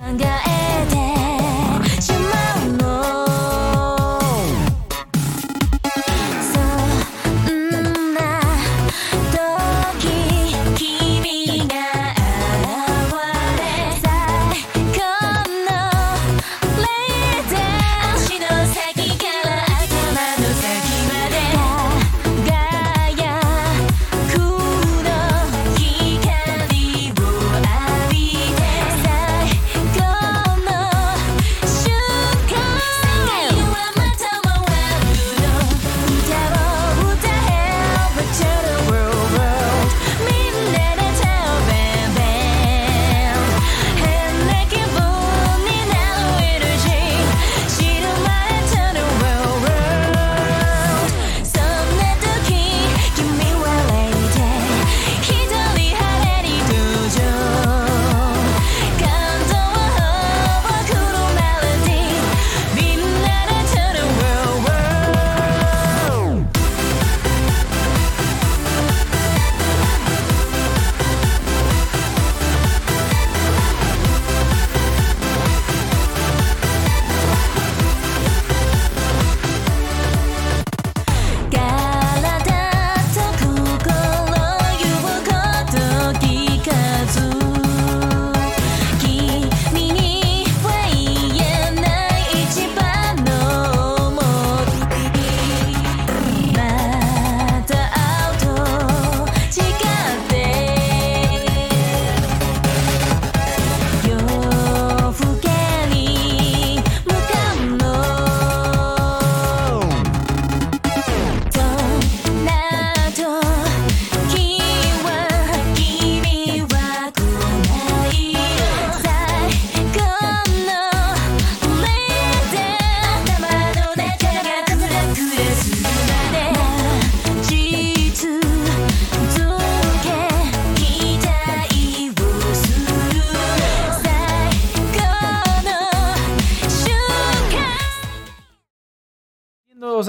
[0.00, 0.59] 考え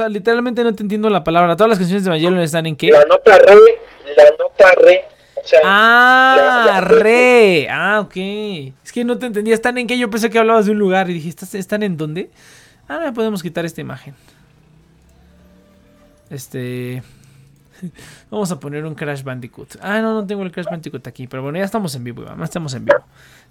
[0.09, 1.55] literalmente no te entiendo la palabra.
[1.55, 2.91] Todas las canciones de Evangelion están en qué?
[2.91, 3.79] La nota re,
[4.15, 5.05] la nota re.
[5.43, 7.67] O sea, ah, re.
[7.69, 8.15] Ah, ok.
[8.83, 9.53] Es que no te entendía.
[9.53, 9.97] ¿Están en qué?
[9.97, 12.29] Yo pensé que hablabas de un lugar y dije, ¿están en dónde?
[12.87, 14.13] Ahora podemos quitar esta imagen.
[16.29, 17.01] Este.
[18.29, 19.77] Vamos a poner un Crash Bandicoot.
[19.81, 21.27] Ah, no, no tengo el Crash Bandicoot aquí.
[21.27, 22.99] Pero bueno, ya estamos en vivo, ya estamos en vivo.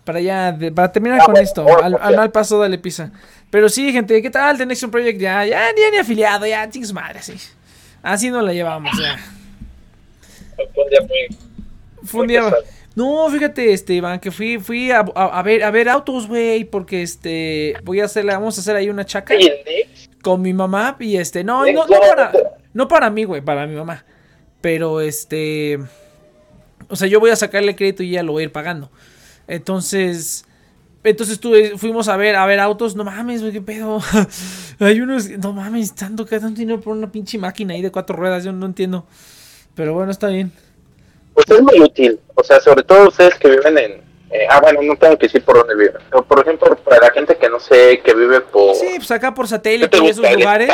[0.04, 3.12] Para ya, para terminar con esto, al, mal paso dale pisa.
[3.50, 4.56] Pero sí, gente, ¿qué tal?
[4.56, 5.60] The Next Project ya, ya,
[5.92, 7.34] ni afiliado, ya, chingos madre, sí.
[8.02, 9.18] Así no la llevamos, ya.
[10.74, 11.38] Fue un día muy.
[12.06, 12.52] Fue un día.
[12.94, 17.02] No, fíjate, este, Iván, que fui, fui a, a, ver, a ver autos, güey, porque
[17.02, 19.34] este, voy a hacerle, vamos a hacer ahí una chaca
[20.22, 22.32] con mi mamá y este, no, no, no para,
[22.74, 24.04] no para mí, güey, para mi mamá.
[24.60, 25.78] Pero este,
[26.88, 28.90] o sea, yo voy a sacarle crédito y ya lo voy a ir pagando.
[29.46, 30.44] Entonces,
[31.02, 31.40] entonces
[31.76, 34.00] fuimos a ver, a ver autos, no mames, qué pedo.
[34.80, 38.16] Hay unos, no mames, tanto que tanto dinero por una pinche máquina ahí de cuatro
[38.16, 39.06] ruedas, yo no entiendo.
[39.74, 40.52] Pero bueno, está bien.
[41.34, 43.92] Pues es muy útil, o sea, sobre todo ustedes que viven en,
[44.30, 46.02] eh, ah, bueno, no tengo que decir por dónde viven.
[46.10, 48.74] Pero, por ejemplo, para la gente que no sé, que vive por...
[48.74, 50.70] Sí, pues acá por satélite y esos lugares.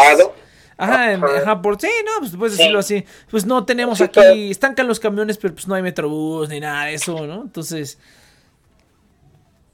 [0.78, 3.04] Ajá, ajá, por sí, no, pues puedes decirlo así.
[3.30, 6.94] Pues no tenemos aquí, estancan los camiones, pero pues no hay metrobús ni nada de
[6.94, 7.42] eso, ¿no?
[7.42, 7.98] Entonces,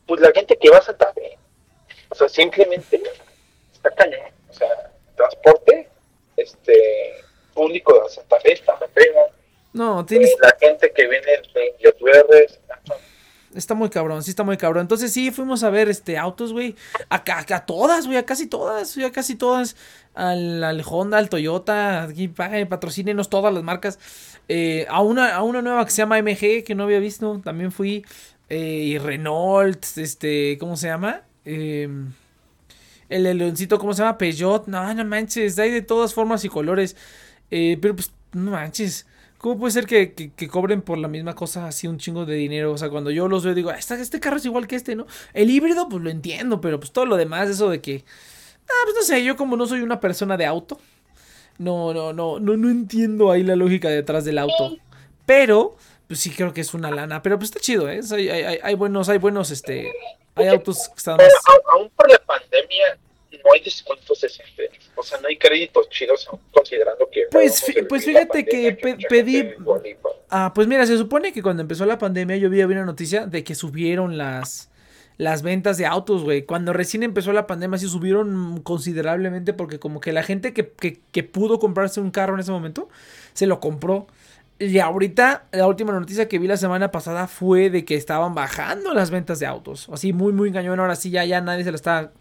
[0.07, 1.39] pues la gente que va a Santa Fe,
[2.09, 3.03] o sea, simplemente
[3.73, 4.69] está cañón, o sea,
[5.17, 5.89] transporte
[6.37, 7.15] este
[7.55, 9.97] público de Santa Fe está ¿no?
[9.97, 10.35] No, tienes...
[10.41, 12.47] La gente que viene de JVR
[13.55, 14.83] Está muy cabrón, sí está muy cabrón.
[14.83, 16.75] Entonces sí, fuimos a ver este autos, güey.
[17.09, 19.77] Acá, a todas, güey, a casi todas, a casi todas.
[20.15, 23.99] Al, al Honda, al Toyota, aquí patrocínenos todas las marcas.
[24.49, 27.73] Eh, a, una, a una nueva que se llama MG, que no había visto, también
[27.73, 28.05] fui.
[28.49, 31.23] Eh, y Renault, este, ¿cómo se llama?
[31.45, 32.13] Em,
[33.09, 34.19] el leoncito, ¿cómo se llama?
[34.19, 36.97] Peugeot, no, no manches, hay de todas formas y colores.
[37.51, 39.07] Eh, pero pues, no manches.
[39.43, 42.71] ¿Cómo puede ser que, cobren por la misma cosa así un chingo de dinero?
[42.71, 45.09] O sea, cuando yo los veo digo, este, este carro es igual que este, ¿no?
[45.35, 48.05] El híbrido, pues lo entiendo, pero pues todo lo demás, eso de que...
[48.69, 50.79] Ah, pues no sé, yo como no soy una persona de auto,
[51.59, 54.77] no, no, no, no, no entiendo ahí la lógica detrás del auto.
[55.27, 57.21] Pero pues sí creo que es una lana.
[57.21, 58.01] Pero pues está chido, ¿eh?
[58.13, 59.93] Hay, hay, hay buenos, hay buenos, este,
[60.37, 61.33] hay autos que están más...
[61.73, 62.97] Aún por la pandemia
[63.45, 64.71] no hay descuentos decentes.
[64.95, 67.25] O sea, no hay créditos chidos considerando que...
[67.31, 68.79] Pues, pues fíjate que
[69.09, 69.51] pedí...
[70.31, 73.45] Ah, pues mira, se supone que cuando empezó la pandemia yo vi una noticia de
[73.45, 74.71] que subieron las...
[75.19, 76.43] las ventas de autos, güey.
[76.43, 80.73] Cuando recién empezó la pandemia sí subieron considerablemente porque como que la gente que,
[81.13, 82.89] que, pudo comprarse un carro en ese momento
[83.33, 84.07] se lo compró.
[84.59, 88.95] Y ahorita la última noticia que vi la semana pasada fue de que estaban bajando
[88.95, 89.89] las ventas de autos.
[89.93, 90.79] Así muy, muy engañón.
[90.79, 92.13] Ahora sí ya, ya nadie se lo está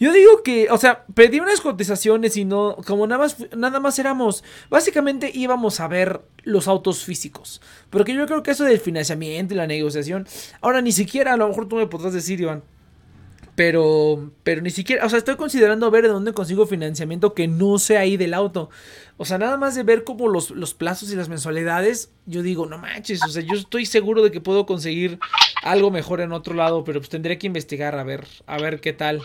[0.00, 3.98] yo digo que, o sea, pedí unas cotizaciones y no, como nada más, nada más
[3.98, 7.60] éramos, básicamente íbamos a ver los autos físicos.
[7.90, 10.26] Porque yo creo que eso del financiamiento y la negociación,
[10.62, 12.62] ahora ni siquiera, a lo mejor tú me podrás decir, Iván,
[13.60, 17.78] pero, pero ni siquiera, o sea, estoy considerando ver de dónde consigo financiamiento que no
[17.78, 18.70] sea ahí del auto.
[19.18, 22.64] O sea, nada más de ver como los, los plazos y las mensualidades, yo digo,
[22.64, 25.18] no manches, o sea, yo estoy seguro de que puedo conseguir
[25.62, 28.94] algo mejor en otro lado, pero pues tendría que investigar a ver, a ver qué
[28.94, 29.18] tal.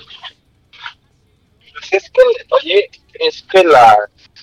[1.72, 2.22] Pues es que,
[2.62, 3.96] oye, es que las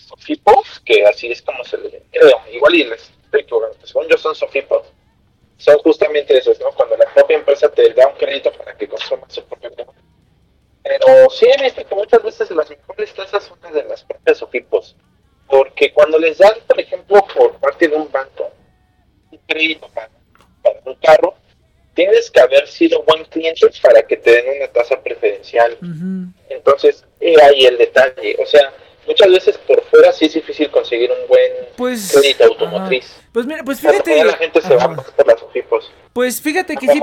[0.09, 2.03] Sofipos, que así es como se le
[2.51, 3.45] igual y les estoy
[3.85, 4.87] según yo son Sofipos,
[5.63, 6.73] son justamente esos, ¿no?
[6.73, 10.03] Cuando la propia empresa te da un crédito para que consumas su propio producto.
[10.83, 14.39] Pero sí he visto que muchas veces las mejores tasas son las de las propias
[14.39, 14.97] Sofipos,
[15.47, 18.51] porque cuando les dan, por ejemplo, por parte de un banco,
[19.31, 20.11] un crédito para,
[20.65, 21.37] para un carro,
[21.95, 25.79] tienes que haber sido buen cliente para que te den una tasa preferencial.
[26.49, 28.37] Entonces, era ahí el detalle.
[28.43, 28.73] O sea,
[29.07, 33.17] muchas veces por fuera sí es difícil conseguir un buen pues, crédito automotriz.
[33.33, 34.25] Pues mira, pues fíjate.
[34.25, 37.01] La gente se va por las Pues fíjate que sí,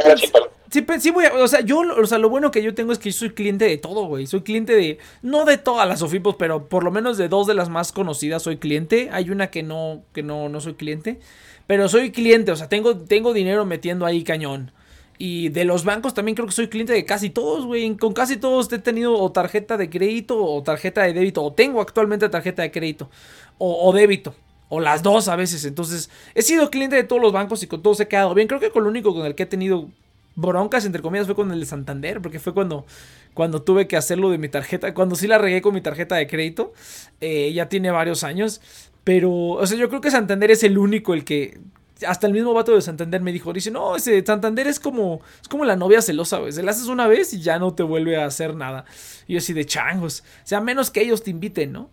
[0.69, 3.00] sí, sí, voy a, o sea, yo, o sea, lo bueno que yo tengo es
[3.00, 4.28] que soy cliente de todo, güey.
[4.28, 7.56] Soy cliente de, no de todas las Sofipos, pero por lo menos de dos de
[7.56, 9.10] las más conocidas soy cliente.
[9.12, 11.19] Hay una que no, que no, no soy cliente,
[11.68, 14.72] pero soy cliente, o sea, tengo, tengo dinero metiendo ahí cañón.
[15.21, 17.94] Y de los bancos también creo que soy cliente de casi todos, güey.
[17.98, 21.44] Con casi todos he tenido o tarjeta de crédito o tarjeta de débito.
[21.44, 23.10] O tengo actualmente tarjeta de crédito.
[23.57, 24.33] O, débito.
[24.69, 25.66] O las dos a veces.
[25.66, 28.48] Entonces, he sido cliente de todos los bancos y con todos he quedado bien.
[28.48, 29.89] Creo que con lo único con el que he tenido
[30.36, 32.21] broncas, entre comillas, fue con el de Santander.
[32.21, 32.86] Porque fue cuando,
[33.33, 34.94] cuando tuve que hacerlo de mi tarjeta.
[34.94, 36.71] Cuando sí la regué con mi tarjeta de crédito.
[37.19, 38.62] Eh, ya tiene varios años.
[39.04, 41.60] Pero, o sea, yo creo que Santander es el único el que
[42.07, 45.48] hasta el mismo vato de Santander me dijo, dice, no, ese Santander es como, es
[45.48, 46.51] como la novia celosa, güey.
[46.51, 48.86] Se la haces una vez y ya no te vuelve a hacer nada.
[49.28, 50.24] Y yo así de changos.
[50.44, 51.90] O sea, menos que ellos te inviten, ¿no?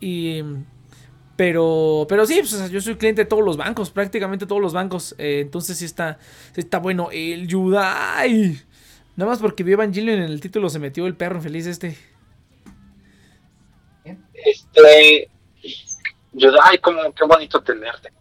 [0.00, 0.42] Y...
[1.34, 5.14] Pero, pero sí, pues, yo soy cliente de todos los bancos, prácticamente todos los bancos.
[5.18, 6.18] Eh, entonces sí está,
[6.54, 7.08] está bueno.
[7.10, 8.60] El Yudai.
[9.16, 11.96] Nada más porque vio Evangelion en el título se metió el perro infeliz este.
[14.34, 15.30] Este.
[16.32, 18.12] Yudai, como qué bonito tenerte.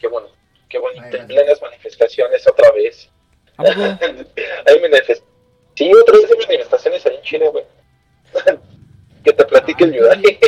[0.00, 0.41] Qué bonito
[0.72, 1.26] qué bonito.
[1.26, 3.08] Plenas manifestaciones otra vez.
[3.58, 5.22] hay manifestaciones.
[5.74, 7.64] Sí, otra vez hay manifestaciones ahí en Chile, güey.
[9.24, 10.38] que te platique el Yudai.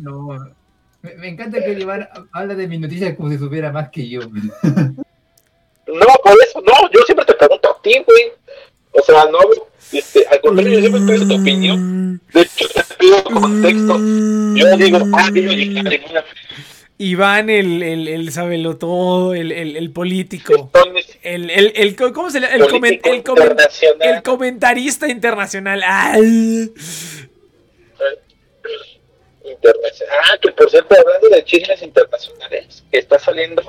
[0.00, 0.54] no.
[1.00, 4.20] Me, me, encanta que Iván habla de mis noticias como si supiera más que yo.
[4.22, 6.90] no, por eso, no.
[6.92, 8.32] Yo siempre te pregunto a ti, güey.
[8.90, 9.38] O sea, no,
[9.92, 12.20] este, al contrario, yo siempre estoy tu opinión.
[12.32, 13.96] De hecho, te pido contexto.
[14.56, 15.78] Yo digo, ah, yo llegué
[16.18, 16.24] a
[16.98, 20.70] Iván, el, el, el sabelo todo, el, el, el político.
[21.22, 22.54] El, el, el, ¿Cómo se llama?
[22.54, 23.60] El, coment, el, coment,
[24.00, 25.82] el, comentarista internacional.
[25.86, 26.72] ¡Ay!
[29.44, 30.16] Internacional.
[30.24, 33.62] Ah, que por cierto, hablando de chismes internacionales, está saliendo.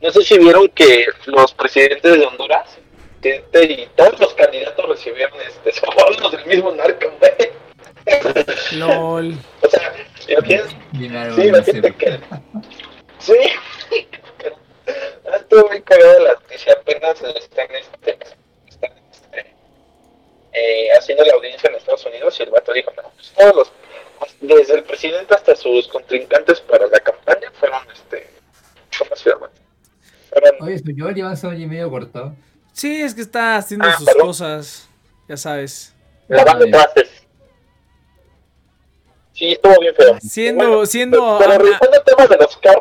[0.00, 2.78] No sé si vieron que los presidentes de Honduras
[3.24, 7.10] y todos los candidatos recibieron este, sobornos del mismo narco,
[8.72, 9.36] LOL.
[9.62, 9.92] O sea,
[10.28, 12.20] Imagínate, sí, que.
[13.18, 13.34] Sí.
[15.34, 16.74] Estuvo muy cagada la noticia.
[16.74, 18.18] Apenas están, este,
[18.68, 19.54] están este,
[20.52, 23.72] eh, haciendo la audiencia en Estados Unidos y el vato dijo: No, pues todos los.
[24.40, 27.80] Desde el presidente hasta sus contrincantes para la campaña fueron.
[27.92, 28.28] este
[28.98, 29.50] ¿Cómo se llama?
[30.30, 32.34] Fueron, Oye, yo llevan año y medio cortado.
[32.72, 34.88] Sí, es que está haciendo ah, sus cosas.
[35.28, 35.94] Ya sabes.
[36.28, 37.23] Lavando trastes.
[39.44, 40.18] Sí, estuvo bien feo.
[40.20, 41.38] Siendo, siendo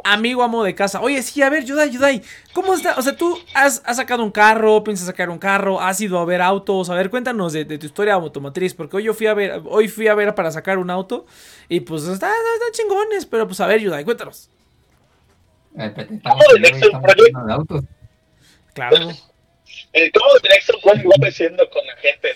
[0.05, 1.01] amigo amo de casa.
[1.01, 2.21] Oye, sí, a ver, Yudai, Yudai,
[2.53, 2.95] ¿cómo está?
[2.97, 6.41] O sea, tú has, sacado un carro, piensas sacar un carro, has ido a ver
[6.41, 6.89] autos.
[6.89, 10.07] A ver, cuéntanos de, tu historia automotriz, porque hoy yo fui a ver, hoy fui
[10.07, 11.25] a ver para sacar un auto
[11.67, 14.49] y pues están está chingones, pero pues a ver, Yudai, cuéntanos.
[15.77, 17.83] Eh, estamos, autos.
[18.73, 18.97] Claro.
[19.95, 22.29] Eh, ¿Cómo Nexo va creciendo con la gente?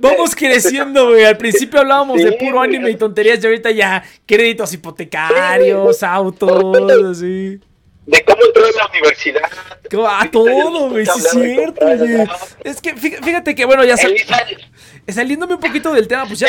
[0.00, 1.24] Vamos creciendo, güey.
[1.24, 7.60] Al principio hablábamos de puro anime y tonterías y ahorita ya créditos hipotecarios, autos, así.
[8.06, 9.42] De cómo entró en la universidad.
[10.08, 12.26] A todo, güey, sí es cierto, güey.
[12.64, 14.26] Es que fíjate que, bueno, ya sabes.
[15.06, 16.48] Saliéndome un poquito del tema, pues ya.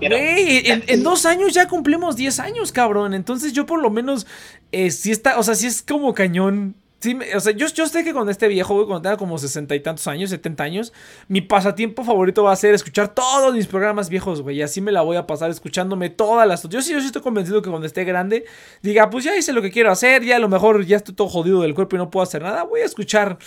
[0.00, 3.14] Güey, en, en, dos años ya cumplimos 10 años, cabrón.
[3.14, 4.26] Entonces yo por lo menos,
[4.70, 8.04] eh, sí está, o sea, sí es como cañón Sí, o sea, yo, yo sé
[8.04, 10.92] que cuando esté viejo, güey, cuando tenga como sesenta y tantos años, 70 años,
[11.28, 14.58] mi pasatiempo favorito va a ser escuchar todos mis programas viejos, güey.
[14.58, 16.62] Y así me la voy a pasar escuchándome todas las.
[16.68, 18.44] Yo sí, yo sí estoy convencido que cuando esté grande,
[18.82, 21.28] diga, pues ya hice lo que quiero hacer, ya a lo mejor ya estoy todo
[21.28, 22.64] jodido del cuerpo y no puedo hacer nada.
[22.64, 23.38] Voy a escuchar,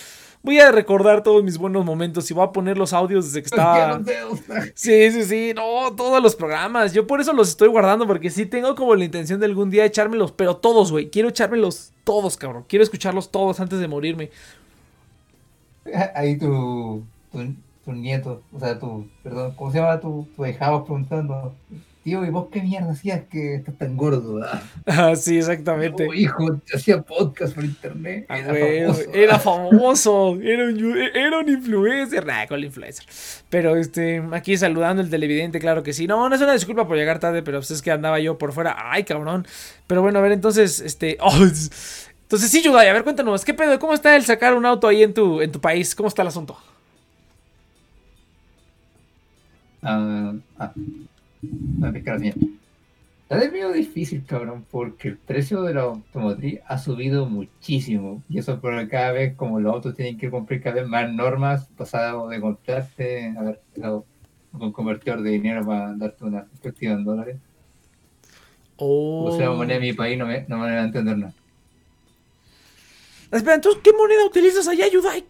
[0.44, 3.48] voy a recordar todos mis buenos momentos y voy a poner los audios desde que
[3.56, 4.02] estaba.
[4.76, 6.94] Sí, sí, sí, no, todos los programas.
[6.94, 9.86] Yo por eso los estoy guardando, porque sí tengo como la intención de algún día
[9.86, 11.10] echármelos, pero todos, güey.
[11.10, 12.66] Quiero echármelos todos, cabrón.
[12.68, 14.30] Quiero escucharlos todos antes de morirme.
[16.16, 20.84] Ahí tu, tu, tu nieto, o sea, tu, perdón, ¿cómo se llama tu, tu ahijado
[20.84, 21.56] preguntando?
[22.04, 24.42] Tío, ¿y vos qué mierda hacías que estás tan gordo?
[24.44, 26.06] ah?" Ah, sí, exactamente.
[26.10, 28.26] Oh, hijo, hacía podcast por internet.
[28.28, 29.02] Ah, Era güey, famoso.
[29.14, 33.06] era famoso, era un, era un influencer, nah, con el influencer.
[33.50, 36.06] Pero este, aquí saludando el televidente, claro que sí.
[36.06, 38.52] No, no es una disculpa por llegar tarde, pero pues es que andaba yo por
[38.52, 38.76] fuera.
[38.92, 39.48] Ay, cabrón.
[39.88, 43.54] Pero bueno, a ver, entonces, este, oh, es- entonces sí, Yudai, a ver, cuéntanos, ¿qué
[43.54, 43.80] pedo?
[43.80, 45.96] ¿Cómo está el sacar un auto ahí en tu, en tu país?
[45.96, 46.58] ¿Cómo está el asunto?
[49.82, 50.74] Ah, ah,
[52.04, 52.36] señal.
[53.30, 58.22] Está medio difícil, cabrón, porque el precio de la automotriz ha subido muchísimo.
[58.30, 61.68] Y eso por cada vez, como los autos tienen que cumplir cada vez más normas,
[61.78, 64.06] pasado de comprarte, ver, pero
[64.52, 67.38] un convertidor de dinero para darte una perspectiva en dólares.
[68.78, 69.26] Oh.
[69.26, 71.34] O sea, la moneda de mi país no me, no me van a entender nada.
[73.32, 75.26] Espera, entonces, ¿qué moneda utilizas allá, Yudai?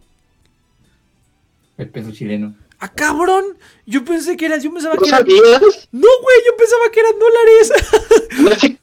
[1.78, 2.54] El peso chileno.
[2.86, 3.58] Ah, cabrón.
[3.86, 5.18] Yo pensé que era, yo pensaba ¿No que era.
[5.20, 5.88] sabías?
[5.92, 7.72] No, güey, yo pensaba que eran dólares.
[8.40, 8.78] No sé,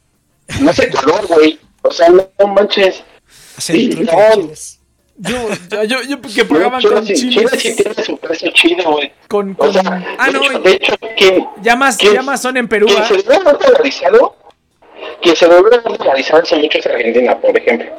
[0.61, 1.59] no sé color, güey.
[1.83, 3.03] O sea, no, manches.
[3.59, 4.51] Sí, no.
[5.19, 7.77] Yo, yo, yo, yo que pagaban con sí, Chile sí chiles.
[7.77, 9.13] tiene su precio chino, güey.
[9.29, 9.73] Con, O con.
[9.75, 10.95] sea, Ah, de, hecho, no, de hecho,
[11.61, 12.87] llamas, ¿quién- llamas son en Perú.
[12.87, 13.07] quien ¿ah?
[13.07, 14.37] se haber dolarizado,
[15.21, 17.91] quien se haber dolarizado hace mucho es Argentina, por ejemplo.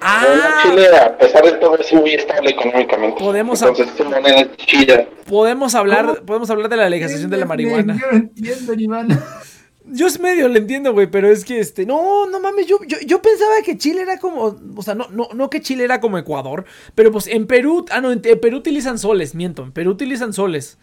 [0.00, 3.18] Pero Ah, Chile, a pesar de todo, es muy estable económicamente.
[3.22, 5.06] Podemos Entonces, es chida.
[5.26, 6.26] podemos hablar, ¿Cómo?
[6.26, 7.98] podemos hablar de la legalización de la marihuana.
[8.00, 9.18] Yo no entiendo ni mano.
[9.92, 12.98] Yo es medio le entiendo, güey, pero es que este, no, no mames, yo, yo,
[13.04, 16.16] yo pensaba que Chile era como, o sea, no, no, no que Chile era como
[16.16, 16.64] Ecuador,
[16.94, 20.32] pero pues en Perú, ah, no, en, en Perú utilizan soles, miento, en Perú utilizan
[20.32, 20.78] soles.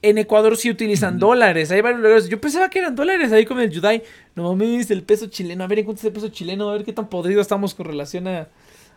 [0.00, 2.28] En Ecuador sí utilizan dólares, hay varios lugares.
[2.28, 4.02] Yo pensaba que eran dólares ahí con el Yudai.
[4.36, 5.64] No mames, el peso chileno.
[5.64, 6.68] A ver, ¿en cuánto es el peso chileno?
[6.70, 8.48] A ver qué tan podrido estamos con relación a.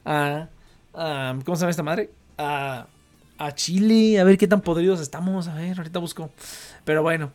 [0.05, 0.47] a,
[0.93, 2.11] a- ¿Cómo se llama esta madre?
[2.37, 2.85] A,
[3.39, 4.19] a Chile.
[4.19, 5.47] A ver qué tan podridos estamos.
[5.47, 6.29] A ver, ahorita busco.
[6.85, 7.31] Pero bueno.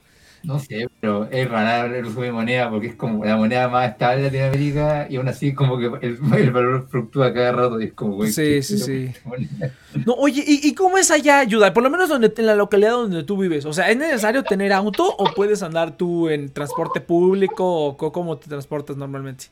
[0.46, 3.90] No sé, pero es raro el uso de moneda porque es como la moneda más
[3.90, 7.86] estable de Latinoamérica y aún así como que el, el valor fluctúa cada rato y
[7.86, 8.30] es como, güey.
[8.30, 9.12] Sí, ¿qué sí, sí.
[10.06, 11.74] No, oye, ¿y, y cómo es allá, Yudai?
[11.74, 13.64] Por lo menos donde, en la localidad donde tú vives.
[13.64, 18.36] O sea, ¿es necesario tener auto o puedes andar tú en transporte público o cómo
[18.38, 19.46] te transportas normalmente?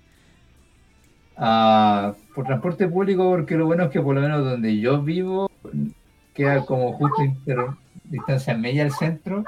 [1.36, 5.50] Ah, por transporte público, porque lo bueno es que por lo menos donde yo vivo
[6.34, 7.22] queda como justo
[8.04, 9.42] distancia media al centro.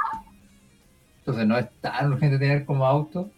[1.26, 3.28] Entonces no es tan urgente tener como auto.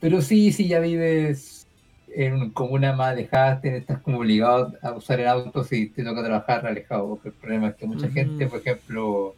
[0.00, 1.66] Pero sí, si ya vives
[2.08, 6.24] en una comuna más alejada, estás como obligado a usar el auto si te toca
[6.24, 7.06] trabajar alejado.
[7.08, 9.34] Porque el problema es que mucha gente, por ejemplo,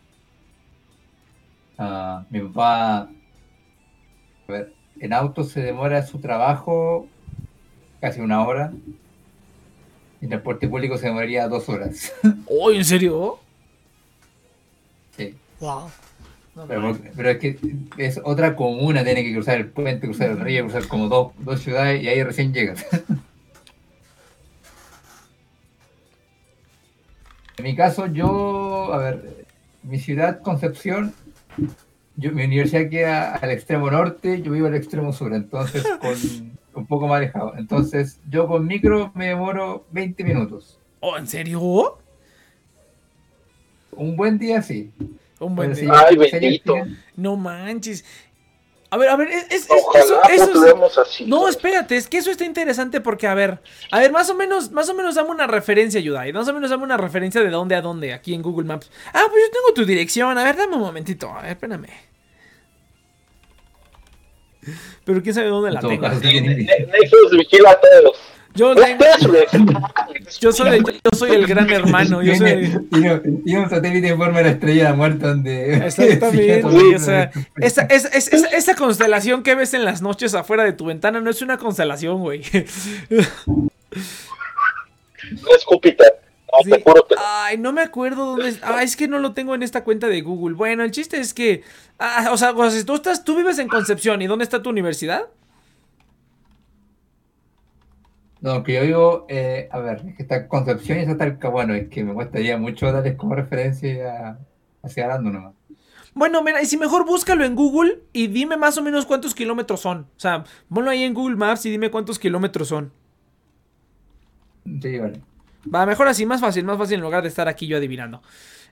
[1.78, 7.08] ah, mi papá, a ver, en auto se demora su trabajo
[8.00, 8.72] casi una hora.
[10.20, 12.12] En transporte público se demoraría dos horas.
[12.46, 13.40] Oh, ¿en serio?
[15.16, 15.34] Sí.
[15.58, 15.90] Wow.
[16.66, 17.58] Pero, pero es que
[17.98, 21.60] es otra comuna, tiene que cruzar el puente, cruzar el río, cruzar como dos, dos
[21.60, 22.84] ciudades y ahí recién llegas.
[27.58, 29.46] En mi caso, yo, a ver,
[29.82, 31.12] mi ciudad, Concepción,
[32.14, 36.14] yo, mi universidad queda al extremo norte, yo vivo al extremo sur, entonces con
[36.74, 37.54] un poco más alejado.
[37.56, 40.78] Entonces, yo con micro me demoro 20 minutos.
[41.00, 41.98] Oh, ¿en serio?
[43.90, 44.92] Un buen día sí.
[45.40, 45.90] Un buen día.
[46.08, 46.74] Ay, bendito.
[47.16, 48.04] No manches.
[48.90, 51.26] A ver, a ver, es, es- es- Ojalá eso, eso es- continuemos así.
[51.26, 54.70] No, espérate, es que eso está interesante porque, a ver, a ver, más o menos,
[54.72, 56.32] más o menos dame una referencia, Yudai.
[56.32, 58.90] Más o menos dame una referencia de dónde a dónde, aquí en Google Maps.
[59.12, 60.38] Ah, pues yo tengo tu dirección.
[60.38, 61.28] A ver, dame un momentito.
[61.30, 61.86] A ver, espérame.
[65.04, 66.08] Pero quién sabe dónde la tengo.
[66.08, 68.18] Nexus vigila a todos.
[68.58, 69.04] Yo, tengo-
[70.52, 72.22] soy, yo soy el gran hermano.
[72.22, 72.70] Yo soy.
[73.44, 75.74] Tiene un satélite en forma de la estrella de la muerte donde...
[75.86, 80.02] Exactamente, Sí, güey, o sea, esa, esa, esa, esa- esa constelación que ves en las
[80.02, 82.42] noches afuera de tu ventana no es una constelación, güey.
[85.32, 86.20] No es Júpiter.
[86.64, 86.70] Sí.
[87.18, 88.58] Ay, no me acuerdo dónde es.
[88.62, 90.56] Ah, es que no lo tengo en esta cuenta de Google.
[90.56, 91.62] Bueno, el chiste es que.
[91.98, 94.62] ah, o sea, o sea, si tú estás, tú vives en Concepción, ¿y dónde está
[94.62, 95.24] tu universidad?
[98.40, 101.48] No, que yo vivo, eh, a ver, es que está Concepción y está Talca.
[101.48, 104.38] Bueno, es que me gustaría mucho darles como referencia
[104.82, 105.54] hacia Arando nomás.
[106.14, 109.80] Bueno, mira, y si mejor búscalo en Google y dime más o menos cuántos kilómetros
[109.80, 110.02] son.
[110.16, 112.92] O sea, ponlo ahí en Google Maps y dime cuántos kilómetros son.
[114.82, 115.20] Sí, vale.
[115.72, 118.22] Va, mejor así, más fácil, más fácil en lugar de estar aquí yo adivinando.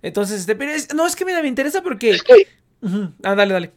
[0.03, 2.11] Entonces, este, pero es- no, es que mira, me interesa porque...
[2.11, 2.47] Es que.
[3.23, 3.73] Ah, dale, dale.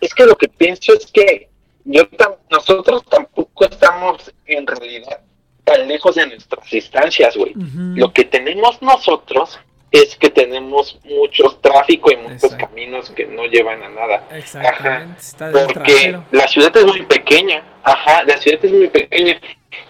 [0.00, 1.47] es que lo que pienso es que
[1.90, 5.20] yo tam- nosotros tampoco estamos en realidad
[5.64, 7.52] tan lejos de nuestras distancias, güey.
[7.94, 9.58] Lo que tenemos nosotros
[9.90, 12.66] es que tenemos mucho tráfico y muchos Exacto.
[12.68, 14.28] caminos que no llevan a nada.
[14.32, 19.40] Exactamente, del Porque la ciudad es muy pequeña, ajá, la ciudad es muy pequeña.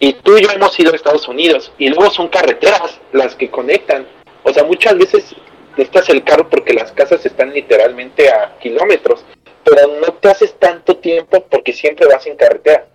[0.01, 3.51] Y tú y yo hemos ido a Estados Unidos y luego son carreteras las que
[3.51, 4.07] conectan.
[4.45, 5.35] O sea, muchas veces
[5.77, 9.25] necesitas el carro porque las casas están literalmente a kilómetros,
[9.65, 12.87] pero no te haces tanto tiempo porque siempre vas en carretera.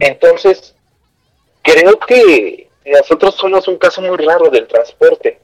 [0.00, 0.74] Entonces,
[1.62, 5.38] creo que nosotros somos un caso muy raro del transporte.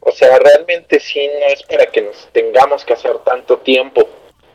[0.00, 4.08] O sea, realmente sí no es para que nos tengamos que hacer tanto tiempo,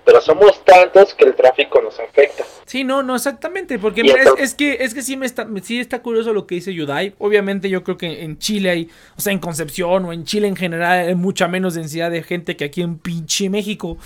[0.04, 2.44] pero somos tantos que el tráfico nos afecta.
[2.66, 5.80] Sí, no, no, exactamente, porque mira, es, es que es que sí me está sí
[5.80, 7.14] está curioso lo que dice Yudai.
[7.20, 10.56] Obviamente yo creo que en Chile hay, o sea, en Concepción o en Chile en
[10.56, 13.98] general hay mucha menos densidad de gente que aquí en pinche México.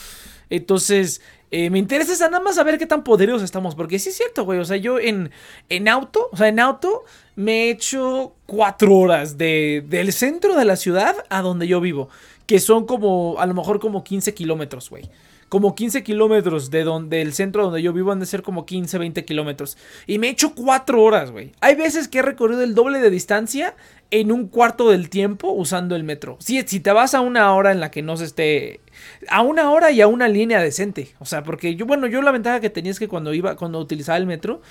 [0.49, 4.17] Entonces, eh, me interesa esa- nada más saber qué tan poderosos estamos, porque sí es
[4.17, 5.31] cierto, güey, o sea, yo en,
[5.69, 7.03] en auto, o sea, en auto
[7.35, 12.09] me he hecho cuatro horas de, del centro de la ciudad a donde yo vivo,
[12.45, 15.09] que son como, a lo mejor como 15 kilómetros, güey.
[15.49, 18.99] Como 15 kilómetros de donde el centro donde yo vivo han de ser como 15,
[18.99, 19.77] 20 kilómetros.
[20.05, 21.53] Y me he hecho 4 horas, güey.
[21.59, 23.75] Hay veces que he recorrido el doble de distancia
[24.11, 26.37] en un cuarto del tiempo usando el metro.
[26.39, 28.79] Si, si te vas a una hora en la que no se esté...
[29.27, 31.15] A una hora y a una línea decente.
[31.19, 33.79] O sea, porque yo, bueno, yo la ventaja que tenía es que cuando iba, cuando
[33.79, 34.61] utilizaba el metro,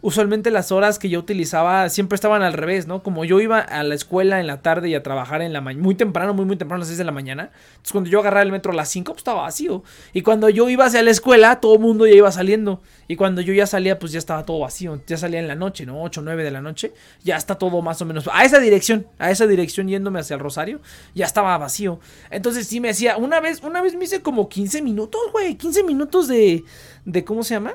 [0.00, 3.02] usualmente las horas que yo utilizaba siempre estaban al revés, ¿no?
[3.02, 5.82] Como yo iba a la escuela en la tarde y a trabajar en la mañana,
[5.82, 7.50] muy temprano, muy, muy temprano, a las 6 de la mañana.
[7.70, 9.82] Entonces, cuando yo agarraba el metro a las 5, pues estaba vacío.
[10.12, 12.80] Y cuando yo iba hacia la escuela, todo el mundo ya iba saliendo.
[13.08, 15.00] Y cuando yo ya salía, pues ya estaba todo vacío.
[15.06, 16.02] Ya salía en la noche, ¿no?
[16.02, 16.92] 8, 9 de la noche.
[17.24, 18.28] Ya está todo más o menos.
[18.32, 20.80] A esa dirección, a esa dirección yéndome hacia el Rosario,
[21.14, 22.00] ya estaba vacío.
[22.30, 23.16] Entonces sí me hacía.
[23.16, 25.56] Una vez, una vez me hice como 15 minutos, güey.
[25.56, 26.64] 15 minutos de.
[27.04, 27.74] de ¿Cómo se llama?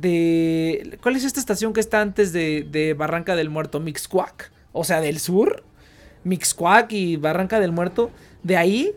[0.00, 0.98] De.
[1.02, 3.80] ¿Cuál es esta estación que está antes de, de Barranca del Muerto?
[3.80, 4.50] Mixcuac.
[4.72, 5.64] O sea, del sur.
[6.24, 8.10] Mixcuac y Barranca del Muerto.
[8.42, 8.94] De ahí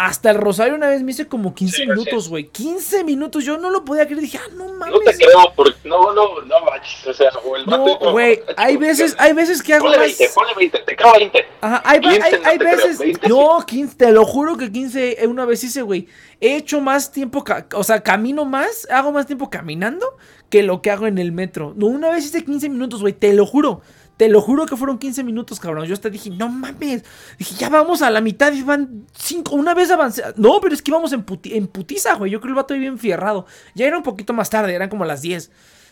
[0.00, 2.48] hasta el Rosario una vez me hice como 15 Sí, minutos, güey.
[2.50, 3.44] 15 minutos.
[3.44, 4.20] Yo no lo podía creer.
[4.20, 4.94] Dije, ah, no mames.
[4.94, 8.76] No te creo, porque no, no, no manches, o sea, o el No, güey, hay
[8.76, 10.06] veces, hay veces que hago Ponle más...
[10.18, 11.46] 20, ponle 20, te creo 20.
[11.60, 12.98] Ajá, hay, va- 15 hay, no hay te creo, veces...
[12.98, 16.06] 20 No, 15, te lo juro que 15 eh, una vez hice, güey.
[16.40, 20.06] He hecho más tiempo, o sea, camino más, hago más tiempo caminando
[20.48, 21.74] que lo que hago en el metro.
[21.76, 23.82] No, una vez hice 15 minutos, güey, te lo juro.
[24.18, 25.86] Te lo juro que fueron 15 minutos, cabrón.
[25.86, 27.04] Yo hasta dije, no mames.
[27.38, 29.54] Dije, ya vamos a la mitad y van 5.
[29.54, 30.22] Una vez avancé.
[30.36, 32.30] No, pero es que íbamos en, puti- en putiza, güey.
[32.30, 33.46] Yo creo que el vato iba enfierrado.
[33.74, 35.50] Ya era un poquito más tarde, eran como las 10.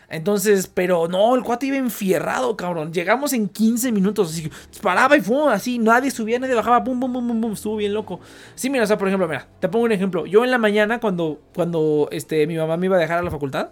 [0.09, 2.93] Entonces, pero no, el cuate iba enfierrado, cabrón.
[2.93, 4.49] Llegamos en 15 minutos, así,
[4.81, 7.93] paraba y fue así, nadie subía, nadie bajaba, pum, pum, pum, pum, pum, estuvo bien
[7.93, 8.21] loco.
[8.55, 10.25] Sí, mira, o sea, por ejemplo, mira, te pongo un ejemplo.
[10.27, 13.33] Yo en la mañana, cuando, cuando este, mi mamá me iba a dejar a la
[13.33, 13.71] facultad,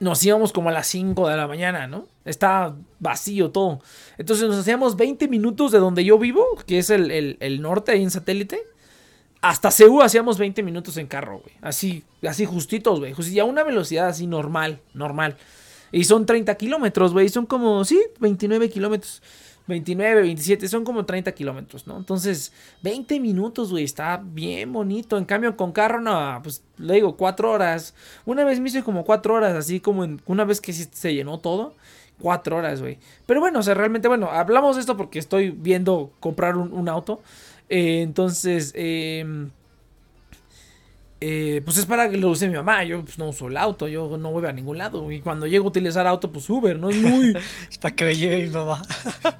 [0.00, 2.06] nos íbamos como a las 5 de la mañana, ¿no?
[2.24, 3.80] Estaba vacío todo.
[4.18, 8.02] Entonces nos hacíamos 20 minutos de donde yo vivo, que es el, el- norte, ahí
[8.02, 8.60] en satélite.
[9.42, 11.54] Hasta Seúl hacíamos 20 minutos en carro, güey.
[11.60, 13.14] Así, así justitos, güey.
[13.30, 15.36] Y a una velocidad así normal, normal.
[15.92, 17.28] Y son 30 kilómetros, güey.
[17.28, 19.22] Son como, sí, 29 kilómetros.
[19.66, 21.96] 29, 27, son como 30 kilómetros, ¿no?
[21.96, 25.16] Entonces, 20 minutos, güey, está bien bonito.
[25.16, 27.94] En cambio, con carro, no, pues le digo, 4 horas.
[28.26, 31.38] Una vez me hice como 4 horas, así como en, una vez que se llenó
[31.38, 31.74] todo.
[32.20, 32.98] 4 horas, güey.
[33.26, 36.88] Pero bueno, o sea, realmente, bueno, hablamos de esto porque estoy viendo comprar un, un
[36.88, 37.20] auto.
[37.68, 39.24] Eh, entonces, eh,
[41.20, 42.84] eh, pues es para que lo use mi mamá.
[42.84, 45.10] Yo pues, no uso el auto, yo no voy a ningún lado.
[45.10, 46.90] Y cuando llego a utilizar auto, pues Uber, ¿no?
[46.90, 47.34] Es muy,
[47.70, 48.82] Es para que me lleve mi mamá.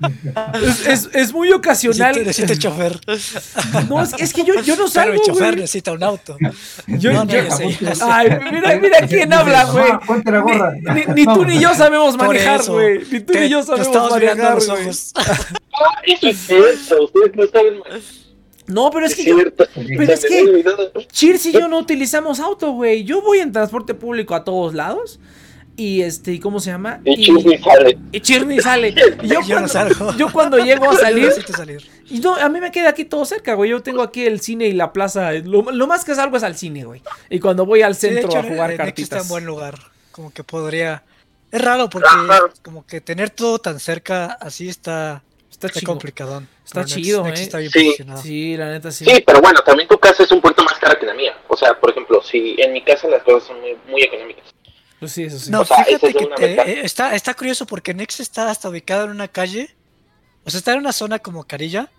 [0.63, 2.15] es, es- es muy ocasional.
[2.17, 3.01] Necesito, necesito chofer.
[3.89, 5.57] No, es, es que yo, yo no Pero salgo, mi chofer güey.
[5.61, 6.37] necesita un auto.
[6.87, 7.91] Yo- no, yo- yo.
[8.09, 9.93] Ay, mira, mira quién habla, güey.
[10.07, 10.73] Ponte la gorra.
[10.73, 12.73] Ni, ni tú ni yo sabemos manejar, eso.
[12.75, 12.99] güey.
[13.11, 14.83] Ni tú Te- ni yo te sabemos estamos mirando a manejar, los güey.
[14.85, 15.13] ojos.
[15.17, 18.24] Ah, eso es cierto, ustedes no saben más.
[18.67, 19.37] No, pero es Es que yo,
[19.99, 21.07] pero es que-.
[21.13, 23.05] Cheers y yo no utilizamos auto, güey.
[23.05, 25.21] Yo voy en transporte público a todos lados.
[25.77, 27.01] Y este, ¿y ¿cómo se llama?
[27.05, 27.99] Y Chusney sale.
[28.13, 28.95] y ni sale.
[29.23, 30.17] Y yo, Yo no cuando, salgo.
[30.17, 31.33] yo cuando llego a salir,
[32.09, 33.71] y no, a mí me queda aquí todo cerca, güey.
[33.71, 35.33] Yo tengo aquí el cine y la plaza.
[35.33, 37.03] Lo, lo más que salgo es al cine, güey.
[37.29, 39.23] Y cuando voy al Sí, de centro hecho, a jugar en X está cartitas.
[39.23, 39.75] en buen lugar.
[40.13, 41.03] Como que podría
[41.51, 42.09] Es raro porque
[42.63, 46.47] como que tener todo tan cerca así está, Está está complicadón.
[46.65, 47.43] Está Pero chido, Nex eh.
[47.43, 47.85] está bien Sí.
[47.85, 48.23] posicionado.
[48.23, 49.05] Sí, la neta sí.
[49.05, 51.37] Sí, pero bueno, también tu casa es un poquito más cara que la mía.
[51.49, 54.45] O sea, por ejemplo, si en mi casa las cosas son muy, muy económicas.
[54.99, 55.51] Pues sí, eso sí.
[55.51, 58.69] No, O sea, fíjate es que te- eh, está, está curioso porque Nex está hasta
[58.71, 59.75] ubicado en una calle.
[60.45, 61.91] O sea, está en una zona como Carilla,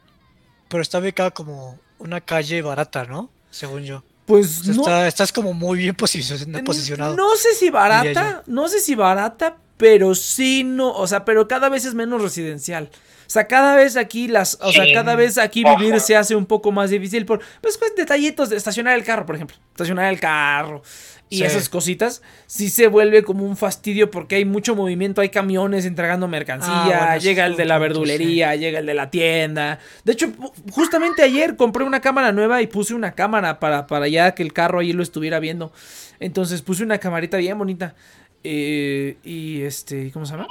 [0.67, 3.29] pero está ubicado como una calle barata, ¿no?
[3.51, 4.03] Según yo.
[4.25, 4.81] Pues O sea, no.
[4.81, 7.15] está- estás como muy bien posicion- posicionado.
[7.15, 11.69] No sé si barata, no sé si barata, pero sí no, o sea, pero cada
[11.69, 12.89] vez es menos residencial.
[13.25, 14.93] O sea, cada vez aquí las, o sea, Sí.
[14.93, 18.57] cada vez aquí vivir se hace un poco más difícil por pues, pues detallitos de
[18.57, 19.57] estacionar el carro, por ejemplo.
[19.71, 20.81] Estacionar el carro
[21.27, 21.43] y Sí.
[21.43, 26.27] esas cositas sí se vuelve como un fastidio porque hay mucho movimiento, hay camiones entregando
[26.27, 29.79] mercancía, Ah, bueno, llega el de la verdulería, llega el de la tienda.
[30.03, 30.31] De hecho,
[30.71, 34.53] justamente ayer compré una cámara nueva y puse una cámara para, para ya que el
[34.53, 35.73] carro ahí lo estuviera viendo.
[36.19, 37.95] Entonces puse una camarita bien bonita.
[38.43, 40.47] Eh, y este, ¿cómo se llama?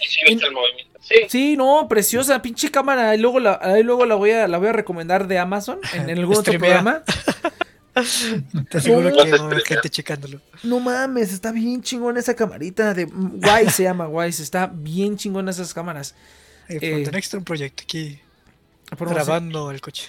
[0.00, 0.85] Si viste el movimiento.
[1.00, 3.14] Sí, Sí, no, preciosa, pinche cámara.
[3.14, 6.08] Y luego la, ahí luego la voy a, la voy a recomendar de Amazon en,
[6.10, 7.02] en algún otro programa.
[8.70, 10.40] Te aseguro No, que no va a haber se gente checándolo.
[10.62, 15.50] No mames, está bien chingona esa camarita de Wise se llama Wise, está bien chingona
[15.50, 16.14] esas cámaras.
[16.68, 18.20] Eh, Eh, Extra, un proyecto aquí
[19.00, 20.08] grabando el coche.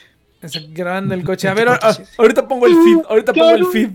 [0.70, 1.48] Grabando el coche.
[1.48, 3.90] A ver, a- a- ahorita pongo el feed, ahorita pongo el feed.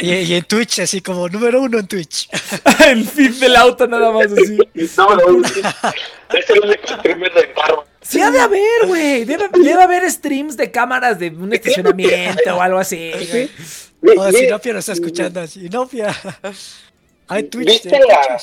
[0.00, 2.28] Y, y en Twitch, así como número uno en Twitch.
[2.86, 4.56] el feed del auto nada más así.
[4.96, 5.60] no, no, sí.
[6.32, 7.84] es el único streamer de carro.
[8.02, 9.24] Sí ha de haber, güey.
[9.24, 13.50] Debe, debe haber streams de cámaras de un estacionamiento o algo así, güey.
[14.00, 15.46] Mi- Sinopia nos está escuchando.
[15.46, 16.14] Sinopia.
[17.28, 18.40] Hay Twitch ¿Viste la-.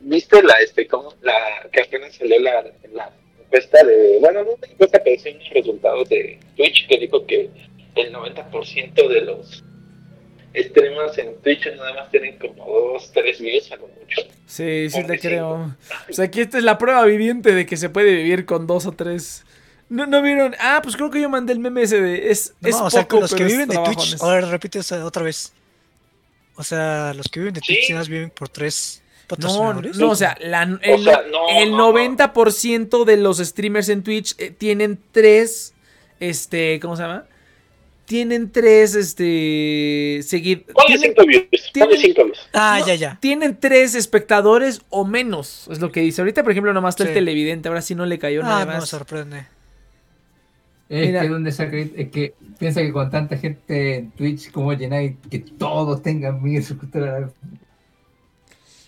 [0.00, 1.32] ¿Viste la, este, cómo, la,
[1.72, 3.10] que apenas salió la, la
[3.46, 7.50] encuesta de, bueno, no una encuesta, pero sí unos resultados de Twitch que dijo que
[7.94, 9.62] el 90% de los
[10.56, 14.22] streamers en Twitch nada más tienen como dos, tres views a lo mucho.
[14.46, 15.74] Sí, sí te creo.
[16.08, 18.86] O sea, aquí esta es la prueba viviente de que se puede vivir con dos
[18.86, 19.44] o tres.
[19.88, 20.54] ¿No, no vieron?
[20.58, 22.30] Ah, pues creo que yo mandé el meme ese de.
[22.30, 23.84] Es, No, es o sea, poco, los que viven de Twitch.
[23.84, 24.22] trabajones.
[24.22, 25.52] A ver, repite otra vez.
[26.56, 27.92] O sea, los que viven de Twitch Sí.
[27.92, 29.96] nada más viven por tres No, patrocinadores.
[29.98, 31.92] no, o sea, la- el, sea, no, el no, no.
[31.92, 35.74] 90% de los streamers en Twitch eh, tienen tres,
[36.20, 37.24] este, ¿cómo se llama?
[38.04, 40.20] Tienen tres, este.
[40.72, 42.38] Ponle tienen- cinco views, ponle tienen- cinco views.
[42.52, 43.18] Ah, no, ya, ya.
[43.20, 46.20] Tienen tres espectadores o menos, es lo que dice.
[46.20, 48.70] Ahorita, por ejemplo, nomás está el televidente, ahora sí no le cayó Ah, nada no
[48.72, 48.88] me más.
[48.88, 49.46] sorprende.
[50.88, 51.22] Es Mira.
[51.22, 55.40] que donde saca, es que piensa que con tanta gente en Twitch, como llenáis que
[55.40, 57.30] todos tengan mil suscriptores.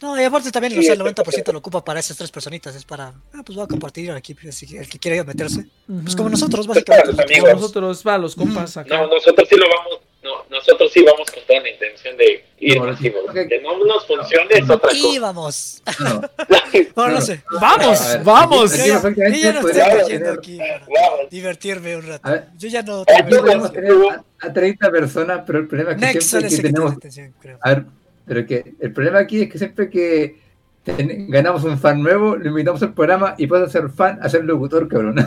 [0.00, 2.30] No, y aparte también, Sí, o sea, el es 90% lo ocupa para esas tres
[2.30, 2.74] personitas.
[2.76, 4.34] Es para, ah, pues voy a compartir aquí.
[4.76, 5.66] el que quiera meterse.
[6.02, 7.06] Pues como nosotros, para básicamente.
[7.12, 7.40] los los.
[7.40, 8.96] Como nosotros, va, los compas acá.
[8.96, 12.78] No, nosotros sí lo vamos, no, nosotros sí vamos con toda la intención de ir
[12.78, 13.22] No, masivos.
[13.28, 13.34] ok.
[13.48, 15.20] Que no nos funcione es otra Y cosa.
[15.20, 15.82] vamos.
[16.00, 16.20] No,
[16.94, 17.20] Bueno, no no.
[17.24, 17.42] sé.
[17.60, 18.18] ¡Vamos!
[18.24, 18.72] ¡Vamos!
[18.74, 22.30] aquí- Yo ya, yo ya no estoy cayendo aquí para divertirme un rato.
[22.30, 22.48] ver.
[22.56, 26.30] Yo ya no podemos tener a, a 30 personas, pero el problema es que Next
[26.30, 26.92] son siempre que tenemos.
[26.96, 27.58] atención, creo.
[27.62, 27.84] A ver,
[28.28, 30.36] pero que el problema aquí es que siempre que
[30.84, 34.28] ten- ganamos un fan nuevo, lo invitamos al programa y pasa a ser fan a
[34.28, 35.16] ser locutor, cabrón.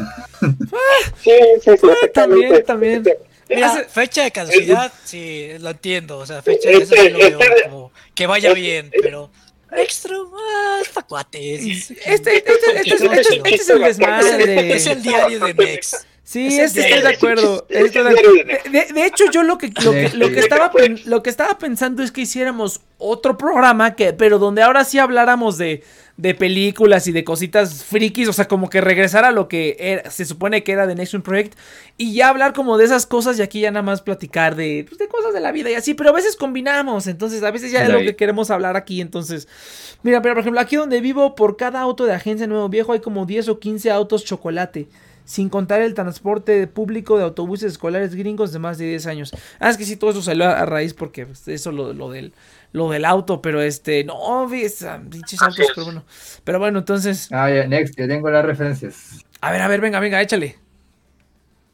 [1.21, 1.87] Sí, sí, sí.
[2.13, 3.11] también, exactamente.
[3.11, 3.31] también.
[3.49, 6.19] Mira, Ese- fecha de caducidad, sí, lo entiendo.
[6.19, 9.29] O sea, fecha de eso sí lo veo como que vaya bien, pero
[9.73, 11.61] extra, ah, es pa' cuates.
[11.61, 14.73] Este, este, este, este, es- este, este es el desmadre de...
[14.75, 16.07] Es el diario de Mex.
[16.31, 17.65] Sí, Es este, estoy de acuerdo.
[17.67, 18.03] es el estoy
[18.93, 22.01] de, hecho, yo lo que, lo que, lo que estaba, pen- lo que estaba pensando
[22.03, 25.83] es que hiciéramos otro programa, que, pero donde ahora sí habláramos de,
[26.15, 30.09] de películas y de cositas frikis, o sea, como que regresar a lo que era-
[30.09, 31.57] se supone que era de Next One Project,
[31.97, 34.99] y ya hablar como de esas cosas y aquí ya nada más platicar de, pues,
[34.99, 37.83] de cosas de la vida y así, pero a veces combinamos, entonces a veces ya
[37.83, 39.49] es lo que queremos hablar aquí, entonces...
[40.01, 43.01] Mira, pero por ejemplo, aquí donde vivo, por cada auto de agencia nuevo viejo hay
[43.01, 44.87] como 10 o 15 autos chocolate.
[45.25, 49.31] Sin contar el transporte público de autobuses escolares gringos de más de 10 años.
[49.59, 52.09] Ah, es que sí, todo eso salió a, a raíz porque pues, eso lo, lo
[52.09, 52.33] del,
[52.73, 56.03] lo del auto, pero este, no, Así autos, pero bueno.
[56.43, 59.23] Pero bueno, entonces, ah, ya, next, ya tengo las referencias.
[59.41, 60.57] a ver, a ver, venga, venga, échale.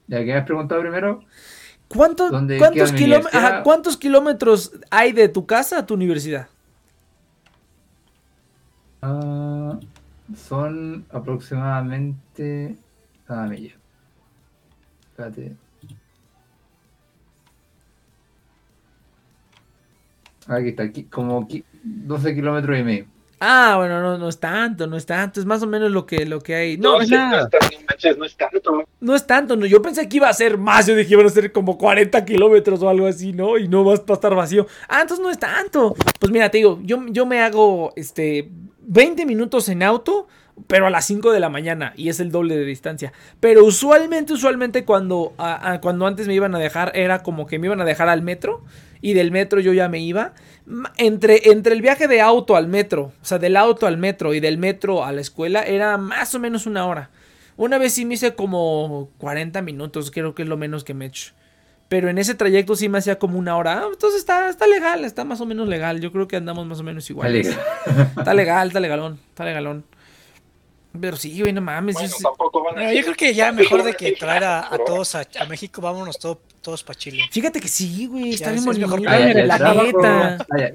[0.07, 1.21] Ya que me has preguntado primero,
[1.87, 2.91] ¿Cuánto- ¿Dónde cuántos,
[3.33, 6.47] ajá, ¿Cuántos kilómetros hay de tu casa a tu universidad?
[9.01, 9.79] ah,
[10.35, 12.75] son aproximadamente.
[13.27, 13.75] Ah, milla.
[15.11, 15.55] Espérate.
[20.47, 23.05] Aquí está, aquí, como qui- 12 kilómetros y medio.
[23.39, 26.25] Ah, bueno, no, no es tanto, no es tanto, es más o menos lo que,
[26.25, 26.77] lo que hay.
[26.77, 27.47] No, No, es nada.
[28.17, 29.55] no es tanto, no es tanto.
[29.55, 29.65] No.
[29.67, 30.87] Yo pensé que iba a ser más.
[30.87, 33.57] Yo dije, iban a ser como 40 kilómetros o algo así, ¿no?
[33.59, 34.65] Y no va a estar vacío.
[34.87, 35.95] Ah, entonces no es tanto.
[36.19, 38.49] Pues mira, te digo, yo, yo me hago, este,
[38.81, 40.27] 20 minutos en auto,
[40.65, 43.13] pero a las 5 de la mañana y es el doble de distancia.
[43.39, 47.59] Pero usualmente, usualmente cuando, a- a- cuando antes me iban a dejar era como que
[47.59, 48.63] me iban a dejar al metro
[48.99, 50.33] y del metro yo ya me iba.
[50.97, 54.39] Entre, entre el viaje de auto al metro, o sea, del auto al metro y
[54.39, 57.09] del metro a la escuela era más o menos una hora.
[57.55, 61.05] Una vez sí me hice como 40 minutos, creo que es lo menos que me
[61.05, 61.33] he hecho.
[61.89, 63.79] Pero en ese trayecto sí me hacía como una hora.
[63.79, 66.01] Ah, Entonces está, está legal, está más o menos legal.
[66.01, 67.27] Yo creo que andamos más o menos igual.
[67.31, 67.55] Vale.
[68.17, 69.85] Está legal, está legalón, está legalón.
[70.99, 71.93] Pero sí, güey, no mames.
[71.95, 74.43] Bueno, es- tampoco van a No, ser- yo creo que ya mejor de que traer
[74.43, 77.23] a, todos a, a México, vámonos todo- todos para Chile.
[77.31, 78.87] Fíjate que sí, güey, está bien bonito.
[78.87, 80.37] mejor Ah, ya, y el La neta.
[80.49, 80.69] ah,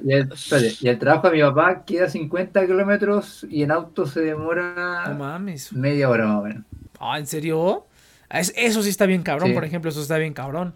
[0.60, 4.26] y, y el trabajo de mi papá queda 50 kilómetros y en auto se No
[4.26, 5.72] demora mames.
[5.72, 6.64] media hora más o menos.
[6.98, 7.86] Ah, ¿en serio?
[8.28, 9.54] Ah, es- Eso sí está bien cabrón, Sí.
[9.54, 10.74] por ejemplo, eso está bien cabrón.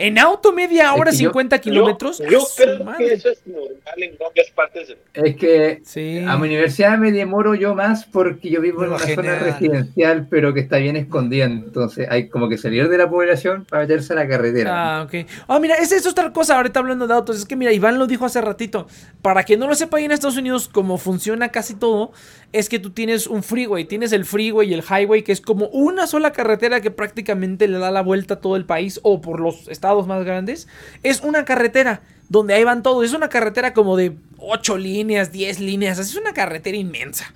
[0.00, 2.18] En auto media hora, que yo- 50 Yo, kilómetros.
[2.30, 3.06] yo ¡Ah, su creo madre!
[3.06, 6.24] que eso es normal en varias partes del Es que Sí.
[6.26, 10.54] a mi universidad me demoro yo más porque yo vivo en una zona residencial, pero
[10.54, 11.44] que está bien escondida.
[11.44, 14.70] Entonces hay como que salir de la población para meterse a la carretera.
[14.98, 15.26] Ah, ok.
[15.48, 17.36] Ah, mira, esa es otra cosa ahorita hablando de autos.
[17.38, 18.86] Es que mira, Iván lo dijo hace ratito.
[19.22, 22.12] Para que no lo sepa ahí en Estados Unidos, cómo funciona casi todo,
[22.52, 23.84] es que tú tienes un freeway.
[23.84, 27.78] Tienes el freeway y el highway, que es como una sola carretera que prácticamente le
[27.78, 30.68] da la vuelta a todo el país o por los estados más grandes.
[31.02, 33.04] Es una carretera donde ahí van todos.
[33.04, 35.98] Es una carretera como de 8 líneas, 10 líneas.
[35.98, 37.32] así Es una carretera inmensa.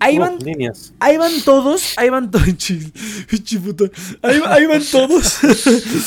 [0.00, 0.92] Ahí van Uf, líneas.
[0.98, 2.44] Ahí van todos, ahí van todos.
[4.22, 5.38] Ahí, ahí van todos.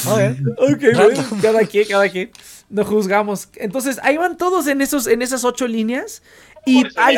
[0.08, 2.30] Oye, ok, bueno, cada quien, cada quien.
[2.70, 3.48] No juzgamos.
[3.56, 6.22] Entonces, ahí van todos en esos, en esas ocho líneas.
[6.66, 7.16] Y hay,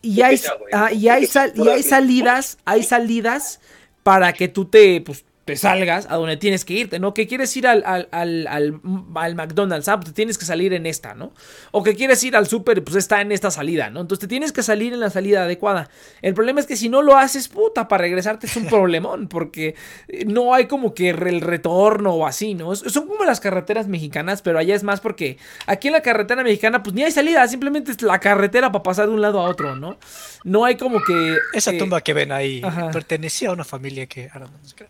[0.00, 0.40] y hay,
[0.72, 3.58] ah, y hay, sal- y hay salidas, hay salidas
[4.04, 7.14] para que tú te, pues, te salgas a donde tienes que irte, ¿no?
[7.14, 8.80] Que quieres ir al, al, al, al-
[9.16, 11.32] al McDonald's, ah, pues te tienes que salir en esta, ¿no?
[11.72, 14.00] O que quieres ir al súper, pues está en esta salida, ¿no?
[14.02, 15.90] Entonces te tienes que salir en la salida adecuada.
[16.20, 19.74] El problema es que si no lo haces, puta, para regresarte es un problemón, porque
[20.06, 22.76] eh, no hay como que el retorno o así, ¿no?
[22.76, 26.84] Son como las carreteras mexicanas, pero allá es más porque aquí en la carretera mexicana,
[26.84, 29.74] pues ni hay salida, simplemente es la carretera para pasar de un lado a otro,
[29.74, 29.98] ¿no?
[30.44, 31.36] No hay como que...
[31.52, 32.90] esa eh, tumba que ven ahí ajá.
[32.92, 34.88] pertenecía a una familia que ahora no creo.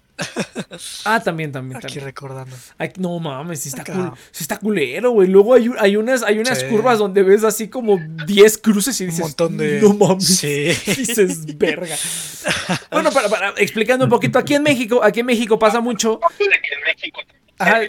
[1.04, 2.04] Ah, también, también, Aquí también.
[2.06, 2.54] recordando.
[2.78, 5.28] Ay, no mames, sí está, cul- sí está culero, güey.
[5.28, 6.66] Luego hay, un- hay unas, hay unas Sí.
[6.66, 9.80] curvas donde ves así como 10 cruces y Un dices, montón de.
[9.80, 10.24] no mames.
[10.38, 10.64] Sí.
[10.86, 11.96] Dices, verga.
[12.90, 16.20] Bueno, para, para, explicando un poquito, aquí en México, aquí en México pasa mucho.
[16.38, 17.20] En México
[17.58, 17.80] Ajá,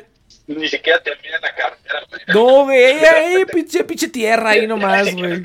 [0.48, 2.22] ni siquiera termina la carretera, güey.
[2.28, 5.44] no, güey, ahí, ahí, pinche, pinche tierra ahí nomás, güey.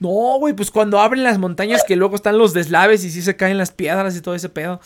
[0.00, 3.36] No, güey, pues cuando abren las montañas que luego están los deslaves y sí se
[3.36, 4.80] caen las piedras y todo ese pedo.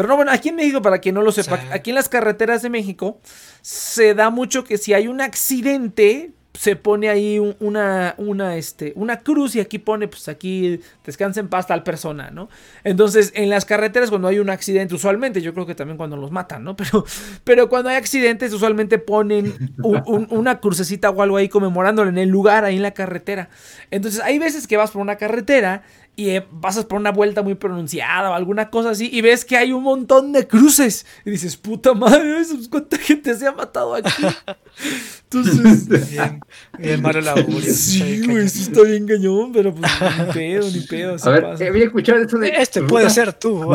[0.00, 2.62] Pero no, bueno, aquí en México, para quien no lo sepa, aquí en las carreteras
[2.62, 3.20] de México
[3.60, 8.92] se da mucho que si hay un accidente, se pone ahí un- una, una, este,
[8.96, 12.48] una cruz y aquí pone, pues aquí descansa en paz tal persona, ¿no?
[12.82, 16.30] Entonces, en las carreteras cuando hay un accidente, usualmente, yo creo que también cuando los
[16.32, 16.76] matan, ¿no?
[16.80, 17.04] Pero,
[17.44, 22.18] pero cuando hay accidentes, usualmente ponen un- un- una crucecita o algo ahí conmemorándolo en
[22.18, 23.48] el lugar, ahí en la carretera.
[23.90, 25.82] Entonces, hay veces que vas por una carretera
[26.16, 29.56] y eh, pasas por una vuelta muy pronunciada o alguna cosa así y ves que
[29.56, 34.10] hay un montón de cruces y dices, puta madre, ¿cuánta gente se ha matado aquí?
[35.24, 36.40] Entonces, Bien,
[36.78, 41.16] bien malo la sí, güey, sí está bien cañón, pero pues ni pedo, ni pedo,
[41.22, 41.64] A ver, pasa.
[41.64, 42.48] eh, voy a escuchar eso de.
[42.48, 43.72] Este puede ser tú.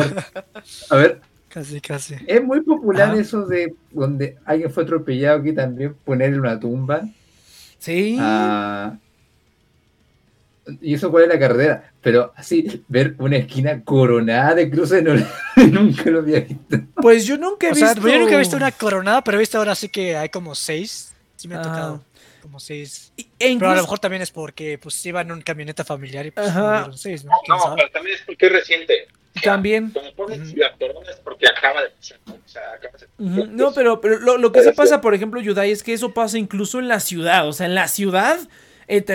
[0.90, 2.16] A ver, Casi, casi.
[2.26, 3.20] es muy popular Ajá.
[3.20, 7.00] eso de donde alguien fue atropellado aquí también, ponerle una tumba.
[7.78, 8.16] Sí.
[8.20, 8.98] Ah,
[10.80, 11.92] y eso por la carretera.
[12.00, 15.14] Pero así, ver una esquina coronada de cruces no,
[15.70, 16.78] nunca lo había visto.
[16.96, 17.86] Pues yo nunca he O visto.
[18.02, 20.54] sea, yo nunca he visto una coronada, pero he visto ahora sí que hay como
[20.54, 21.14] seis.
[21.36, 21.68] Sí me ha Ajá.
[21.70, 22.04] tocado.
[22.42, 23.12] Como seis.
[23.16, 26.24] E Pero a incluso- lo mejor también es porque pues iba en un camioneta familiar
[26.26, 26.46] y pues
[26.94, 27.32] seis, ¿no?
[27.44, 27.76] ¿Quién No, sabe?
[27.76, 29.08] pero también es porque es reciente.
[29.42, 29.90] También.
[29.90, 32.34] Cuando pones es porque acaba de pasar, ¿no?
[32.34, 35.40] O sea, acaba de Ujú, No, pero, pero lo, lo que sí pasa, por ejemplo,
[35.42, 37.46] Yudai, es que eso pasa incluso en la ciudad.
[37.46, 38.38] O sea, en la ciudad,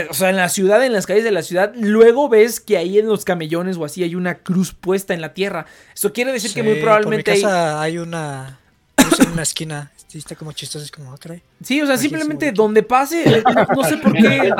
[0.09, 2.99] o sea, en la ciudad, en las calles de la ciudad, luego ves que ahí
[2.99, 5.65] en los camellones o así hay una cruz puesta en la tierra.
[5.95, 8.59] Eso quiere decir que muy probablemente Por mi hay- casa hay una
[8.95, 9.91] cruz en una esquina.
[10.07, 11.41] Sí, está como chistoso, es como, ah, caray.
[11.63, 14.51] Sí, o sea, Aquí simplemente donde pase, eh, no sé por qué.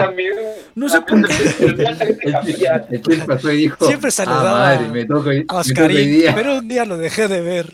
[0.75, 1.33] No sé por qué.
[3.79, 6.33] Siempre "Ah, saludaba madre, me toca, me A Oscarín, día".
[6.35, 7.73] pero un día lo dejé de ver.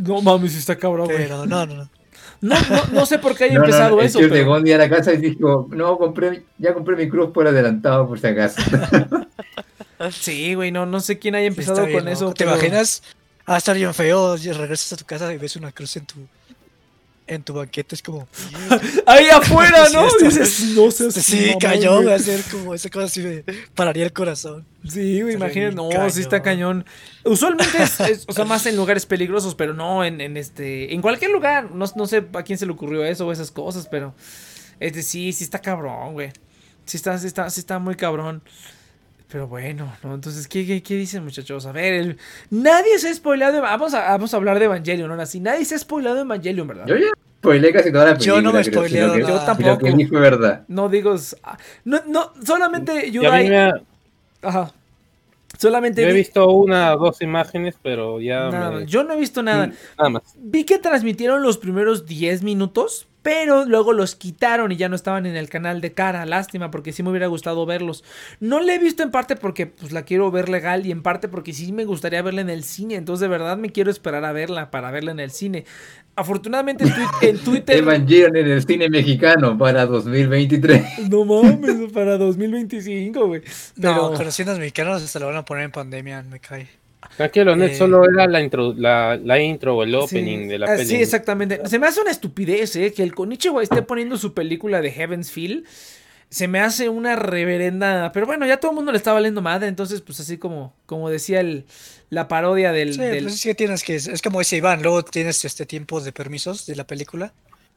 [0.00, 1.18] No mames, está cabrón, güey.
[1.18, 1.90] Pero no, no, no.
[2.42, 4.18] No, no, no sé por qué haya No, no, empezado el eso.
[4.18, 7.08] Chil pero- llegó un día a la casa y dijo: No, compré, ya compré mi
[7.08, 8.60] cruz por adelantado, por si acaso.
[10.12, 12.32] Sí, güey, no, no sé quién haya empezado bien con eso.
[12.32, 13.02] ¿Te pero- imaginas?
[13.44, 16.14] Ah, estar bien feo, y regresas a tu casa y ves una cruz en tu
[17.30, 18.28] en tu banqueta es como.
[19.06, 20.06] Ahí afuera, ¿no?
[20.20, 22.06] Dices, no seas Sí, mamón, cayó, güey".
[22.06, 24.66] va a ser como esa cosa así me pararía el corazón.
[24.86, 25.74] Sí, güey, imagínate.
[25.76, 26.84] No, sí está cañón.
[27.24, 30.92] Usualmente es, es- o sea, más en lugares peligrosos, pero no en, en este.
[30.92, 31.70] En cualquier lugar.
[31.70, 34.14] No, no sé a quién se le ocurrió eso o esas cosas, pero.
[34.80, 36.32] Este sí, sí está cabrón, güey.
[36.86, 38.42] Sí está, sí está, sí está muy cabrón.
[39.30, 40.14] Pero bueno, ¿no?
[40.14, 41.64] Entonces, ¿qué, qué, qué dicen, muchachos?
[41.66, 42.18] A ver, el-
[42.50, 43.62] nadie se ha spoileado.
[43.62, 45.38] Vamos a, vamos a hablar de Evangelion, ahora sí.
[45.40, 46.86] Nadie se ha spoileado de Evangelion, ¿verdad?
[46.86, 47.06] Yo ya
[47.38, 48.36] spoileé casi toda la película.
[48.36, 49.18] Yo no me que- nada.
[49.18, 49.70] Yo tampoco.
[49.70, 50.64] Lo que vi fue verdad.
[50.68, 51.14] No digo.
[51.44, 53.48] ah, No, no, solamente Yudai.
[53.48, 53.72] me
[54.42, 54.72] Ajá.
[55.58, 58.90] Solamente yo he vi- visto una o dos imágenes, pero ya nada me- más.
[58.90, 59.70] Yo no he visto nada.
[59.98, 60.22] nada más.
[60.36, 65.26] Vi que transmitieron los primeros 10 minutos, pero luego los quitaron y ya no estaban
[65.26, 66.24] en el canal de cara.
[66.26, 68.02] Lástima, porque sí me hubiera gustado verlos.
[68.40, 71.28] No la he visto en parte porque pues la quiero ver legal y en parte
[71.28, 72.94] porque sí me gustaría verla en el cine.
[72.94, 75.64] Entonces de verdad me quiero esperar a verla para verla en el cine.
[76.16, 77.76] Afortunadamente en, Twi- en Twitter...
[77.78, 81.08] Evangelion en el cine mexicano para 2023.
[81.10, 83.42] no mames, para 2025, güey.
[83.76, 84.12] No, Pero...
[84.14, 86.79] conociendo a los mexicanos se lo van a poner en pandemia, me cae.
[87.16, 90.58] Tranquilo, Ned, Eh, solo era la intro, la, la intro o el Sí, opening de
[90.58, 90.88] la ah, peli.
[90.88, 91.60] Sí, exactamente.
[91.66, 92.92] Se me hace una estupidez, ¿eh?
[92.92, 95.66] Que el Konichiwa esté poniendo su película de Heaven's Feel.
[96.28, 98.12] Se me hace una reverenda.
[98.12, 99.66] Pero bueno, ya todo el mundo le está valiendo madre.
[99.68, 101.64] Entonces, pues así como, como decía el,
[102.08, 102.94] la parodia del.
[102.94, 103.96] Sí, del- pues es que tienes que.
[103.96, 107.32] Es como dice Iván, luego tienes este tiempo de permisos de la película.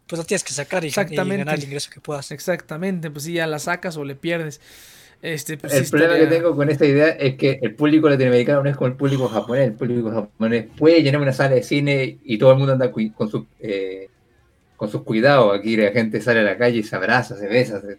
[0.06, 2.30] Pues lo tienes que sacar y, y ganar el ingreso que puedas.
[2.32, 4.60] Exactamente, pues sí, ya la sacas o le pierdes.
[5.24, 8.70] Este, pues El problema que tengo con esta idea es que el público latinoamericano no
[8.70, 9.70] es como el público japonés.
[9.70, 13.32] El público japonés puede llenar una sala de cine y todo el mundo anda con,
[13.32, 14.10] su, eh,
[14.76, 15.58] con sus cuidados.
[15.58, 17.98] Aquí la gente sale a la calle y se abraza, se besa, se,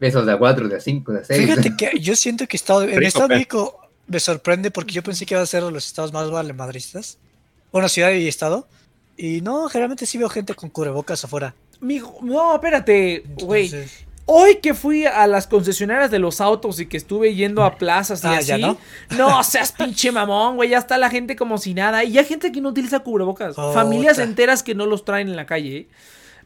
[0.00, 1.40] besos de a cuatro, de a cinco, de a seis.
[1.40, 3.34] Fíjate que yo siento que estado, en Estado de.
[3.36, 7.18] México me sorprende porque yo pensé que iba a ser de los estados más valemadristas.
[7.70, 8.66] Bueno, ciudad y estado.
[9.16, 11.54] Y no, generalmente sí veo gente con cubrebocas afuera.
[11.78, 13.66] Mijo, no, espérate, güey.
[13.66, 17.76] Entonces, Hoy que fui a las concesionarias de los autos y que estuve yendo a
[17.76, 18.46] plazas y Ah, así.
[18.48, 18.78] ¿ya no?
[19.10, 19.44] no?
[19.44, 20.70] seas pinche mamón, güey.
[20.70, 22.02] Ya está la gente como si nada.
[22.04, 23.54] Y hay gente que no utiliza cubrebocas.
[23.56, 25.76] Familias enteras que no los traen en la calle.
[25.76, 25.88] ¿eh?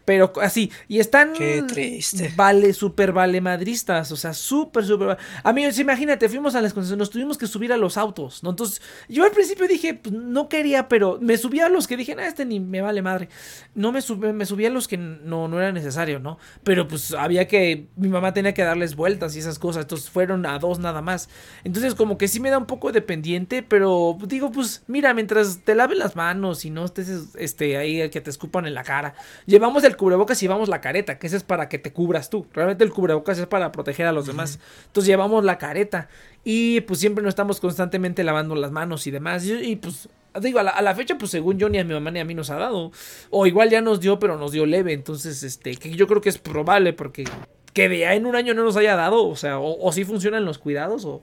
[0.06, 0.72] Pero así.
[0.88, 1.34] Y están.
[1.34, 2.32] Qué triste.
[2.34, 4.10] Vale, súper vale madristas.
[4.12, 5.18] O sea, súper, súper.
[5.42, 7.08] Amigos, imagínate, fuimos a las concesionarias.
[7.08, 8.42] Nos tuvimos que subir a los autos.
[8.42, 8.50] ¿no?
[8.50, 12.14] Entonces, yo al principio dije, pues, no quería, pero me subí a los que dije,
[12.14, 13.28] nah, este ni me vale madre.
[13.74, 16.38] No me subí, me subí a los que no, no era necesario, ¿no?
[16.62, 20.46] Pero pues había que, mi mamá tenía que darles vueltas y esas cosas, entonces fueron
[20.46, 21.28] a dos nada más.
[21.64, 25.60] Entonces como que sí me da un poco de pendiente, pero digo, pues mira, mientras
[25.64, 29.14] te laves las manos y no estés este, ahí que te escupan en la cara.
[29.46, 32.46] Llevamos el cubrebocas y llevamos la careta, que ese es para que te cubras tú.
[32.52, 34.58] Realmente el cubrebocas es para proteger a los demás.
[34.86, 36.08] Entonces llevamos la careta
[36.44, 39.44] y pues siempre nos estamos constantemente lavando las manos y demás.
[39.44, 40.08] Y, y, pues
[40.40, 42.24] digo, a la, a la fecha, pues según yo ni a mi mamá ni a
[42.24, 42.92] mí nos ha dado.
[43.30, 44.92] O igual ya nos dio, pero nos dio leve.
[44.92, 47.24] Entonces, este, que yo creo que es probable porque
[47.72, 49.26] que de ya en un año no nos haya dado.
[49.26, 51.22] O sea, o, o sí funcionan los cuidados o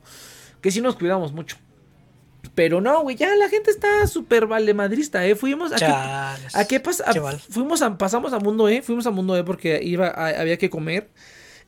[0.62, 1.58] que sí nos cuidamos mucho.
[2.56, 5.36] Pero no, güey, ya la gente está súper valemadrista, ¿eh?
[5.36, 5.76] Fuimos a...
[5.76, 6.56] qué- chales.
[6.56, 7.06] ¿A qué pasa?
[7.12, 7.40] Qué mal.
[7.40, 10.70] Fuimos a, pasamos a Mundo E, fuimos a Mundo E porque iba a- había que
[10.70, 11.10] comer.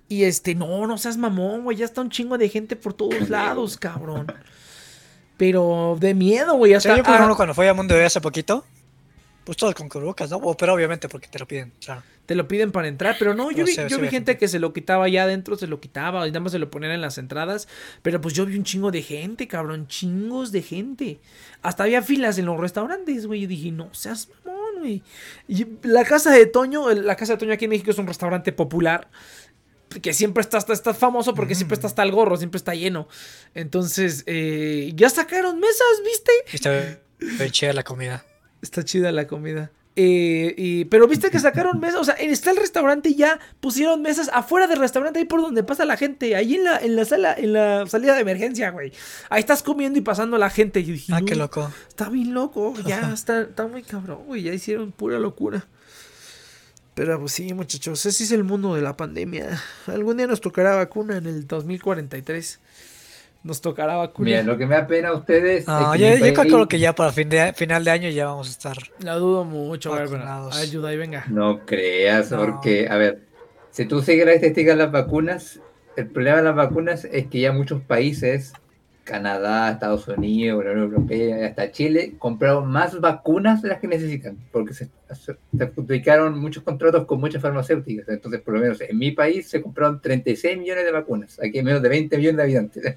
[0.08, 3.30] Y este, no, no seas mamón, güey, ya está un chingo de gente por todos
[3.30, 4.28] lados, cabrón.
[5.38, 8.22] Pero de miedo, güey, hasta yo, por ah, ejemplo, cuando fui a Mundo de hace
[8.22, 8.64] poquito,
[9.44, 10.40] pues todos con cubrebocas, ¿no?
[10.54, 12.04] Pero obviamente porque te lo piden, claro.
[12.26, 14.74] Te lo piden para entrar, pero no, yo vi, yo vi gente que se lo
[14.74, 17.68] quitaba allá adentro, se lo quitaba y nada más se lo ponían en las entradas,
[18.02, 21.20] pero pues yo vi un chingo de gente, cabrón, chingos de gente.
[21.62, 25.04] Hasta había filas en los restaurantes, güey, y dije, no seas mamón, güey.
[25.48, 28.52] Y la casa de Toño, la casa de Toño aquí en México es un restaurante
[28.52, 29.10] popular.
[30.02, 33.08] Que siempre está, está, está famoso porque siempre está hasta el gorro, siempre está lleno.
[33.54, 36.32] Entonces, eh, ya sacaron mesas, ¿viste?
[37.20, 38.26] Está chida la comida.
[38.62, 39.72] Está chida la comida.
[39.98, 44.02] Eh, y, pero viste que sacaron mesas, o sea, está el restaurante y ya pusieron
[44.02, 47.06] mesas afuera del restaurante, ahí por donde pasa la gente, ahí en la, en la
[47.06, 48.92] sala, en la salida de emergencia, güey.
[49.30, 50.82] Ahí estás comiendo y pasando la gente.
[50.82, 51.72] Y dije, Ah, "No, qué loco.
[51.88, 55.66] Está bien loco, ya está, está muy cabrón, güey, ya hicieron pura locura.
[56.94, 59.62] Pero pues sí, muchachos, ese es el mundo de la pandemia.
[59.88, 62.60] Algún día nos tocará vacuna en el 2043.
[63.46, 64.26] Nos tocará vacuna.
[64.26, 65.68] Mira, lo que me da pena a ustedes.
[65.68, 68.10] No, es yo, que yo país- calculo que ya para fin de, final de año
[68.10, 68.76] ya vamos a estar.
[69.02, 70.58] La dudo mucho, a ver, pero- Vacunados.
[70.58, 71.26] Ayuda y venga.
[71.30, 72.40] No creas, No.
[72.44, 73.20] porque, a ver,
[73.70, 75.60] si tú sigues las estadísticas de las vacunas,
[75.96, 78.52] el problema de las vacunas es que ya muchos países,
[79.04, 84.40] Canadá, Estados Unidos, la Unión Europea, hasta Chile, compraron más vacunas de las que necesitan,
[84.52, 88.10] porque se, se se adjudicaron muchos contratos con muchas farmacéuticas.
[88.10, 91.64] Entonces, por lo menos en mi país se compraron 36 millones de vacunas, aquí hay
[91.64, 92.96] menos de 20 millones de habitantes.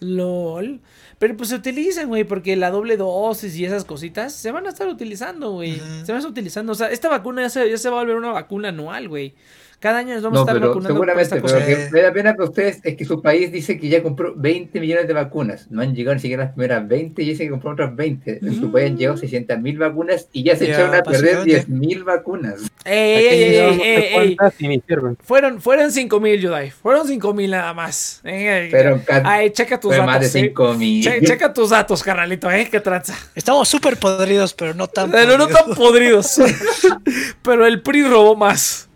[0.00, 0.80] LOL.
[1.18, 4.70] Pero pues se utilizan, güey, porque la doble dosis y esas cositas se van a
[4.70, 5.74] estar utilizando, güey.
[5.76, 6.72] Se van a estar utilizando.
[6.72, 9.34] O sea, esta vacuna ya se, ya se va a volver una vacuna anual, güey.
[9.80, 11.54] Cada año nos vamos No, a estar pero vacunando por esta seguramente, cosa.
[11.64, 14.02] pero lo que me da pena que ustedes es que su país dice que ya
[14.02, 15.70] compró 20 millones de vacunas.
[15.70, 18.40] No han llegado ni siquiera las primeras 20 y dicen que compró otras 20.
[18.42, 21.50] En su país han llegado 600 mil vacunas y ya se echaron a perder básicamente.
[21.54, 22.60] 10 mil vacunas.
[22.84, 25.14] ¡Ey, ey, ey, no ey.
[25.22, 26.70] Fueron, fueron 5 mil, Yudai.
[26.70, 28.20] Fueron 5 mil nada más.
[28.24, 30.34] Eh, Pero Ay, checa tus fue más de datos.
[30.36, 30.40] eh.
[30.48, 31.02] 5 mil.
[31.04, 33.16] Che- checa tus datos, carnalito, eh, qué tranza.
[33.34, 35.64] Estamos súper podridos, pero no tan Pero no podridos.
[35.66, 36.40] tan podridos.
[37.42, 38.88] Pero el PRI robó más.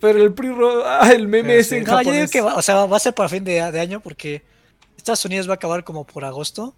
[0.00, 0.50] Pero el PRI.
[0.84, 2.30] Ah, el meme es en No, yo digo japonés.
[2.30, 4.42] que va, o sea, va a ser para fin de, de año porque
[4.96, 6.74] Estados Unidos va a acabar como por agosto.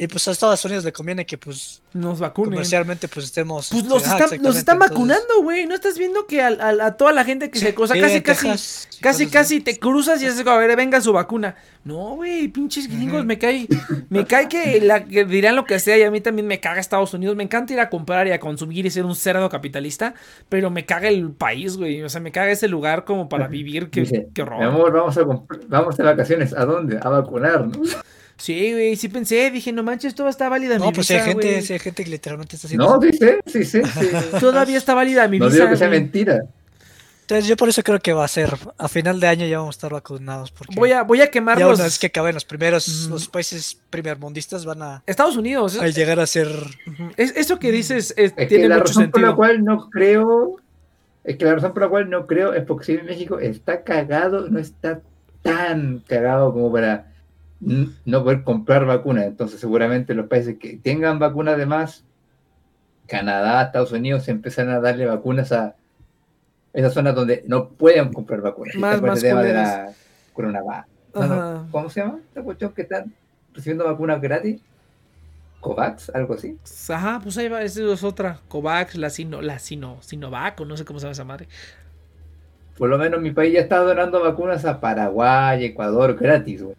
[0.00, 2.52] Y pues a Estados Unidos le conviene que pues Nos vacunen.
[2.52, 3.68] comercialmente pues estemos...
[3.72, 5.66] Pues nos, Ajá, están, nos están entonces- vacunando, güey.
[5.66, 8.20] ¿No estás viendo que al- al- a, toda la gente que se cosa Sí, casi,
[8.22, 11.56] casi, Texas, casi, casi te cruzas y es a ver, venga su vacuna?
[11.82, 13.66] No, güey, pinches gringos, me cae,
[14.08, 16.78] me cae que, la, que dirán lo que sea y a mí también me caga
[16.80, 17.34] Estados Unidos.
[17.34, 20.14] Me encanta ir a comprar y a consumir y ser un cerdo capitalista,
[20.48, 22.02] pero me caga el país, güey.
[22.04, 24.62] O sea, me caga ese lugar como para vivir, que, Dice, que mi horror.
[24.62, 25.22] amor, vamos a,
[25.68, 26.52] vamos de vacaciones.
[26.52, 27.00] ¿A dónde?
[27.02, 27.96] A vacunarnos.
[28.38, 31.28] Sí, güey, sí pensé, dije, no manches, todo está válida No, mi pues visa, hay
[31.32, 31.62] gente, güey.
[31.62, 33.42] sí hay gente que literalmente está haciendo No, eso.
[33.46, 33.82] sí sí sí.
[34.40, 35.56] Todavía está válida mi No visa.
[35.56, 36.00] digo que sea güey.
[36.00, 36.42] mentira.
[37.22, 39.74] Entonces yo por eso creo que va a ser, a final de año ya vamos
[39.74, 40.50] a estar vacunados.
[40.50, 41.74] Porque Voy a, voy a quemar ya los...
[41.78, 43.10] una vez que acaben los primeros, Mm.
[43.10, 45.78] los países primermundistas van a, Estados Unidos.
[45.78, 46.48] a llegar a ser...
[47.18, 49.90] Es, eso que dices es- Es tiene que la mucho razón por la cual no
[49.90, 50.56] creo.
[51.24, 53.82] Es que la razón por la cual no creo es porque si en México está
[53.82, 55.00] cagado, no está
[55.42, 57.12] tan cagado como para
[57.60, 59.24] no poder comprar vacunas.
[59.26, 62.04] Entonces, seguramente los países que tengan vacunas de más,
[63.06, 65.74] Canadá, Estados Unidos, empiezan a darle vacunas a
[66.72, 68.74] esas zonas donde no pueden comprar vacunas.
[68.76, 69.92] Más- está por más el tema de la
[70.34, 70.84] coronavirus.
[71.14, 71.68] No.
[71.70, 73.12] ¿Cómo se llama esta cuestión que están
[73.54, 74.60] recibiendo vacunas gratis?
[75.60, 76.10] ¿COVAX?
[76.14, 76.56] ¿Algo así?
[76.88, 78.38] Ajá, pues ahí va, esa es otra.
[78.46, 81.48] Covax, la Sino, la Sino, Sinovac, o no sé cómo se llama esa madre.
[82.76, 86.76] Por lo menos mi país ya está donando vacunas a Paraguay, Ecuador, gratis, güey.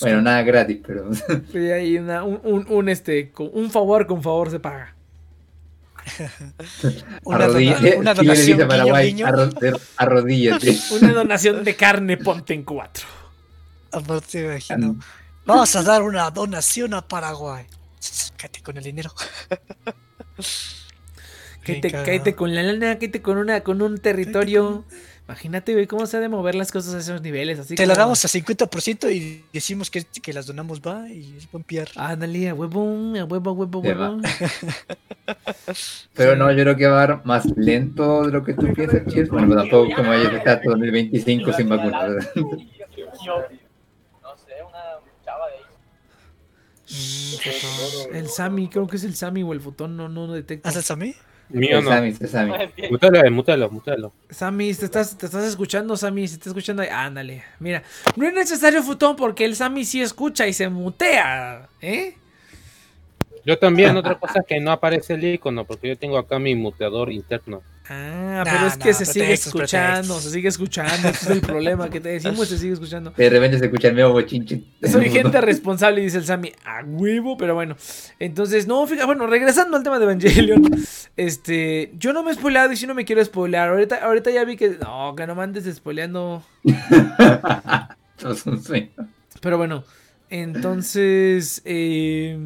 [0.00, 1.10] Pues Bueno, nada gratis, pero
[1.54, 4.94] Y hay una- un, un, un, este, un favor con favor se paga.
[7.24, 9.36] Una, donación a Paraguay, guiño, guiño.
[9.36, 10.76] arro- arrodíllate.
[11.00, 13.06] Una donación de carne, ponte en cuatro.
[13.92, 14.96] Aparte, me imagino.
[15.44, 17.66] Vamos a dar una donación a Paraguay.
[18.36, 19.12] Cállate con el dinero.
[21.62, 24.84] Cállate con la lana, cállate con una, con un territorio.
[25.30, 27.56] Imagínate, güey, cómo se ha de mover las cosas a esos niveles.
[27.60, 31.36] Así Te la como- damos a 50% y decimos que, que las donamos, va, y
[31.38, 31.88] es buen PR.
[31.94, 32.82] Ándale, a huevo,
[33.16, 34.18] a huevo, a huevo, huevo.
[36.14, 39.06] Pero no, yo creo que va a ir más lento de lo que tú piensas,
[39.06, 39.28] Chis.
[39.28, 42.10] Bueno, pero tampoco como a estar hasta 2025 sin vacunas.
[42.10, 42.28] ¿verdad?
[42.34, 42.50] No
[44.36, 44.82] sé, una
[45.24, 45.60] chava de ahí.
[48.10, 50.68] Mm, El Sami, creo que es el Sami o el Futón, no, no, no detecto.
[50.68, 51.14] ¿Haces a mí?
[51.50, 51.90] Mío no.
[51.90, 52.52] Sammy, Sammy.
[52.90, 54.12] Mutalo, mutalo, mutalo.
[54.30, 57.42] Sammy, te estás, te estás escuchando, Sammy, si te estás escuchando, ahí, ándale.
[57.58, 57.82] Mira,
[58.16, 62.14] no es necesario futón porque el Sammy sí escucha y se mutea, ¿eh?
[63.44, 66.54] Yo también, otra cosa es que no aparece el icono, porque yo tengo acá mi
[66.54, 67.62] muteador interno.
[67.88, 70.22] Ah, Nah, pero es que nah, se sigue pretextos, escuchando, pretextos.
[70.22, 73.12] se sigue escuchando, ese es el problema, que te decimos se sigue escuchando.
[73.16, 74.62] De repente se escucha el medio bochinche.
[74.82, 77.76] Soy gente responsable, dice el Sammy, a huevo, pero bueno.
[78.18, 80.62] Entonces, no, fíjate, bueno, regresando al tema de Evangelion,
[81.16, 83.70] este, yo no me he spoileado y si no me quiero spoilear.
[83.70, 86.42] Ahorita, ahorita ya vi que, no, que no me andes spoileando.
[89.40, 89.84] Pero bueno,
[90.28, 91.62] entonces.
[91.64, 92.38] Eh,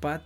[0.00, 0.22] Pat.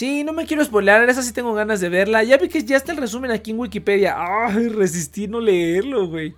[0.00, 2.24] Sí, no me quiero spoiler, esa sí tengo ganas de verla.
[2.24, 4.14] Ya vi que ya está el resumen aquí en Wikipedia.
[4.16, 6.34] Ay, resistí no leerlo, güey.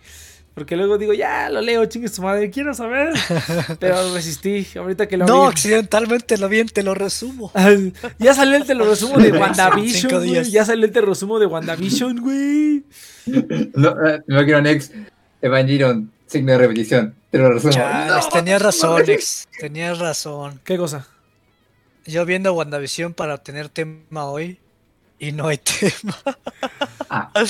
[0.53, 3.15] Porque luego digo, ya lo leo, chingue su madre, quiero saber.
[3.79, 5.53] Pero resistí, ahorita que lo No, vi.
[5.53, 7.53] accidentalmente lo bien, te lo resumo.
[7.55, 10.51] Ay, Ya salió el te lo resumo de WandaVision, güey.
[10.51, 12.83] Ya salió el te resumo de WandaVision, güey.
[13.77, 14.93] No, eh, me imagino Next
[15.41, 17.15] Evangelion, signo de repetición.
[17.31, 17.75] Te lo resumo.
[17.77, 19.47] No, tenías no, razón, no, ex.
[19.57, 20.59] Tenías razón.
[20.65, 21.07] ¿Qué cosa?
[22.07, 24.59] Yo viendo WandaVision para obtener tema hoy
[25.19, 26.17] y no hay tema.
[27.09, 27.45] Ah, ah,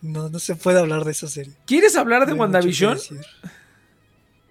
[0.00, 1.52] No, no se puede hablar de esa serie.
[1.66, 2.98] ¿Quieres hablar de No WandaVision?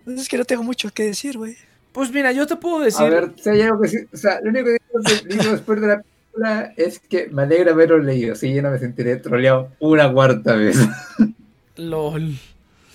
[0.07, 1.55] Es que no tengo mucho que decir, güey.
[1.91, 3.05] Pues mira, yo te puedo decir.
[3.05, 5.87] A ver, si hay algo que sí- o sea, lo único que digo después de
[5.87, 8.33] la película es que me alegra haberlo leído.
[8.35, 10.77] Sí, yo no me sentiré troleado una cuarta vez.
[11.75, 12.35] LOL.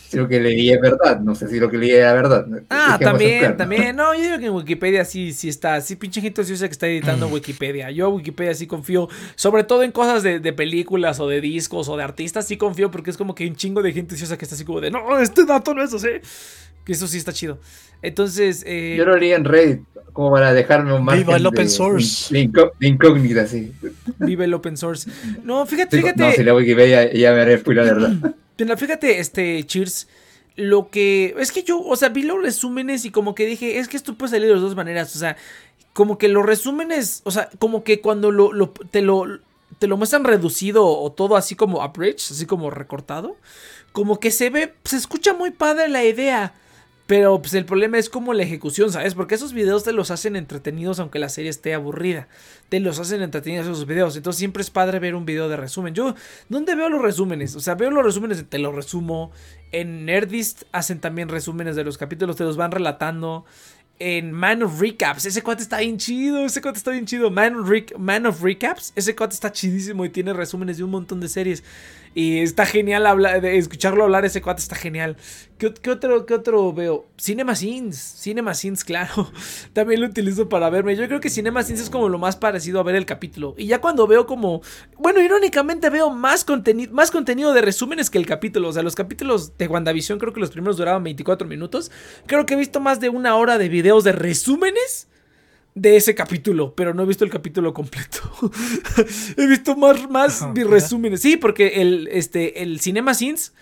[0.08, 1.20] Si lo que leí es verdad.
[1.20, 2.46] No sé si lo que leí era verdad.
[2.70, 3.56] Ah, también, claro.
[3.56, 3.96] también.
[3.96, 5.80] No, yo digo que en Wikipedia sí, sí está.
[5.80, 7.90] Sí, pinche gente ociosa que está editando Wikipedia.
[7.90, 9.08] Yo a Wikipedia sí confío.
[9.34, 12.90] Sobre todo en cosas de, de películas o de discos o de artistas, sí confío
[12.90, 14.90] porque es como que hay un chingo de gente ociosa que está así como de,
[14.90, 16.08] no, este dato no es así.
[16.84, 17.58] Que eso sí está chido.
[18.00, 19.80] Entonces, eh, Yo lo leí en Reddit
[20.12, 22.32] como para dejarme un margen Viva el de- open source.
[22.32, 23.72] De, incó- de incógnita, sí.
[24.18, 25.10] vive el open source.
[25.42, 26.22] No, fíjate, fíjate.
[26.22, 28.12] No, si la Wikipedia ya me haré la verdad.
[28.56, 30.08] Fíjate, este, Cheers,
[30.56, 31.34] lo que...
[31.38, 34.14] Es que yo, o sea, vi los resúmenes y como que dije, es que esto
[34.16, 35.36] puede salir de las dos maneras, o sea,
[35.92, 39.24] como que los resúmenes, o sea, como que cuando lo, lo- te lo...
[39.80, 43.36] Te lo muestran reducido o todo así como abridged, así como recortado.
[43.92, 46.54] Como que se ve, se escucha muy padre la idea.
[47.06, 49.14] Pero pues el problema es como la ejecución, ¿sabes?
[49.14, 52.26] Porque esos videos te los hacen entretenidos aunque la serie esté aburrida.
[52.68, 54.16] Te los hacen entretenidos esos videos.
[54.16, 55.94] Entonces siempre es padre ver un video de resumen.
[55.94, 56.16] Yo,
[56.48, 57.54] ¿dónde veo los resúmenes?
[57.54, 59.30] O sea, veo los resúmenes, de te los resumo.
[59.70, 63.44] En Nerdist hacen también resúmenes de los capítulos, te los van relatando.
[63.98, 67.30] En Man of Recaps, ese cuate está bien chido, ese cuate está bien chido.
[67.30, 67.54] Man
[67.98, 71.62] Man of Recaps, ese cuate está chidísimo y tiene resúmenes de un montón de series.
[72.16, 75.18] Y está genial hablar, escucharlo hablar, ese cuate está genial.
[75.58, 77.04] ¿Qué, qué otro, ¿Qué otro veo?
[77.18, 77.98] Cinema Sins.
[77.98, 79.30] Cinema Sins, claro.
[79.74, 80.96] También lo utilizo para verme.
[80.96, 83.54] Yo creo que Cinema Sins es como lo más parecido a ver el capítulo.
[83.58, 84.62] Y ya cuando veo como.
[84.96, 88.70] Bueno, irónicamente veo más, contenido más contenido de resúmenes que el capítulo.
[88.70, 91.92] O sea, los capítulos de WandaVision, creo que los primeros duraban 24 minutos.
[92.24, 95.06] Creo que he visto más de una hora de videos de resúmenes
[95.76, 98.18] de ese capítulo, pero no he visto el capítulo completo.
[99.36, 100.70] he visto más, más mira.
[100.70, 101.20] resúmenes.
[101.20, 103.52] Sí, porque el, este, el Cinema Sins,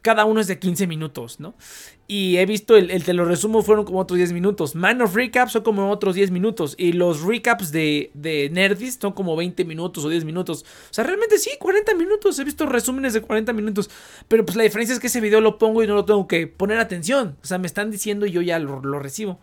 [0.00, 1.54] cada uno es de 15 minutos, ¿no?
[2.06, 4.76] Y he visto el, el te lo resumo fueron como otros 10 minutos.
[4.76, 6.76] Man of Recaps son como otros 10 minutos.
[6.78, 10.64] Y los recaps de, de Nerdist son como 20 minutos o 10 minutos.
[10.90, 12.38] O sea, realmente sí, 40 minutos.
[12.38, 13.90] He visto resúmenes de 40 minutos.
[14.28, 16.46] Pero pues la diferencia es que ese video lo pongo y no lo tengo que
[16.46, 17.36] poner atención.
[17.42, 19.40] O sea, me están diciendo y yo ya lo, lo recibo.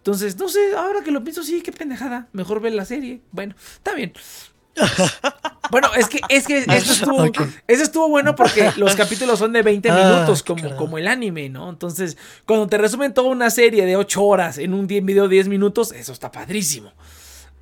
[0.00, 2.28] Entonces, no sé, ahora que lo pienso, sí, qué pendejada.
[2.32, 3.20] Mejor ver la serie.
[3.32, 4.12] Bueno, está bien.
[5.70, 7.24] Bueno, es que, es que eso estuvo,
[7.68, 10.76] eso estuvo bueno porque los capítulos son de 20 Ah, minutos, como, claro.
[10.76, 11.70] como el anime, ¿no?
[11.70, 15.46] Entonces, cuando te resumen toda una serie de 8 horas en un video de 10
[15.46, 16.92] minutos, eso está padrísimo.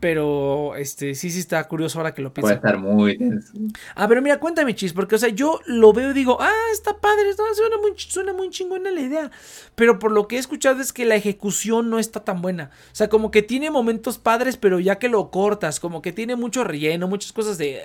[0.01, 2.66] Pero, este, sí, sí está curioso ahora que lo Puede pienso.
[2.68, 3.53] estar muy tenso.
[3.96, 6.99] Ah, pero mira, cuéntame, Chis, porque, o sea, yo lo veo y digo, ah, está
[6.99, 9.30] padre, no, suena, muy, suena muy chingona la idea.
[9.74, 12.70] Pero por lo que he escuchado es que la ejecución no está tan buena.
[12.92, 16.36] O sea, como que tiene momentos padres, pero ya que lo cortas, como que tiene
[16.36, 17.80] mucho relleno, muchas cosas de,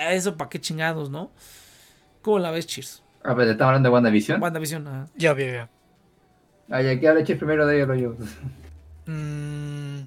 [0.00, 1.30] "Ah, eso para qué chingados, ¿no?
[2.22, 3.02] ¿Cómo la ves, Cheers?
[3.22, 4.40] Ah, pero te estamos hablando de WandaVision.
[4.40, 5.06] WandaVision, ajá.
[5.14, 5.68] Ya, ya, ya.
[6.70, 8.14] Ah, ya que habla Chis primero de ello, yo.
[9.06, 10.06] Mm,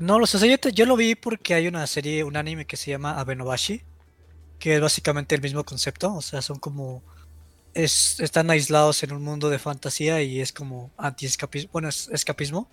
[0.00, 2.64] no, lo sé, sea, yo, te- yo lo vi porque hay una serie, un anime
[2.66, 3.82] que se llama Abenobashi,
[4.58, 7.02] que es básicamente el mismo concepto, o sea, son como...
[7.72, 12.68] Es, están aislados en un mundo de fantasía y es como anti-escapismo, bueno, es escapismo.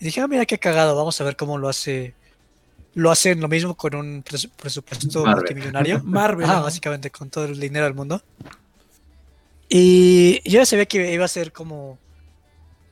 [0.00, 2.14] Y dije, ah, mira qué cagado, vamos a ver cómo lo hace...
[2.94, 5.36] Lo hacen lo mismo con un pres- presupuesto Marvel.
[5.44, 6.00] multimillonario.
[6.04, 6.48] Marvel.
[6.48, 8.22] Ah, básicamente con todo el dinero del mundo.
[9.68, 11.98] Y yo ya sabía que iba a ser como.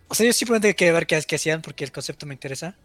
[0.09, 2.77] O sea, yo simplemente quería ver qué, qué hacían porque el concepto me interesa.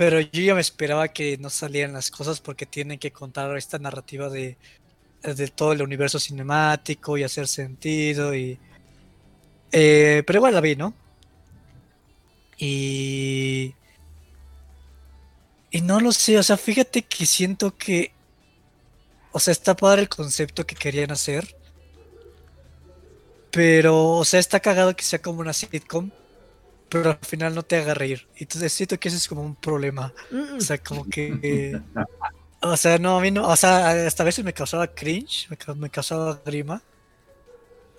[0.00, 3.78] Pero yo ya me esperaba que no salieran las cosas porque tienen que contar esta
[3.78, 4.56] narrativa de,
[5.22, 8.58] de todo el universo cinemático y hacer sentido y.
[9.72, 10.94] eh, pero igual la vi, ¿no?
[12.58, 13.74] Y.
[15.70, 18.12] Y no lo sé, o sea, fíjate que siento que.
[19.32, 21.54] O sea, está padre el concepto que querían hacer.
[23.50, 26.10] Pero, o sea, está cagado que sea como una sitcom.
[26.90, 28.28] Pero al final no te haga reír.
[28.36, 30.12] Y Entonces siento que ese es como un problema.
[30.56, 31.80] O sea, como que.
[32.62, 33.48] O sea, no, a mí no.
[33.48, 36.82] O sea, hasta a veces me causaba cringe, me causaba grima.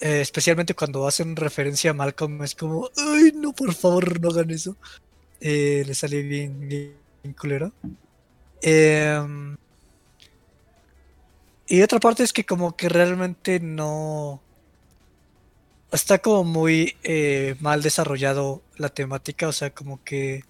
[0.02, 4.50] Eh, especialmente cuando hacen referencia a Malcolm, es como, ay, no, por favor, no hagan
[4.50, 4.76] eso.
[5.40, 7.72] Eh, le sale bien, bien, bien culero.
[8.64, 9.58] Em,
[11.68, 14.42] y otra parte es que como que realmente no...
[15.92, 20.46] Está como muy eh, mal desarrollado la temática, o sea, como que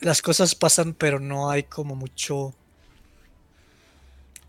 [0.00, 2.54] las cosas pasan pero no hay como mucho...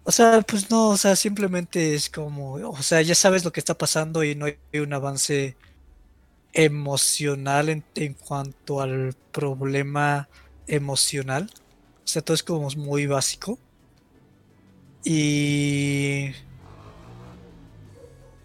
[0.04, 3.60] O sea, pues no, o sea, simplemente es como, o sea, ya sabes lo que
[3.60, 5.58] está pasando y no hay un avance
[6.54, 10.30] emocional en, en cuanto al problema
[10.68, 11.52] emocional.
[12.06, 13.60] O sea, todo es como muy básico.
[15.04, 16.32] Y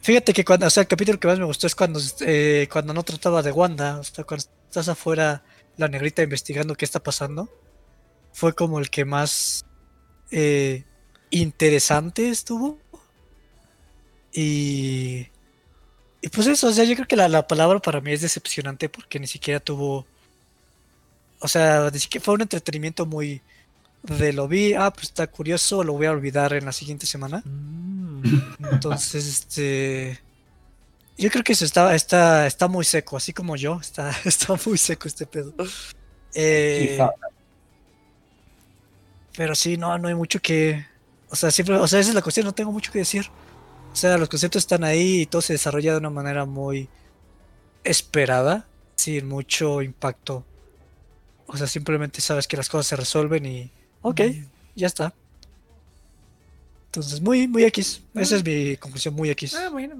[0.02, 2.92] fíjate que cuando, o sea, el capítulo que más me gustó es cuando, eh, cuando
[2.94, 5.44] no trataba de Wanda, o cuando estás afuera,
[5.76, 7.48] la negrita investigando qué está pasando.
[8.32, 9.64] Fue como el que más
[10.30, 10.84] eh,
[11.30, 12.78] interesante estuvo.
[14.32, 15.28] Y
[16.22, 18.88] Y pues eso, o sea, yo creo que la, la palabra para mí es decepcionante
[18.88, 20.06] porque ni siquiera tuvo.
[21.40, 23.42] O sea, ni siquiera fue un entretenimiento muy.
[24.02, 27.42] De lo vi, ah, pues está curioso, lo voy a olvidar en la siguiente semana.
[27.44, 28.12] Mm.
[28.72, 30.20] Entonces, este.
[31.18, 34.78] Yo creo que eso está, está, está muy seco, así como yo, está, está muy
[34.78, 35.54] seco este pedo.
[36.34, 36.98] Eh,
[39.36, 40.84] pero sí, no, no hay mucho que.
[41.30, 43.26] O sea, siempre, o sea, esa es la cuestión, no tengo mucho que decir.
[43.92, 46.88] O sea, los conceptos están ahí y todo se desarrolla de una manera muy
[47.84, 50.44] esperada, sin mucho impacto.
[51.46, 53.70] O sea, simplemente sabes que las cosas se resuelven y.
[54.02, 54.20] Ok,
[54.74, 55.14] ya está.
[56.86, 58.02] Entonces, muy, muy X.
[58.14, 59.54] Esa es mi conclusión, muy X.
[59.54, 59.94] Ah, bueno,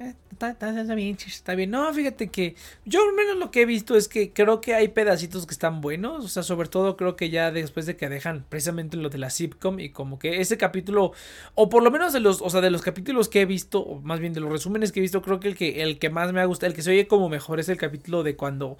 [0.00, 1.70] eh, está, está- bien, está bien.
[1.70, 4.88] No, fíjate que yo al menos lo que he visto es que creo que hay
[4.88, 6.26] pedacitos que están buenos.
[6.26, 9.30] O sea, sobre todo creo que ya después de que dejan precisamente lo de la
[9.30, 11.12] sitcom y como que ese capítulo,
[11.54, 14.02] o por lo menos de los, o sea, de los capítulos que he visto, o
[14.02, 16.34] más bien de los resúmenes que he visto, creo que el que, el que más
[16.34, 18.76] me ha gustado, el que se oye como mejor es el capítulo de cuando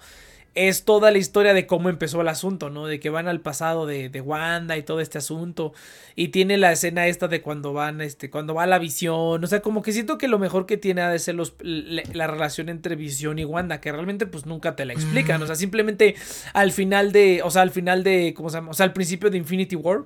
[0.57, 2.87] es toda la historia de cómo empezó el asunto, ¿no?
[2.87, 5.71] De que van al pasado de, de Wanda y todo este asunto.
[6.15, 9.43] Y tiene la escena esta de cuando van, este, cuando va la visión.
[9.43, 12.01] O sea, como que siento que lo mejor que tiene ha de ser los, la,
[12.11, 15.39] la relación entre visión y Wanda, que realmente pues nunca te la explican.
[15.43, 16.15] O sea, simplemente
[16.53, 18.71] al final de, o sea, al final de, ¿cómo se llama?
[18.71, 20.05] O sea, al principio de Infinity War.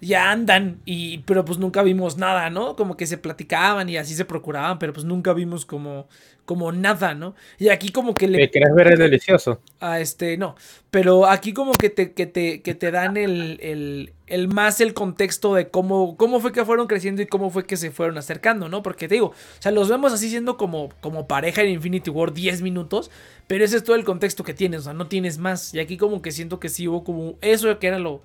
[0.00, 2.76] Ya andan, y, pero pues nunca vimos nada, ¿no?
[2.76, 6.08] Como que se platicaban y así se procuraban, pero pues nunca vimos como,
[6.44, 7.34] como nada, ¿no?
[7.58, 9.60] Y aquí como que le ¿Qué querés ver es delicioso?
[9.80, 10.54] a este, no,
[10.90, 14.94] pero aquí como que te, que te, que te dan el, el, el más el
[14.94, 18.68] contexto de cómo, cómo fue que fueron creciendo y cómo fue que se fueron acercando,
[18.68, 18.82] ¿no?
[18.82, 22.32] Porque te digo, o sea, los vemos así siendo como, como pareja en Infinity War
[22.32, 23.10] 10 minutos,
[23.46, 25.74] pero ese es todo el contexto que tienes, o sea, no tienes más.
[25.74, 28.22] Y aquí como que siento que sí hubo como eso que era lo,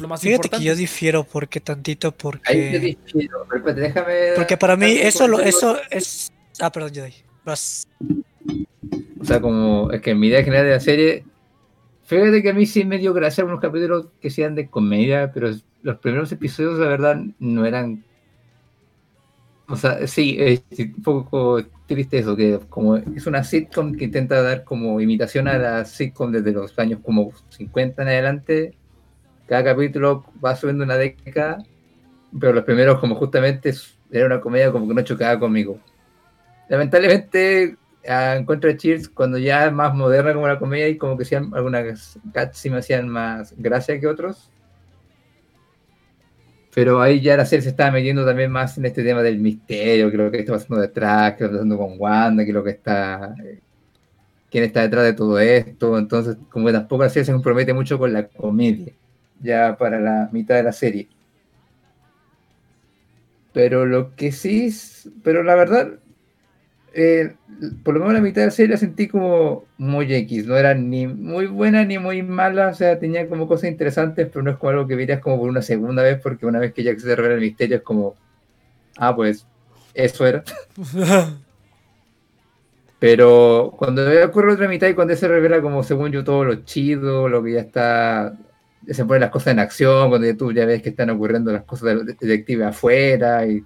[0.00, 0.64] lo más Fíjate importante.
[0.64, 4.14] que yo difiero porque tantito Ahí porque difiero, pero espérate, déjame.
[4.36, 7.14] porque para mí eso lo eso es ah perdón Jedi
[7.44, 7.88] vas
[9.20, 11.24] O sea, como es que en mi idea general de la serie,
[12.04, 15.50] fíjate que a mí sí me dio gracia algunos capítulos que sean de comedia, pero
[15.82, 18.04] los primeros episodios, la verdad, no eran.
[19.70, 24.40] O sea, sí, es un poco triste eso, que como es una sitcom que intenta
[24.42, 28.77] dar como imitación a la sitcom desde los años como 50 en adelante,
[29.48, 31.58] cada capítulo va subiendo una década,
[32.38, 33.72] pero los primeros como justamente
[34.10, 35.78] era una comedia como que no chocaba conmigo.
[36.68, 37.76] Lamentablemente
[38.06, 41.24] a encuentro de Cheers cuando ya es más moderna como la comedia y como que
[41.24, 44.50] sean algunas cats sí me hacían más gracia que otros.
[46.74, 50.10] Pero ahí ya la serie se estaba metiendo también más en este tema del misterio
[50.10, 52.70] que lo que está pasando detrás que lo está pasando con Wanda que lo que
[52.70, 53.34] está
[54.50, 55.98] quién está detrás de todo esto.
[55.98, 58.92] Entonces como que tampoco la serie se compromete mucho con la comedia
[59.42, 61.08] ya para la mitad de la serie
[63.52, 65.98] pero lo que sí es- pero la verdad
[66.94, 67.34] eh,
[67.84, 70.74] por lo menos la mitad de la serie la sentí como muy X, no era
[70.74, 74.56] ni muy buena ni muy mala, o sea, tenía como cosas interesantes, pero no es
[74.56, 77.14] como algo que verías como por una segunda vez, porque una vez que ya se
[77.14, 78.14] revela el misterio es como,
[78.98, 79.46] ah, pues
[79.94, 80.42] eso era.
[82.98, 87.28] Pero cuando ocurre otra mitad y cuando se revela como según yo todo lo chido,
[87.28, 88.36] lo que ya está,
[88.86, 91.88] se ponen las cosas en acción, cuando tú ya ves que están ocurriendo las cosas
[91.88, 93.64] del detective afuera y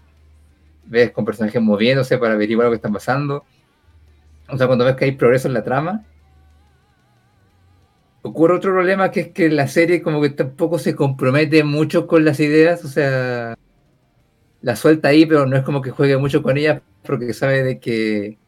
[0.84, 3.44] ves con personajes moviéndose para averiguar lo que está pasando.
[4.48, 6.04] O sea, cuando ves que hay progreso en la trama.
[8.22, 12.24] Ocurre otro problema que es que la serie como que tampoco se compromete mucho con
[12.24, 13.56] las ideas, o sea,
[14.60, 17.80] la suelta ahí, pero no es como que juegue mucho con ellas porque sabe de
[17.80, 18.38] que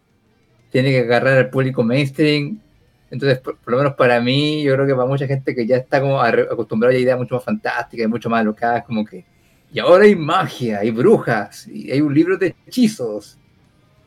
[0.71, 2.61] tiene que agarrar al público mainstream.
[3.15, 5.77] Entonces, por, por lo menos para mí, yo creo que para mucha gente que ya
[5.77, 9.25] está como acostumbrada a ideas mucho más fantásticas y mucho más locadas, como que
[9.73, 13.39] y ahora hay magia, hay brujas, y hay un libro de hechizos.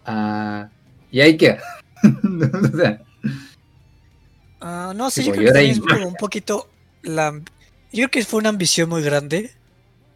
[0.06, 0.70] Ah,
[1.12, 1.58] y hay que.
[2.64, 3.02] o sea,
[4.60, 6.70] Ah, no, sí, Tipo, yo creo que también es como un poquito
[7.04, 7.32] la...
[7.32, 7.42] Yo
[7.92, 9.52] creo que fue una ambición muy grande,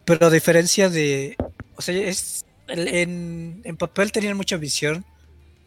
[0.04, 1.36] pero a diferencia de...
[1.76, 2.44] O sea, es...
[2.68, 5.04] En, en papel tenían mucha ambición,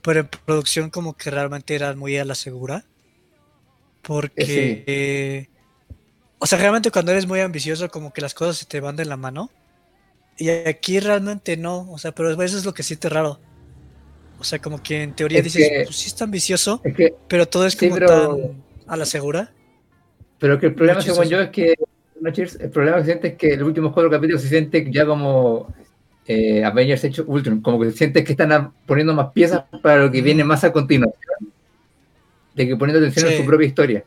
[0.02, 2.86] pero en producción como que realmente eran muy a la segura.
[4.06, 4.46] Porque...
[4.46, 4.84] Sí.
[4.88, 5.48] eh,
[6.40, 9.06] o sea, realmente cuando eres muy ambicioso como que las cosas se te van de
[9.06, 9.50] la mano.
[10.38, 13.40] Y aquí realmente no, o sea, pero eso es lo que siente raro.
[14.38, 17.14] O sea, como que en teoría Es dices, que- pues sí está ambicioso, es que,
[17.28, 19.52] pero todo es Sí, como pero- tan a la segura.
[20.38, 21.74] pero que el problema, según yo, es que
[22.20, 25.74] no, el problema que siente es que los últimos cuatro capítulos se siente ya como
[26.28, 30.22] eh, Avengers hecho Ultron, como que sientes que están poniendo más piezas para lo que
[30.22, 31.54] viene más a continuación,
[32.56, 33.36] de que poniendo atención Sí.
[33.36, 34.04] en su propia historia.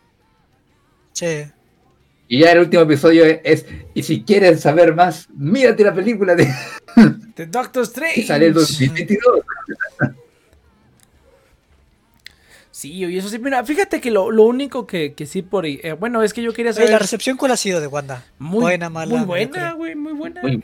[1.12, 1.44] Sí.
[2.28, 6.46] Y ya el último episodio es, y si quieres saber más, mírate la película de
[7.34, 8.86] The Doctor que sale el Strange.
[9.06, 9.44] 2022.
[12.70, 15.80] Sí, oye, eso sí, mira, fíjate que lo, lo único que, que sí por ahí,
[15.82, 16.90] eh, bueno, es que yo quería saber...
[16.90, 18.24] ¿La recepción cuál ha sido de Wanda?
[18.38, 20.42] Muy buena, mala, Muy buena, güey, muy buena.
[20.42, 20.62] Muy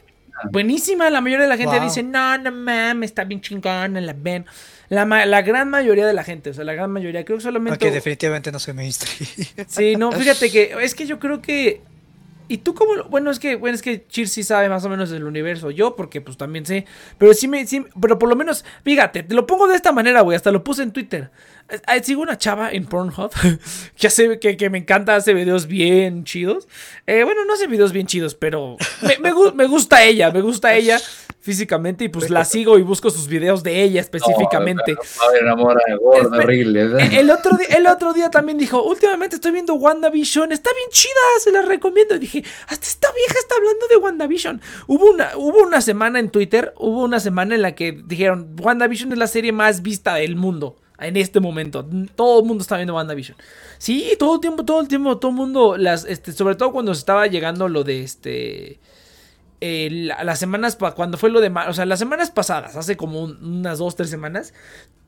[0.50, 1.84] Buenísima, la mayoría de la gente Wow.
[1.84, 4.44] dice, no, no mames, está bien chingona, la ven.
[4.94, 7.42] La, ma- la gran mayoría de la gente, o sea, la gran mayoría, creo que
[7.44, 7.72] solamente...
[7.84, 9.28] Aunque definitivamente no soy mainstream.
[9.68, 11.82] Sí, no, fíjate que es que yo creo que
[12.46, 14.90] ¿Y tú cómo lo- Bueno, es que bueno, es que Cheers sí sabe más o
[14.90, 15.70] menos del universo.
[15.70, 16.84] Yo porque pues también sé,
[17.16, 20.20] pero sí me sí- pero por lo menos, fíjate, te lo pongo de esta manera,
[20.20, 21.30] güey, hasta lo puse en Twitter.
[21.74, 23.30] Eh, Sigo una chava en Pornhub
[23.98, 26.68] que hace que, que me encanta, hace videos bien chidos.
[27.06, 30.40] Eh, bueno, no hace videos bien chidos, pero me, me gu- me gusta ella, me
[30.40, 30.98] gusta ella
[31.40, 34.92] físicamente y pues la sigo y busco sus videos de ella específicamente.
[34.92, 34.96] Eh,
[37.20, 41.12] El otro, día, el otro día también dijo, últimamente estoy viendo WandaVision, está bien chida,
[41.40, 42.14] se la recomiendo.
[42.14, 44.62] Y dije, hasta esta vieja está hablando de WandaVision.
[44.86, 49.12] Hubo una, hubo una semana en Twitter, hubo una semana en la que dijeron, WandaVision
[49.12, 50.76] es la serie más vista del mundo.
[50.98, 51.84] En este momento,
[52.14, 53.36] todo el mundo está viendo WandaVision.
[53.78, 56.94] Sí, todo el tiempo, todo el tiempo, todo el mundo, las, este, sobre todo cuando
[56.94, 58.78] se estaba llegando lo de este,
[59.60, 63.22] eh, la- las semanas, cuando fue lo de, o sea, las semanas pasadas, hace como
[63.24, 64.54] un- unas dos, tres semanas,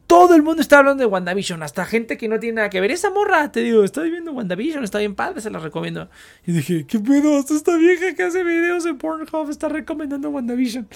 [0.08, 2.90] todo el mundo está hablando de WandaVision, hasta gente que no tiene nada que ver.
[2.92, 6.08] Esa morra, te digo, estoy viendo WandaVision, está bien padre, se la recomiendo.
[6.46, 7.38] Y dije, ¿qué pedo?
[7.38, 10.88] Esta vieja que hace videos en Pornhub está recomendando WandaVision.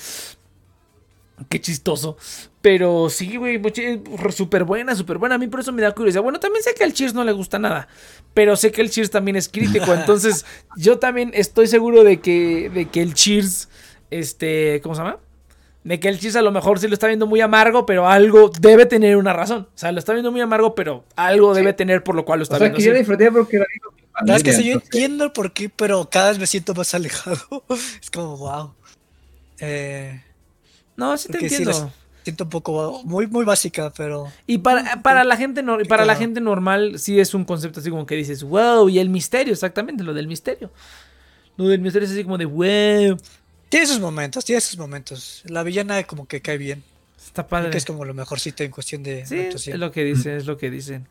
[1.48, 2.16] Qué chistoso.
[2.60, 5.36] Pero sí, güey, muchi- súper buena, súper buena.
[5.36, 6.22] A mí por eso me da curiosidad.
[6.22, 7.88] Bueno, también sé que al Cheers no le gusta nada.
[8.34, 9.94] Pero sé que el Cheers también es crítico.
[9.94, 10.44] Entonces,
[10.76, 13.68] yo también estoy seguro de que, de que el Cheers,
[14.10, 15.18] este, ¿cómo se llama?
[15.84, 18.50] De que el Cheers a lo mejor sí lo está viendo muy amargo, pero algo
[18.60, 19.66] debe tener una razón.
[19.74, 22.42] O sea, lo está viendo muy amargo, pero algo debe tener por lo cual lo
[22.42, 22.76] O está sea, viendo.
[22.78, 23.64] que yo disfruté porque lo
[24.20, 27.38] verdad es que sí, yo entiendo por qué, pero cada vez me siento más alejado.
[28.02, 28.74] Es como, wow.
[29.60, 30.22] Eh,
[31.00, 31.90] No, sí te porque entiendo.
[32.22, 36.14] siento un poco muy, muy básica, pero Y para, para la gente no, para la
[36.14, 40.04] gente normal sí es un concepto así como que dices, wow, y el misterio, exactamente,
[40.04, 40.70] lo del misterio.
[41.56, 43.18] Lo del misterio es así como de, wow,
[43.68, 45.42] tiene sus momentos, tiene sus momentos.
[45.46, 46.82] La villana como que cae bien.
[47.16, 47.70] está Creo padre.
[47.70, 50.56] que es como lo mejorcito en cuestión de Sí, es lo que dicen, es lo
[50.58, 51.06] que dicen.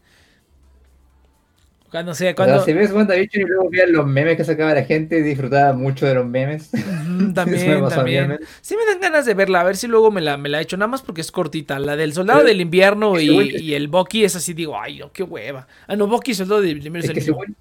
[1.89, 2.63] Cuando sea, O sea, cuando...
[2.63, 6.13] si ves WandaVision y luego veías los memes que sacaba la gente, disfrutaba mucho de
[6.13, 6.69] los memes.
[7.33, 8.39] También, también.
[8.61, 10.77] Sí me dan ganas de verla, a ver si luego me la, me la echo,
[10.77, 11.77] nada más porque es cortita.
[11.79, 15.23] La del Soldado del Invierno y, y el Bucky es así, digo, ay, no, qué
[15.23, 15.67] hueva.
[15.87, 17.41] Ah, no, Bucky y Soldado del Invierno es, Es el que, mismo.
[17.41, 17.55] según,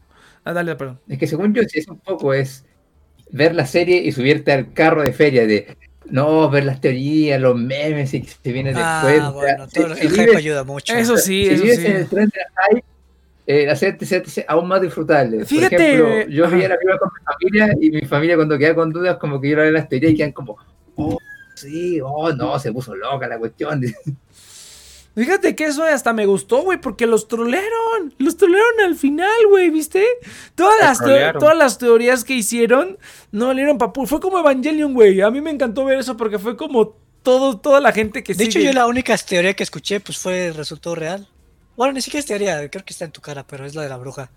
[0.45, 1.01] Ah, dale, perdón.
[1.09, 2.65] es que según yo, si es un poco, es
[3.31, 7.55] ver la serie y subirte al carro de feria de no, ver las teorías, los
[7.57, 9.35] memes y que se viene Ah, después.
[9.35, 10.95] bueno, si- todo si el hype vives- ayuda mucho.
[10.95, 11.87] Eso sí, si eso vives sí.
[11.87, 12.85] en el tren del hype,
[13.51, 15.43] eh, la serie te se te hace aún más disfrutable.
[15.47, 18.75] Fíjate, Por ejemplo, yo veía la película con mi familia y mi familia cuando queda
[18.75, 20.59] con dudas como que yo ver las teorías y quedan como,
[20.97, 21.17] oh,
[21.55, 23.83] sí, oh, no, se puso loca la cuestión.
[25.15, 28.13] Fíjate que eso hasta me gustó, güey, porque los trolearon.
[28.19, 30.05] Los trolearon al final, güey, ¿viste?
[30.55, 30.99] Todas las,
[31.39, 32.99] todas las teorías que hicieron
[33.33, 34.05] no valieron papu.
[34.07, 35.23] Fue como Evangelion, güey.
[35.23, 38.45] A mí me encantó ver eso porque fue como todo, toda la gente que De
[38.45, 41.27] hecho, yo la única teoría que escuché pues fue resultó real.
[41.79, 43.89] Bueno, ni siquiera es teoría, creo que está en tu cara, pero es la de
[43.89, 44.31] la bruja.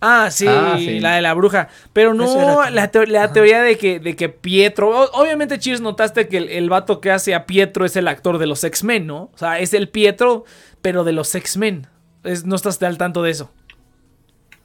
[0.00, 1.00] Ah, sí, Ah, sí.
[1.00, 1.68] la de la bruja.
[1.92, 3.32] Pero era no como- la, teo- la Ajá.
[3.34, 5.10] teoría de que, de que Pietro.
[5.12, 8.46] obviamente, Cheers, notaste que el, el vato que hace a Pietro es el actor de
[8.46, 9.30] los X-Men, ¿no?
[9.34, 10.44] O sea, es el Pietro,
[10.82, 11.86] pero de los X-Men.
[12.24, 13.50] Es- No estás al tanto de eso.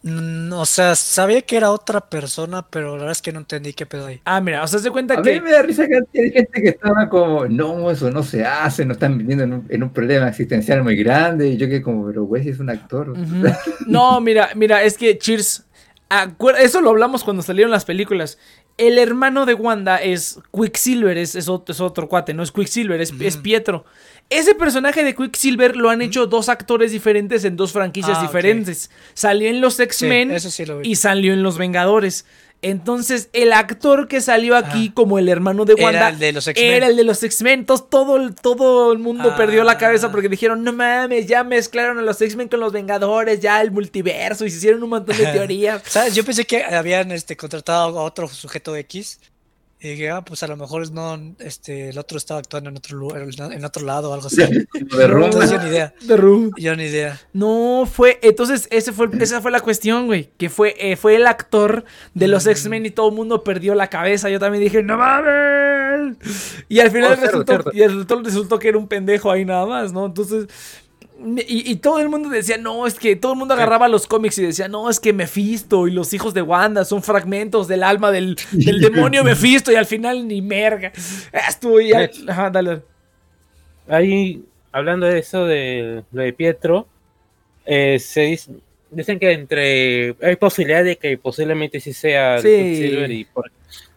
[0.06, 3.74] Mm, o sea, sabía que era otra persona, pero la verdad es que no entendí
[3.74, 4.20] qué pedo ahí.
[4.26, 5.36] Ah, mira, o sea, se cuenta A que.
[5.36, 8.86] mí me da risa que hay gente que estaba como, no, eso no se hace,
[8.86, 11.47] nos están metiendo en un, en un problema existencial muy grande.
[11.47, 13.14] Y yo que como, pero güey, si es un actor.
[13.88, 15.64] No, mira, mira, es que Cheers.
[16.60, 18.38] Eso lo hablamos cuando salieron las películas.
[18.78, 23.00] El hermano de Wanda es Quicksilver, es, es otro, es otro cuate, no es Quicksilver,
[23.02, 23.12] es.
[23.38, 23.86] Pietro.
[24.30, 28.90] Ese personaje de Quicksilver lo han hecho dos actores diferentes en dos franquicias Ah, diferentes.
[29.14, 32.26] Salió en los X-Men sí y salió en los Vengadores.
[32.64, 34.93] Entonces, el actor que salió aquí Ah.
[34.95, 36.72] como el hermano de Era Wanda el de los X-Men.
[36.74, 37.59] era el de los X-Men.
[37.59, 39.36] Entonces, todo el, todo el mundo Ah.
[39.38, 43.39] perdió la cabeza porque dijeron, no mames, ya mezclaron a los X-Men con los Vengadores,
[43.39, 45.84] ya el multiverso, y se hicieron un montón de teorías.
[45.86, 46.16] ¿Sabes?
[46.16, 49.20] Yo pensé que habían este, contratado a otro sujeto X.
[49.84, 52.98] Y dije, ah, pues a lo mejor no, este, el otro estaba actuando en otro
[52.98, 53.22] lugar,
[53.52, 54.38] en otro lado o algo así.
[54.44, 54.66] De.
[55.04, 55.94] Entonces yo ni idea.
[56.08, 56.52] Room.
[56.58, 57.20] Yo ni idea.
[57.34, 61.28] No, fue, entonces ese fue, esa fue la cuestión, güey, que fue, eh, fue el
[61.28, 62.50] actor de los Mm.
[62.50, 64.30] X-Men y todo el mundo perdió la cabeza.
[64.30, 66.16] Yo también dije, no mames.
[66.70, 67.72] Y al final Oh, resultó, cierto.
[67.74, 70.06] y el resultado resultó que era un pendejo ahí nada más, ¿no?
[70.06, 70.48] Entonces,
[71.20, 74.38] y, y todo el mundo decía, no, es que todo el mundo agarraba los cómics
[74.39, 78.11] y decía, no, es que Mephisto y los hijos de Wanda son fragmentos del alma
[78.11, 80.91] del, del demonio Mephisto y al final ni merga.
[81.32, 82.09] Ah, Estuvo ya.
[82.28, 82.82] Ajá, dale.
[83.88, 86.88] Ahí, hablando de eso de lo de Pietro,
[87.66, 88.51] eh, se dice-
[88.91, 93.28] dicen que entre hay posibilidad de que posiblemente sí sea Sí.
[93.34, 93.51] Por-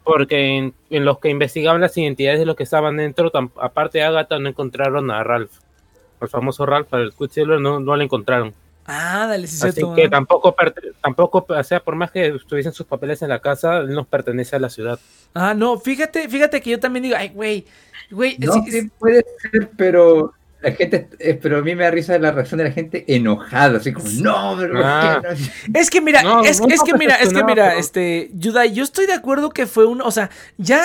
[0.04, 3.98] porque en, en los que investigaban las identidades de los que estaban dentro, tam- aparte
[3.98, 5.50] de Agatha, no encontraron a Ralph.
[6.20, 8.54] El famoso Ralph, el Quicksilver, no, no lo encontraron.
[8.88, 9.94] Ah, dale, sí, Así cierto.
[9.96, 10.10] que ¿no?
[10.10, 10.54] tampoco,
[11.02, 14.54] tampoco, o sea, por más que estuviesen sus papeles en la casa, él no pertenece
[14.54, 14.98] a la ciudad.
[15.34, 17.66] Ah, no, fíjate, fíjate que yo también digo, ay, güey,
[18.12, 21.90] güey, No, sí, sí puede ser, pero la gente, eh, pero a mí me da
[21.90, 25.20] risa la reacción de la gente enojada, así como, no, pero ¿por qué Ah.
[25.22, 25.28] no?"
[25.80, 28.84] Es que mira, No, es, es que mira, es que mira, pero- este, Yudai, yo
[28.84, 30.80] estoy de acuerdo que fue un, o sea, ya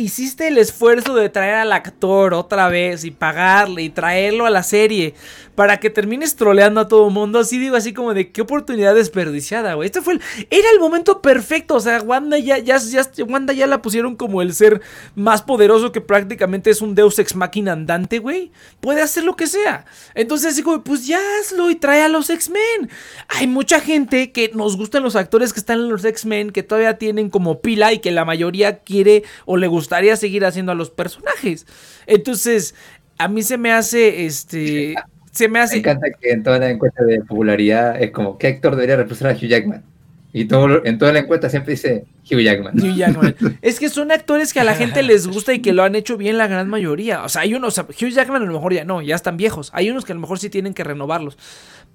[0.00, 4.62] hiciste el esfuerzo de traer al actor otra vez y pagarle y traerlo a la
[4.62, 5.14] serie
[5.54, 9.74] para que termines troleando a todo mundo, así digo, así como de qué oportunidad desperdiciada,
[9.74, 9.86] güey.
[9.86, 13.66] Este fue el, era el momento perfecto, o sea, Wanda ya, ya, ya, Wanda ya
[13.66, 14.80] la pusieron como el ser
[15.14, 18.52] más poderoso que prácticamente es un Deus Ex Machina andante, güey.
[18.80, 19.84] Puede hacer lo que sea.
[20.14, 22.88] Entonces digo, pues ya hazlo y trae a los X-Men.
[23.28, 26.96] Hay mucha gente que nos gustan los actores que están en los X-Men, que todavía
[26.96, 30.90] tienen como pila y que la mayoría quiere o le gustaría seguir haciendo a los
[30.90, 31.66] personajes.
[32.06, 32.74] Entonces,
[33.18, 34.94] a mí se me hace, este,
[35.32, 35.78] se me Me hace...
[35.78, 39.38] encanta que en toda la encuesta de popularidad es como, ¿qué actor debería representar a
[39.38, 39.84] Hugh Jackman?
[40.32, 42.78] Y todo, en toda la encuesta siempre dice Hugh Jackman.
[42.78, 43.34] Hugh Jackman.
[43.62, 46.16] Es que son actores que a la gente les gusta y que lo han hecho
[46.16, 47.24] bien la gran mayoría.
[47.24, 49.70] O sea, hay unos, Hugh Jackman a lo mejor ya no, ya están viejos.
[49.74, 51.36] Hay unos que a lo mejor sí tienen que renovarlos.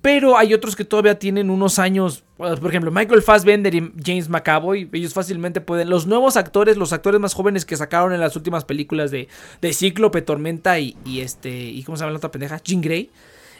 [0.01, 2.23] Pero hay otros que todavía tienen unos años.
[2.38, 4.89] Por ejemplo, Michael Fassbender y James McAvoy.
[4.93, 5.89] Ellos fácilmente pueden.
[5.89, 9.29] Los nuevos actores, los actores más jóvenes que sacaron en las últimas películas de,
[9.61, 11.49] de Cíclope, Tormenta y, y este.
[11.49, 12.61] ¿Y cómo se llama la otra pendeja?
[12.63, 13.09] Jean Grey.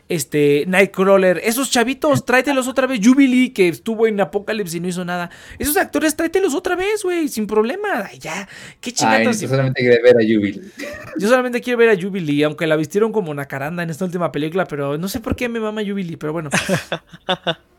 [0.08, 2.99] Este, Nightcrawler, esos chavitos, tráetelos otra vez.
[3.03, 5.30] Jubilee, que estuvo en Apocalypse y no hizo nada.
[5.60, 8.06] Esos actores, tráetelos otra vez, güey, sin problema.
[8.10, 8.47] Ay, ya,
[8.82, 9.39] qué chingados.
[9.39, 10.62] tú solamente quieres ver a Jubilee.
[11.18, 14.66] Yo solamente quiero ver a Jubilee, aunque la vistieron como Nacaranda en esta última película,
[14.66, 16.49] pero no sé por qué me mama Jubilee, pero bueno.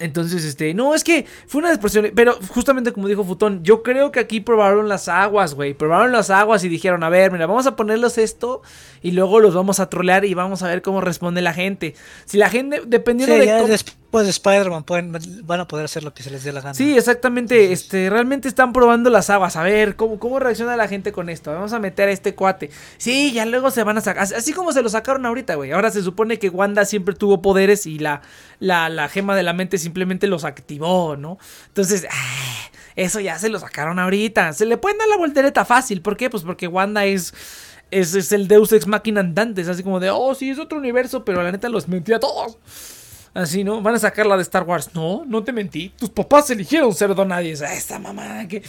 [0.00, 4.12] Entonces, este, no, es que fue una despresión, pero justamente como dijo Futón, yo creo
[4.12, 7.66] que aquí probaron las aguas, güey, probaron las aguas y dijeron, a ver, mira, vamos
[7.66, 8.62] a ponerlos esto
[9.02, 11.94] y luego los vamos a trolear y vamos a ver cómo responde la gente.
[12.26, 13.68] Si la gente, dependiendo Sí, de ya cómo-
[14.10, 14.84] de Spider-Man
[15.44, 16.72] van a poder hacer lo que se les dé la gana.
[16.74, 17.72] Sí, exactamente.
[17.72, 19.56] Este, realmente están probando las aguas.
[19.56, 21.52] A ver, ¿cómo, cómo reacciona la gente con esto?
[21.52, 22.70] Vamos a meter a este cuate.
[22.96, 24.22] Sí, ya luego se van a sacar.
[24.22, 25.72] Así- Así como se lo sacaron ahorita, güey.
[25.72, 28.22] Ahora se supone que Wanda siempre tuvo poderes y la,
[28.60, 31.38] la, la gema de la mente simplemente los activó, ¿no?
[31.66, 34.54] Entonces, ah, eso ya se lo sacaron ahorita.
[34.54, 36.00] Se le pueden dar la voltereta fácil.
[36.00, 36.30] ¿Por qué?
[36.30, 37.34] Pues porque Wanda es.
[37.90, 39.60] Es, es el Deus Ex Machina andante.
[39.62, 42.20] Es así como de, oh, sí, es otro universo, pero la neta los mentí a
[42.20, 42.58] todos.
[43.38, 43.80] Así, ¿no?
[43.80, 44.90] Van a sacar la de Star Wars.
[44.94, 45.92] No, no te mentí.
[45.96, 47.62] Tus papás eligieron ser donadies.
[47.62, 48.62] Ah, Esta mamá que.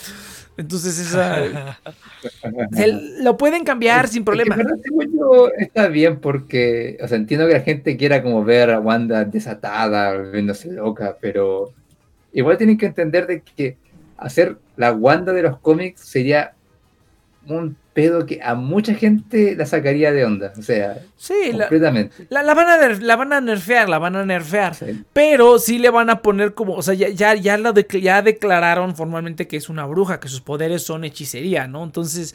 [0.58, 1.80] Entonces, esa.
[2.74, 4.56] se- lo pueden cambiar sin problema.
[5.12, 9.26] Yo, está bien porque, o sea, entiendo que la gente quiera como ver a Wanda
[9.26, 11.74] desatada, viéndose loca, pero
[12.32, 13.76] igual tienen que entender de que
[14.18, 16.54] hacer la Wanda de los cómics sería
[17.48, 22.28] un pedo que a mucha gente la sacaría de onda, o sea, Sí, la, completamente.
[22.30, 24.74] la- la van a ner- la van a nerfear, la van a nerfear.
[24.76, 25.04] Sí.
[25.12, 28.22] Pero sí le van a poner como, o sea, ya, ya, ya, lo dec- ya
[28.22, 31.84] declararon formalmente que es una bruja, que sus poderes son hechicería, ¿no?
[31.84, 32.34] Entonces,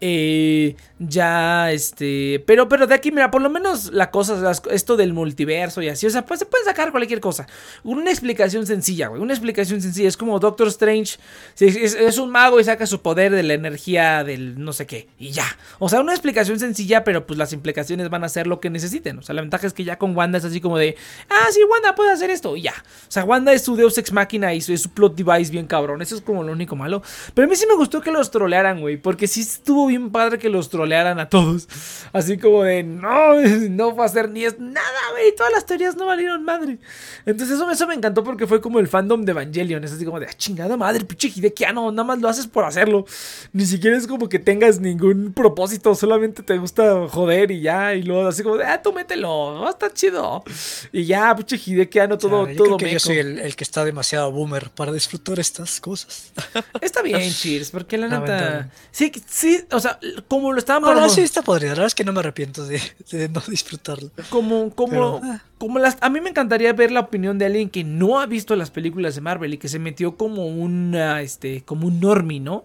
[0.00, 5.12] eh, ya, este, pero, pero de aquí, mira, por lo menos la cosa, esto del
[5.12, 7.46] multiverso y así, o sea, pues se puede sacar cualquier cosa.
[7.84, 11.18] Una explicación sencilla, güey, una explicación sencilla, es como Doctor Strange,
[11.58, 15.30] es un mago y saca su poder de la energía del no sé qué, y
[15.30, 15.46] ya.
[15.78, 19.18] O sea, una explicación sencilla, pero pues las implicaciones van a ser lo que necesiten.
[19.18, 20.96] O sea, la ventaja es que ya con Wanda es así como de,
[21.30, 22.74] ah, sí, Wanda puede hacer esto, y ya.
[23.08, 25.66] O sea, Wanda es su Deus Ex Máquina y su, es su plot device bien
[25.66, 26.02] cabrón.
[26.02, 27.02] Eso es como lo único malo.
[27.34, 30.38] Pero a mí sí me gustó que los trolearan, güey, porque sí estuvo bien padre
[30.38, 31.68] que los trolearan a todos.
[32.12, 33.34] Así como de, no,
[33.70, 35.34] no va a ser ni es nada, güey.
[35.34, 36.78] Todas las teorías no valieron madre.
[37.24, 39.82] Entonces eso, eso me encantó porque fue como el fandom de Evangelion.
[39.84, 43.04] Es así como de, ah, chingada madre, pinche Hidekiano, nada más lo haces por hacerlo.
[43.52, 47.94] Ni siquiera es como que tengas ningún propósito, solamente te gusta joder y ya.
[47.94, 50.44] Y luego así como de, ah, tú mételo, a estar chido.
[50.92, 53.84] Y ya, pinche Hidekiano, todo, yo todo creo que yo soy el, el que está
[53.84, 56.32] demasiado boomer para disfrutar estas cosas.
[56.80, 58.70] Está bien, Cheers, porque la neta.
[58.90, 59.98] Sí, sí, o sea,
[60.28, 61.68] como lo estaban No, no, sí está podrida.
[61.68, 64.10] La verdad es que no me arrepiento de, de no disfrutarlo.
[64.30, 65.42] Como, como, Pero, ah.
[65.58, 65.98] como las.
[66.00, 69.14] A mí me encantaría ver la opinión de alguien que no ha visto las películas
[69.14, 72.64] de Marvel y que se metió como una, este, como un normie, ¿no?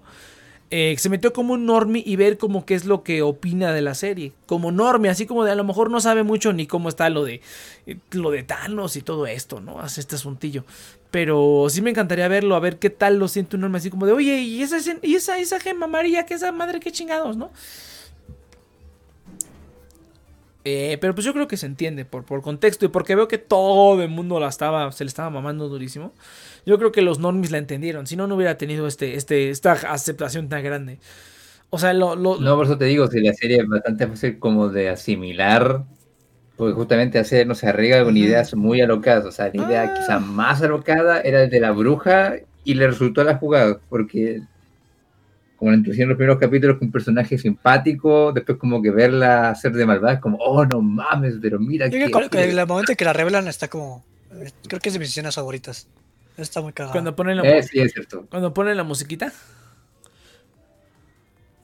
[0.73, 3.81] Eh, se metió como un normie y ver como qué es lo que opina de
[3.81, 4.31] la serie.
[4.45, 7.25] Como normie, así como de a lo mejor no sabe mucho ni cómo está lo
[7.25, 7.41] de
[7.87, 9.81] eh, lo de Thanos y todo esto, ¿no?
[9.81, 10.63] Hace este asuntillo.
[11.11, 14.05] Pero sí me encantaría verlo, a ver qué tal lo siente un normie así como
[14.05, 15.87] de, oye, y esa, y esa, esa gema
[16.25, 17.51] que esa madre, qué chingados, ¿no?
[20.63, 23.39] Eh, pero pues yo creo que se entiende por, por contexto y porque veo que
[23.39, 26.13] todo el mundo la estaba, se le estaba mamando durísimo.
[26.65, 28.05] Yo creo que los normies la entendieron.
[28.05, 30.99] Si no, no hubiera tenido este, este, esta aceptación tan grande.
[31.71, 34.37] O sea, lo, lo- No, por eso te digo, si la serie es bastante fácil
[34.39, 35.83] como de asimilar,
[36.57, 39.25] porque justamente hacer, no se arriesga con ideas muy alocadas.
[39.25, 39.93] O sea, la idea Ah.
[39.99, 44.41] quizá más alocada era el de la bruja y le resultó a la jugada, porque
[45.57, 49.49] como la introducción en los primeros capítulos con un personaje simpático, después como que verla
[49.51, 52.37] hacer de malvada, es como, oh, no mames, pero mira Yo creo que...
[52.37, 54.03] que el momento en que la revelan está como.
[54.33, 55.87] eh, Creo que es de mis escenas favoritas.
[56.37, 56.93] Está muy cagado.
[56.93, 58.25] cuando ponen la, Eh, sí, es cierto.
[58.29, 59.31] cuando ponen la musiquita.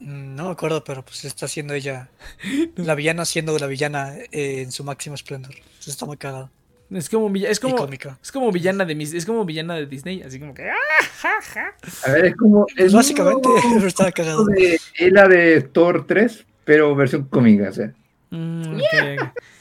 [0.00, 2.08] Mm, No me acuerdo, pero pues está haciendo ella.
[2.76, 5.54] La villana siendo la villana eh, en su máximo esplendor.
[5.54, 6.50] Entonces está muy cagado.
[6.90, 7.86] Es como, es como,
[8.22, 11.32] es como villana de mis, es como villana de Disney, así como que ¡ah, ja,
[11.42, 11.74] ja!
[12.06, 12.64] A ver, es como...
[12.78, 14.46] Es básicamente, pero estaba cagado.
[14.46, 17.92] de, es la de Thor 3, pero versión cómica, o sea,
[18.30, 18.78] Mm,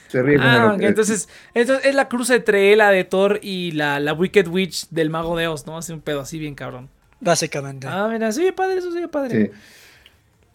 [0.09, 3.99] se ríe como Ah, entonces, entonces es la cruz entre la de Thor y la,
[3.99, 5.77] la Wicked Witch del Mago de Oz, ¿no?
[5.77, 6.89] Hace un pedo así bien cabrón.
[7.19, 7.87] Básicamente.
[7.89, 9.45] Ah, mira, sí, padre, eso sí, padre.
[9.45, 9.51] Sí.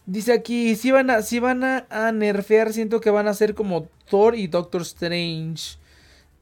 [0.05, 3.55] Dice aquí, si van a, si van a, a nerfear, siento que van a ser
[3.55, 5.77] como Thor y Doctor Strange.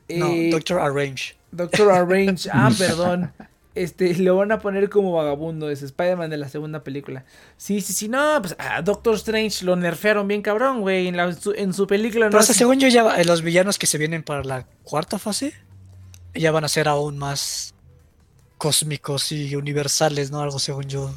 [0.09, 1.35] no, Eh, Doctor Arrange.
[1.51, 3.31] Doctor Arrange, ah, perdón.
[3.73, 7.23] Este, lo van a poner como vagabundo, es Spider-Man de la segunda película.
[7.55, 11.31] Sí, sí, sí, no, pues a Doctor Strange lo nerfearon bien cabrón, güey, en, la-
[11.33, 12.25] su, en su película.
[12.25, 15.19] Pero no hasta según yo, ya eh, los villanos que se vienen para la cuarta
[15.19, 15.53] fase
[16.33, 17.73] ya van a ser aún más
[18.61, 20.39] cósmicos y universales, ¿no?
[20.39, 21.11] Algo según yo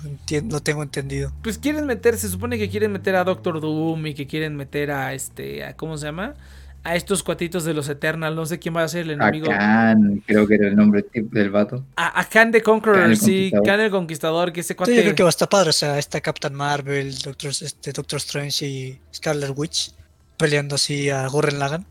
[0.49, 1.31] lo tengo entendido.
[1.43, 4.91] Pues quieren meter, se supone que quieren meter a Doctor Doom y que quieren meter
[4.91, 6.37] a este, a, ¿cómo se llama?
[6.85, 9.49] A estos cuatitos de los Eternal, no sé quién va a ser el enemigo.
[9.49, 11.85] Khan, creo que era el nombre del vato.
[11.97, 13.53] A, a Khan the Conqueror, Khan sí.
[13.63, 14.97] Khan el Conquistador, que ese Sí, cuate...
[14.97, 18.17] yo creo que va a estar padre, o sea, está Captain Marvel, Doctor, este, Doctor
[18.17, 19.93] Strange y Scarlet Witch
[20.39, 21.85] peleando así a Gurren Lagann.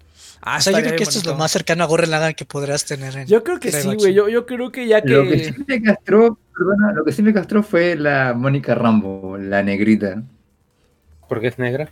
[0.45, 2.43] Ah, o sea, yo creo que esto es lo más cercano a Gurren Lagann que
[2.43, 5.13] podrás tener en Yo creo que sí, güey, yo, yo creo que ya que...
[5.13, 9.37] Lo que sí me castró, perdona, lo que sí me castró fue la Mónica Rambo,
[9.37, 10.21] la negrita.
[11.29, 11.89] Porque es negra.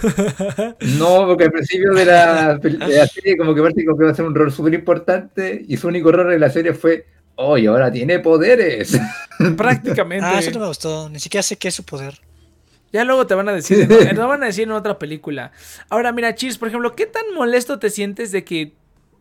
[0.98, 4.12] No, porque al principio de la, de la serie como que parece como que va
[4.12, 7.58] a ser un rol súper importante y su único rol en la serie fue, oh,
[7.58, 8.98] y ahora tiene poderes.
[9.58, 10.24] Prácticamente.
[10.24, 12.18] Ah, eso no me gustó, ni siquiera sé qué es su poder.
[12.92, 15.52] Ya luego te van a decir, no, no van a decir en otra película.
[15.88, 18.74] Ahora, mira, Cheers, por ejemplo, ¿qué tan molesto te sientes de que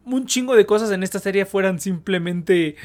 [0.05, 2.75] un chingo de cosas en esta serie fueran simplemente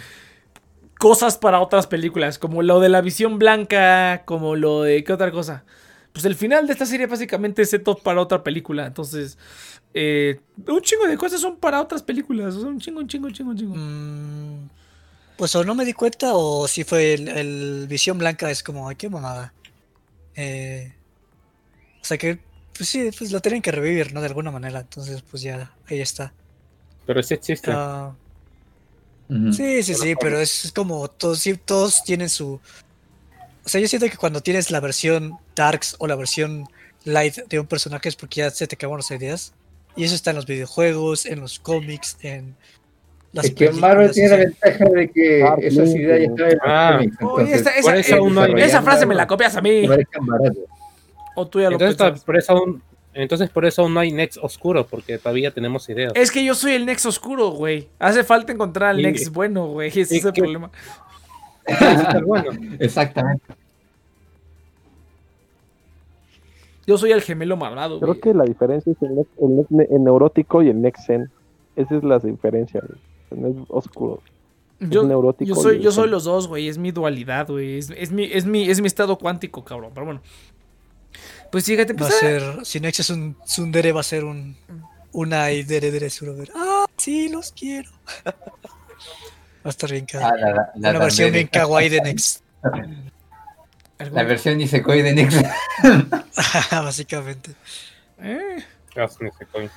[0.99, 2.39] cosas para otras películas?
[2.39, 5.05] Como lo de la visión blanca, como lo de...
[5.05, 5.64] ¿Qué otra cosa?
[6.12, 8.87] Pues el final de esta serie básicamente es setup para otra película.
[8.87, 9.39] Entonces,
[9.95, 12.55] eh, un chingo de cosas son para otras películas.
[12.55, 13.74] O sea, un chingo, un chingo, un chingo, un chingo.
[13.74, 14.68] Mm,
[15.37, 18.89] pues o no me di cuenta o si fue el, el visión blanca, es como,
[18.89, 19.53] ay, qué mamada.
[20.37, 20.95] Eh,
[22.01, 22.39] o sea que,
[22.76, 24.20] pues sí, pues lo tienen que revivir, ¿no?
[24.20, 26.32] De alguna manera, entonces pues ya, ahí está.
[27.07, 27.70] Pero sí existe.
[27.72, 28.14] Ah.
[29.28, 32.61] Sí, sí, sí, pero es como todos, sí, todos tienen su.
[33.64, 36.68] O sea, yo siento que cuando tienes la versión Darks o la versión
[37.05, 39.55] Light de un personaje es porque ya se te acabaron las ideas.
[39.97, 42.57] Y eso está en los videojuegos, en los cómics, en
[43.35, 46.57] las Es que Marvel tiene la ventaja de que Dark esas ideas ya están en
[46.57, 46.99] los Ah.
[47.03, 49.87] entonces, esa, eh, frase me la copias a mí.
[51.37, 52.82] O tú ya lo Entonces, por eso aún,
[53.12, 56.12] entonces por eso aún no hay Nex oscuro, porque todavía tenemos ideas.
[56.14, 57.89] Es que yo soy el Nex oscuro, güey.
[57.99, 59.89] Hace falta encontrar al Y- Nex bueno, güey.
[59.99, 60.70] Ese es el problema.
[62.26, 62.51] Bueno.
[62.78, 63.45] Exactamente.
[66.87, 68.20] Yo soy el gemelo malvado, Creo güey.
[68.20, 68.99] que la diferencia es
[69.41, 71.30] el neurótico y el next zen.
[71.76, 72.80] Esa es la diferencia.
[72.87, 73.01] güey.
[73.37, 74.22] Nex oscuro.
[74.80, 76.68] Yo, es neurótico yo soy, y yo es soy el- los dos, güey.
[76.68, 77.78] Es mi dualidad, güey.
[77.78, 79.93] Es, es mi, es, mi, es mi estado cuántico, cabrón.
[79.95, 80.22] Pero bueno.
[81.53, 82.66] Pues fíjate, va a pues, ah, ser.
[82.66, 84.57] Si Nex es un Tsundere, va a ser un.
[85.12, 86.51] Una y Dere Dere Surover.
[86.57, 86.87] ¡Ah!
[86.97, 87.89] Sí, los quiero.
[88.24, 88.32] va
[89.64, 92.43] a estar bien Ah, la, la Una versión bien kawaii de Nex.
[92.62, 95.37] algún- La versión Nisekoi de Nex.
[96.72, 97.53] Básicamente.
[98.18, 98.57] Eh,
[99.20, 99.70] Nisekoi.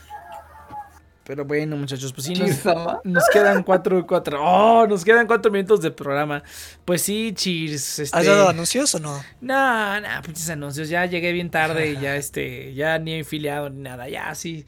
[1.27, 2.63] Pero bueno, muchachos, pues sí, nos,
[3.03, 4.39] nos quedan cuatro, cuatro.
[4.41, 6.41] Oh, nos quedan cuatro minutos de programa.
[6.85, 7.99] Pues sí, cheers.
[7.99, 8.17] Este...
[8.17, 9.21] ¿Has dado anuncios o no?
[9.41, 10.87] No, no, pinches anuncios.
[10.87, 14.07] Ya llegué bien tarde y ya este, ya ni he afiliado ni nada.
[14.07, 14.65] Ya sí.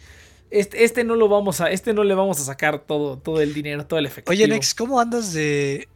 [0.52, 3.54] Este, este no lo vamos a, este no le vamos a sacar todo, todo el
[3.54, 4.32] dinero, todo el efectivo.
[4.34, 5.88] Oye, Nex, ¿cómo andas de.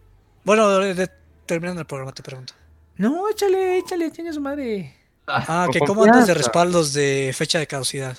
[0.45, 1.09] Bueno, de- de-
[1.45, 2.53] terminando el programa, te pregunto.
[2.95, 4.95] No, échale, échale, chinga su madre.
[5.27, 8.17] Ah, que ¿cómo andas de respaldos de fecha de caducidad?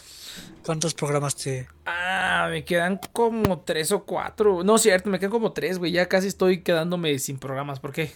[0.65, 1.69] ¿Cuántos programas te.?
[1.87, 4.65] Ah, me quedan como tres o cuatro.
[4.65, 5.93] No, cierto, me quedan como tres, güey.
[5.93, 7.81] Ya casi estoy quedándome sin programas.
[7.81, 8.13] ¿Por qué?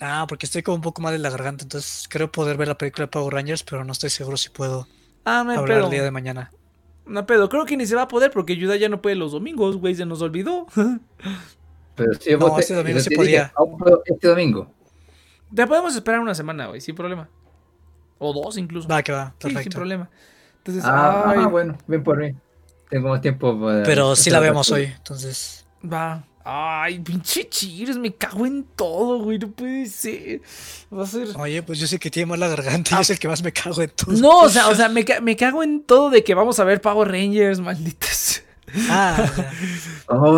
[0.00, 2.78] Ah, porque estoy como un poco mal de la garganta, entonces creo poder ver la
[2.78, 4.86] película de Power Rangers, pero no estoy seguro si puedo
[5.24, 5.84] Ah, no hablar pedo.
[5.86, 6.52] el día de mañana.
[7.04, 7.48] No pedo.
[7.48, 9.94] Creo que ni se va a poder porque Yuda ya no puede los domingos, güey.
[9.94, 10.66] Se nos olvidó.
[11.96, 13.52] Pero si No, vos este domingo yo sí te dije, podía.
[13.56, 14.72] "Auto Este domingo.
[15.54, 17.28] Te podemos esperar una semana, güey, sin problema.
[18.18, 18.88] O dos incluso.
[18.88, 19.76] Va, que va, Sí, sin perfecto.
[19.76, 20.10] problema.
[20.58, 22.34] Entonces, Ah, ay, bueno, ven por mí.
[22.90, 23.82] Tengo más tiempo para.
[23.84, 25.64] Pero sí la vemos hoy, entonces.
[25.84, 26.24] va.
[26.50, 29.38] Ay, pinche Cheers, me cago en todo, güey.
[29.38, 30.40] No puede ser.
[30.90, 31.28] Va a ser.
[31.36, 33.52] Oye, pues yo sé que tiene más la garganta y es el que más me
[33.52, 34.16] cago en todo.
[34.16, 36.64] No, o sea, o sea, me, ca- me cago en todo de que vamos a
[36.64, 38.42] ver Power Rangers, malditas.
[38.90, 39.50] Ah, ya.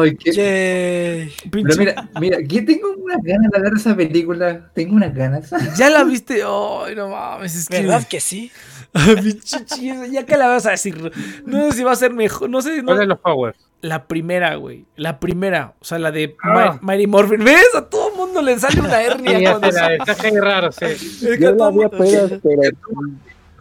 [0.03, 1.33] Ay, qué.
[1.51, 4.71] Pero mira, mira, aquí tengo unas ganas de ver esa película.
[4.75, 5.51] Tengo unas ganas.
[5.77, 6.43] Ya la viste.
[6.45, 7.83] Ay, no mames, es que.
[7.83, 8.51] ¿Verdad que sí?
[9.23, 11.13] Pinche Cheers, ya que la vas a decir.
[11.47, 12.51] No sé si va a ser mejor.
[12.51, 12.81] No sé si.
[12.81, 13.57] no- ¿Cuál de los Powers?
[13.83, 14.85] La primera, güey.
[14.97, 15.73] La primera.
[15.81, 16.79] O sea, la de Ah.
[16.83, 17.43] Mighty Morphin.
[17.43, 17.75] ¿Ves?
[17.75, 20.71] A todo mundo le sale una hernia Sí, cuando sé, la del traje es raro,
[20.73, 20.85] sí.
[20.85, 22.63] Es que Yo a la todo vi mundo- apenas, pero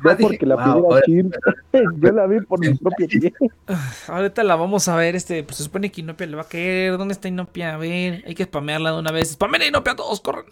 [0.04, 1.30] no dije, porque la wow, pidiera ahora- Chir.
[2.02, 3.34] Yo la vi por mi propio pie.
[4.08, 6.97] Ahorita la vamos a ver, este, pues se supone que Inopia le va a caer.
[6.97, 7.76] ¿Dónde está Inopia?
[7.76, 9.32] A ver, hay que spamearla de una vez.
[9.32, 10.45] ¡Spamen a Inopia todos, corran!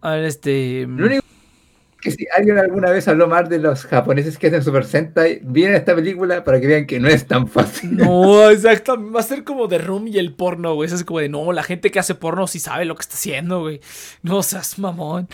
[0.00, 0.86] A ver, este...
[0.88, 1.24] Lo único
[2.04, 5.76] que si alguien alguna vez habló mal de los japoneses que hacen Super Sentai, vienen
[5.76, 7.96] a esta película para que vean que no es tan fácil.
[7.96, 10.86] No, exacto, va a ser como de Room y el porno, güey.
[10.86, 13.14] Eso es como de, no, la gente que hace porno sí sabe lo que está
[13.14, 13.80] haciendo, güey.
[14.22, 15.28] No seas mamón.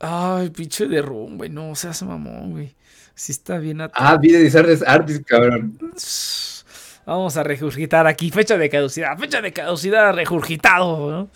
[0.00, 1.50] Ay, pinche de Room, güey.
[1.50, 2.74] No seas mamón, güey.
[3.14, 5.76] Sí está bien at- Ah, vi de Disartes Artist, cabrón.
[7.06, 8.30] Vamos a regurgitar aquí.
[8.30, 9.16] Fecha de caducidad.
[9.18, 11.30] Fecha de caducidad regurgitado, ¿no?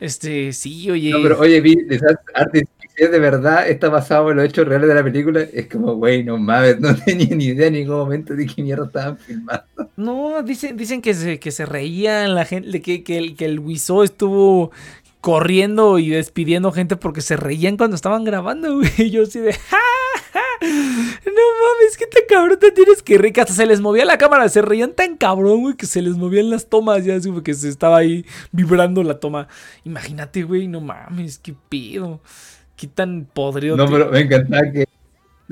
[0.00, 1.10] Este, sí, oye.
[1.10, 2.64] No, pero oye, vi Disartes Artist.
[2.82, 5.94] y Si de verdad está basado en los hechos reales de la película, es como,
[5.94, 9.64] güey, no mames, no tenía ni idea en ningún momento de qué mierda estaban filmando.
[9.96, 13.60] No, dicen, dicen que se, que se reían la gente, que, que el, que el
[13.60, 14.72] Wiso estuvo
[15.22, 18.90] corriendo y despidiendo gente porque se reían cuando estaban grabando, güey.
[18.98, 19.78] Y yo así de, ¡Ja,
[20.32, 20.40] ja!
[20.60, 23.32] No mames, que tan cabrón te tienes que.
[23.32, 26.16] Que hasta se les movía la cámara, se reían tan cabrón, güey, que se les
[26.16, 29.48] movían las tomas, ya así como que se estaba ahí vibrando la toma.
[29.84, 32.20] Imagínate, güey, no mames, qué pedo.
[32.76, 33.76] Qué tan podrido.
[33.76, 34.88] No, pero me encantaba que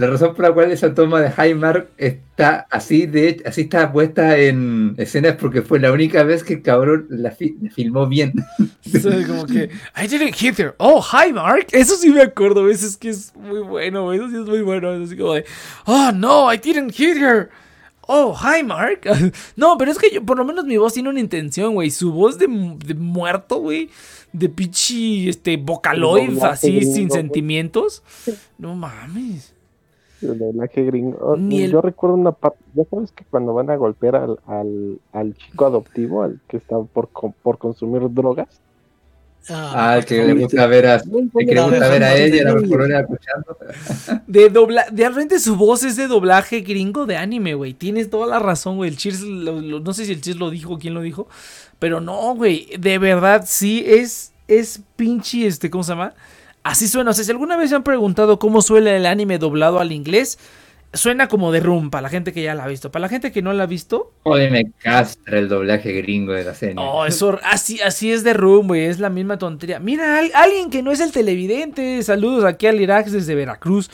[0.00, 3.92] la razón por la cual esa toma de Highmark está así, de hecho, así está
[3.92, 8.06] puesta en escenas porque fue la única vez que el cabrón la, fi- la filmó
[8.06, 8.32] bien.
[8.82, 10.74] Sí, como que, I didn't hit her.
[10.78, 11.68] Oh, hi, Mark.
[11.70, 12.68] Eso sí me acuerdo.
[12.68, 14.12] Eso es que es muy bueno.
[14.12, 14.92] Eso sí es muy bueno.
[14.94, 15.44] Es así como de,
[15.84, 17.50] oh, no, I didn't hit her.
[18.08, 19.02] Oh, hi, Mark.
[19.56, 21.90] no, pero es que yo, por lo menos mi voz tiene una intención, güey.
[21.92, 22.48] Su voz de,
[22.84, 23.90] de muerto, güey.
[24.32, 28.02] De pichi, este, vocaloid, así, sin sentimientos.
[28.58, 29.54] No mames.
[30.22, 31.18] El doblaje gringo.
[31.20, 32.58] Oh, Ni el- Yo recuerdo una parte.
[32.74, 36.78] Ya sabes que cuando van a golpear al, al, al chico adoptivo, al que está
[36.80, 38.48] por, por consumir drogas.
[39.48, 41.06] Ah, el que le gusta ver a, que
[41.54, 43.56] le gusta ver a ella, mejor era escuchando.
[44.26, 47.72] De dobla de repente su voz es de doblaje gringo de anime, güey.
[47.72, 48.90] Tienes toda la razón, güey.
[48.90, 51.26] El Cheers, lo- lo- no sé si el Cheers lo dijo, quién lo dijo.
[51.78, 52.68] Pero no, güey.
[52.78, 56.12] De verdad, sí es, es pinche, este, ¿cómo se llama?
[56.62, 57.10] Así suena.
[57.10, 60.38] O sea, si alguna vez se han preguntado cómo suena el anime doblado al inglés,
[60.92, 62.90] suena como de Room, para la gente que ya la ha visto.
[62.90, 66.44] Para la gente que no la ha visto, Joder, me castra el doblaje gringo de
[66.44, 66.76] la serie.
[66.78, 69.78] Oh, eso, así, así es de Room, güey, es la misma tontería.
[69.78, 73.88] Mira, al- alguien que no es el televidente, saludos aquí al Irax desde Veracruz.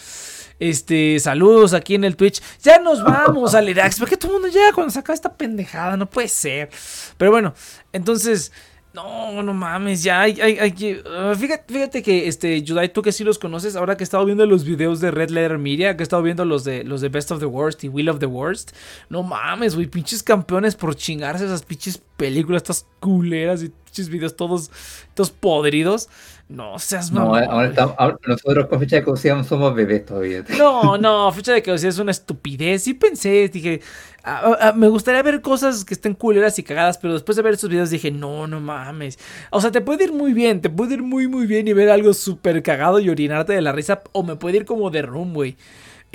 [0.58, 2.40] Este, saludos aquí en el Twitch.
[2.62, 3.98] Ya nos vamos al Irax.
[3.98, 5.98] ¿Por qué todo el mundo llega cuando saca esta pendejada?
[5.98, 6.70] No puede ser.
[7.18, 7.52] Pero bueno,
[7.92, 8.52] entonces,
[8.96, 13.12] no, no mames, ya hay, hay, hay ah, fíjate, fíjate que, este, Yudai, tú que
[13.12, 16.02] sí los conoces, ahora que he estado viendo los videos de Red Letter Media, que
[16.02, 18.26] he estado viendo los de, los de Best of the Worst y Will of the
[18.26, 18.72] Worst,
[19.10, 23.72] no mames, güey, pinches campeones por chingarse esas pinches películas, estas culeras y
[24.10, 24.70] videos todos,
[25.14, 26.08] todos podridos.
[26.48, 27.68] No seas No, mamón, ahora güey.
[27.70, 30.44] estamos- ahora- nosotros con fecha de caducidad somos bebés todavía.
[30.58, 32.82] No, no, fecha de caducidad es una estupidez.
[32.84, 33.80] Sí pensé, dije,
[34.22, 37.54] ah, ah, me gustaría ver cosas que estén culeras y cagadas, pero después de ver
[37.54, 39.18] estos videos dije, no, no mames.
[39.50, 41.88] O sea, te puede ir muy bien, te puede ir muy, muy bien y ver
[41.90, 45.32] algo súper cagado y orinarte de la risa, o me puede ir como de room,
[45.34, 45.56] güey.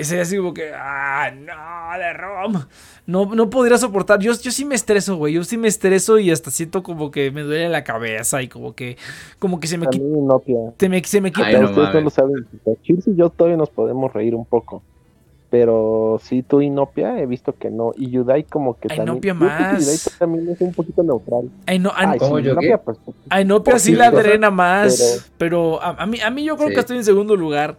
[0.02, 2.64] Ese así como que, ah, no, de rom.
[3.06, 4.20] No, no podría soportar.
[4.20, 5.34] Yo, yo sí me estreso, güey.
[5.34, 8.74] Yo sí me estreso y hasta siento como que me duele la cabeza y como
[8.74, 8.96] que,
[9.38, 10.04] como que se me quita.
[10.04, 10.56] Inopia.
[10.78, 11.46] Se me, se me quita.
[11.46, 12.46] Ay, no Ustedes no lo saben.
[12.82, 14.82] Chirsi y yo todavía nos podemos reír un poco.
[15.50, 17.92] Pero sí, tú Inopia he visto que no.
[17.94, 19.20] Y Yudai como que Ay, también.
[19.20, 19.80] Que más.
[19.84, 21.50] Yudai también es un poquito neutral.
[21.66, 22.78] Ay, no, ay, Ay, ¿cómo sí, yo Inopia, qué?
[22.78, 22.98] pues,
[23.28, 26.68] A Inopia sí la drena más, pero- pero, a, a mí, a mí yo creo
[26.68, 26.74] Sí.
[26.74, 27.76] que estoy en segundo lugar.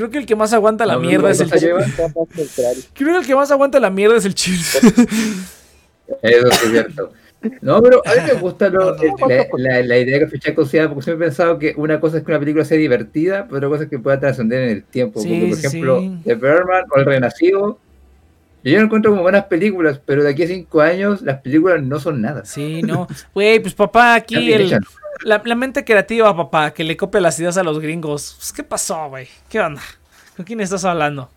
[0.00, 1.50] Creo que el que más aguanta la No, mierda no, es el.
[2.94, 4.76] Creo que el que más aguanta la mierda es el Cheers.
[6.22, 7.12] Eso es cierto.
[7.60, 10.54] No, pero a mí me gusta lo- No, no, la, la- la idea que fecha
[10.54, 13.58] cociada, porque siempre he pensado que una cosa es que una película sea divertida, pero
[13.58, 15.20] otra cosa es que pueda trascender en el tiempo.
[15.20, 16.18] Sí, porque, por sí, ejemplo, sí.
[16.24, 17.78] The Birdman o El Renacido,
[18.64, 21.98] yo no encuentro como buenas películas, pero de aquí a cinco años las películas no
[22.00, 22.44] son nada.
[22.44, 23.06] Sí, no.
[23.34, 24.78] Güey, pues papá, aquí el.
[25.22, 28.34] La, la mente creativa, papá, que le copia las ideas a los gringos.
[28.38, 29.28] Pues, ¿Qué pasó, güey?
[29.48, 29.82] ¿Qué onda?
[30.36, 31.30] ¿Con quién estás hablando?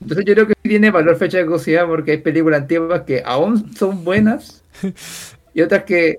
[0.00, 3.74] Entonces yo creo que tiene valor fecha de caducidad porque hay películas antiguas que aún
[3.74, 4.62] son buenas
[5.54, 6.18] y otras que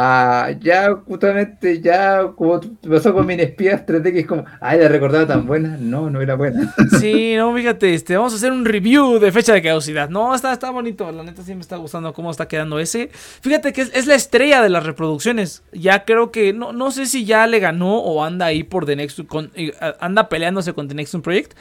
[0.00, 5.26] ah, ya justamente ya como pasó con Minespías 3D que es como, ay, la recordaba
[5.26, 5.76] tan buena.
[5.78, 6.72] No, no era buena.
[7.00, 10.08] Sí, no, fíjate, este, vamos a hacer un review de fecha de caducidad.
[10.08, 13.10] No, está, está bonito, la neta sí me está gustando cómo está quedando ese.
[13.12, 15.62] Fíjate que es, es la estrella de las reproducciones.
[15.72, 18.96] Ya creo que, no, no sé si ya le ganó o anda ahí por The
[18.96, 21.52] Next, con- eh, anda peleándose con The Next Project.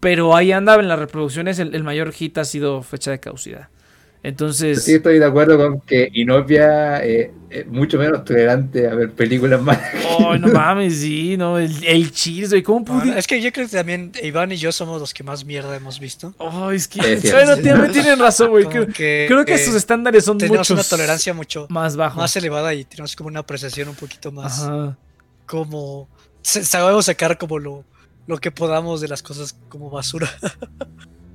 [0.00, 3.68] Pero ahí anda en las reproducciones, el, el mayor hit ha sido fecha de caducidad.
[4.22, 4.84] Entonces...
[4.84, 9.62] Sí estoy de acuerdo con que Inopia eh, es mucho menos tolerante a ver películas
[9.62, 9.82] malas.
[10.18, 12.12] Oh, no mames, sí, no, el, el
[12.48, 13.18] güey, ¿cómo Bueno, pude?
[13.18, 15.98] es que yo creo que también Iván y yo somos los que más mierda hemos
[15.98, 16.34] visto.
[16.38, 18.66] Oh, es que, Es bueno, tienen, tienen razón, güey.
[18.66, 22.18] Creo, que, creo que eh, sus estándares son tenemos muchos una tolerancia mucho más bajos.
[22.18, 24.98] más elevada y tenemos como una apreciación un poquito más Ajá.
[25.46, 26.08] como
[26.42, 27.84] sabemos sacar como lo,
[28.26, 30.28] lo que podamos de las cosas como basura.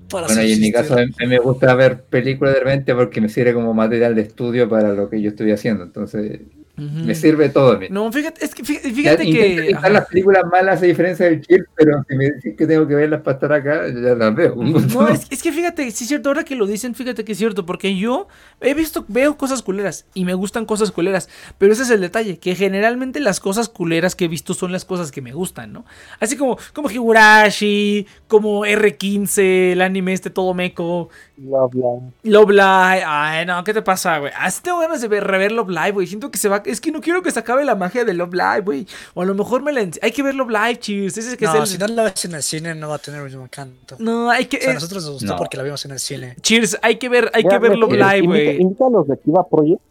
[0.10, 3.22] Para Bueno, y en mi caso a mí me gusta ver películas de repente porque
[3.22, 5.84] me sirve como material de estudio para lo que yo estoy haciendo.
[5.84, 6.42] Entonces,
[6.78, 7.88] Me sirve todo a mí.
[7.90, 9.78] No, fíjate, es que fíjate, Ya que.
[9.90, 13.22] las películas malas a diferencia del chill, pero si me decís que tengo que verlas
[13.22, 14.56] para estar acá, ya las veo.
[14.56, 17.38] No, es, es que fíjate, sí es cierto, ahora que lo dicen, fíjate que es
[17.38, 18.28] cierto, porque yo
[18.62, 22.40] he visto, veo cosas culeras y me gustan cosas culeras, pero ese es el detalle,
[22.40, 25.86] que generalmente las cosas culeras que he visto son las cosas que me gustan, ¿no?
[26.20, 31.90] Así como, como Higurashi, como R15, el anime este todo meco, Bla, bla.
[32.24, 34.32] Love Live, ay no, ¿qué te pasa, güey?
[34.38, 36.92] Así tengo ganas de ver, rever Love Live, güey, siento que se va, es que
[36.92, 39.62] no quiero que se acabe la magia de Love Live, güey, o a lo mejor
[39.62, 41.68] me la, hay que ver Love Live, cheers, ese es que No, es el...
[41.68, 43.96] si no la ves en el cine no va a tener el mismo encanto.
[44.00, 44.58] No, hay que...
[44.58, 45.38] O sea, eh, nosotros nos gustó no.
[45.38, 46.36] porque la vimos en el cine.
[46.42, 48.62] cheers, hay que ver, hay Ya, que ver ve, Love eh, Live, güey.
[48.62, 49.82] Invita a los de Akiva Project.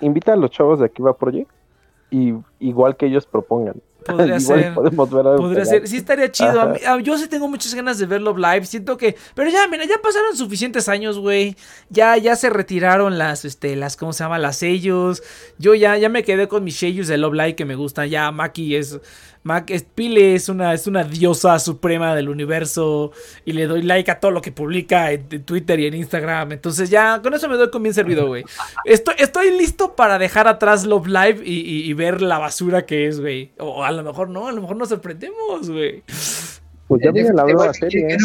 [0.00, 1.50] Invita a los chavos de Akiva Project.
[2.10, 3.74] Y igual que ellos propongan.
[4.16, 4.74] Podría ser.
[4.74, 6.60] podemos ver algo Podría ser, sí estaría chido.
[6.60, 6.72] A Ajá.
[6.72, 8.66] mí- a- yo sí tengo muchas ganas de ver Love Live.
[8.66, 9.16] Siento que.
[9.34, 11.56] Pero ya, mira, ya pasaron suficientes años, güey.
[11.90, 14.38] Ya, ya se retiraron las, este, las, ¿cómo se llama?
[14.38, 15.22] Las sellos.
[15.58, 18.08] Yo ya, ya me quedé con mis sellos de Love Live que me gustan.
[18.08, 18.98] Ya, Maki es.
[19.44, 23.12] Mac, Pile es una, es una diosa suprema del universo.
[23.44, 26.52] Y le doy like a todo lo que publica en, en Twitter y en Instagram.
[26.52, 28.44] Entonces ya, con eso me doy con bien servido, güey.
[28.86, 33.06] Estoy, estoy listo para dejar atrás Love Live y, y- y ver la basura que
[33.06, 33.52] es, güey.
[33.58, 36.02] O a lo mejor no, a lo mejor nos sorprendemos, güey.
[36.88, 38.06] Pues ya viene la nueva serie.
[38.06, 38.16] que ¿eh?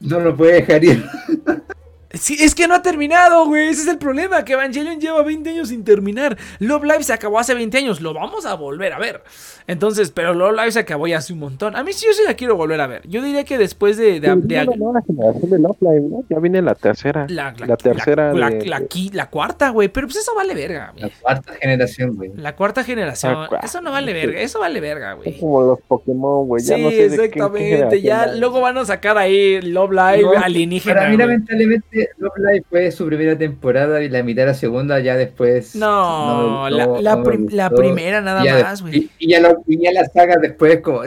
[0.00, 1.04] no lo puede dejar ir.
[2.10, 3.68] Sí, es que no ha terminado, güey.
[3.68, 6.38] Ese es el problema, que Evangelion lleva 20 años sin terminar.
[6.58, 9.22] Love Live se acabó hace 20 años, lo vamos a volver a ver.
[9.66, 11.76] Entonces, pero Love Live se acabó ya hace un montón.
[11.76, 13.06] A mí sí, yo sí la quiero volver a ver.
[13.06, 14.20] Yo diría que después de...
[14.20, 14.54] de- Pero de-
[14.94, 16.24] la generación Love Live, ¿no?
[16.30, 17.26] Ya viene la tercera.
[17.28, 18.32] la, La, tercera.
[18.32, 19.88] la, de- la- la la cuarta, güey.
[19.88, 21.12] Pero pues eso vale verga, La güey.
[21.20, 22.30] cuarta generación, güey.
[22.36, 23.42] La cuarta generación.
[23.42, 23.66] La cuarta.
[23.66, 25.28] Eso no vale verga, eso vale verga, güey.
[25.28, 26.64] Es como los Pokémon, güey.
[26.64, 28.00] Ya sí, no sé de qué- qué exactamente.
[28.00, 30.94] ya luego van a sacar ahí Love Live No, alienígena.
[30.94, 34.98] Para mí, lamentablemente, Love Live fue su primera temporada y la mitad de la segunda
[35.00, 35.74] ya después.
[35.76, 37.82] No, la, no- la no me prim- la gustó.
[37.82, 38.96] primera nada Y ya más, güey.
[38.96, 41.02] Y, y ya lo- y ya la saga después, como.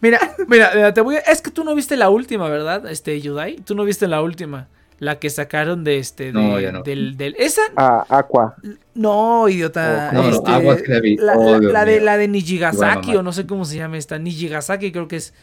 [0.00, 1.20] Mira, mira, mira, te voy a...
[1.20, 2.86] Es que tú no viste la última, ¿verdad?
[2.90, 3.56] Este, Yudai.
[3.56, 4.68] Tú no viste la última.
[4.98, 6.24] La que sacaron de este...
[6.26, 6.82] De, No, yo no.
[6.82, 7.34] Del, del...
[7.38, 7.60] Esa...
[7.76, 8.56] Ah, Aqua.
[8.94, 10.10] No, idiota.
[10.10, 11.16] Oh, no, no, este, Agua sí la vi.
[11.16, 14.18] la, Oh, la- de, la de Nijigasaki, o no sé cómo se llama esta.
[14.18, 15.34] Nijigasaki creo que es.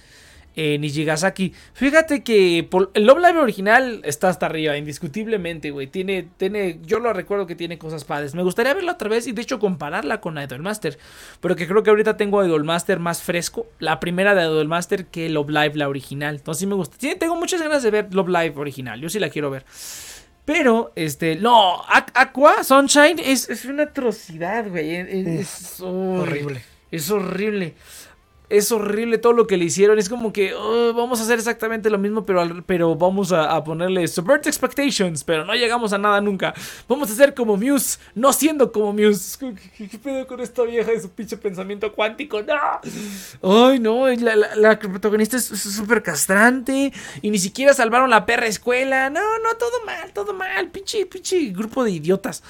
[0.55, 1.51] Eh, Nijigasaki.
[1.73, 5.87] Fíjate que por- el Love Live original está hasta arriba, indiscutiblemente, güey.
[5.87, 8.35] Tiene, tiene, yo lo recuerdo que tiene cosas padres.
[8.35, 10.99] Me gustaría verla otra vez y de hecho compararla con Idolmaster.
[11.41, 13.65] Pero que creo que ahorita tengo Idolmaster más fresco.
[13.79, 16.35] La primera de Idolmaster que Love Live, la original.
[16.35, 16.97] Entonces sí me gusta.
[16.99, 19.01] Sí, tengo muchas ganas de ver Love Live original.
[19.01, 19.65] Yo sí la quiero ver.
[20.45, 24.95] Pero, este, no, Aqu- Aqua, Sunshine es, es una atrocidad, güey.
[24.97, 26.61] Es, es- es- Horrible.
[26.91, 27.73] Es horrible.
[28.53, 29.97] Es horrible todo lo que le hicieron.
[29.97, 34.07] Es como que "Oh, vamos a hacer exactamente lo mismo, pero, pero vamos a, ponerle
[34.07, 36.53] Subvert Expectations, pero no llegamos a nada nunca.
[36.87, 39.39] Vamos a ser como Muse, no siendo como Muse.
[39.77, 42.41] ¿Qué, pedo con esta vieja de su pinche pensamiento cuántico?
[42.43, 43.67] ¡No!
[43.69, 49.09] Ay, no, la, la- protagonista es súper castrante y ni siquiera salvaron la perra escuela.
[49.09, 50.69] No, no, todo mal, todo mal.
[50.69, 52.43] Pinche, pinche grupo de idiotas.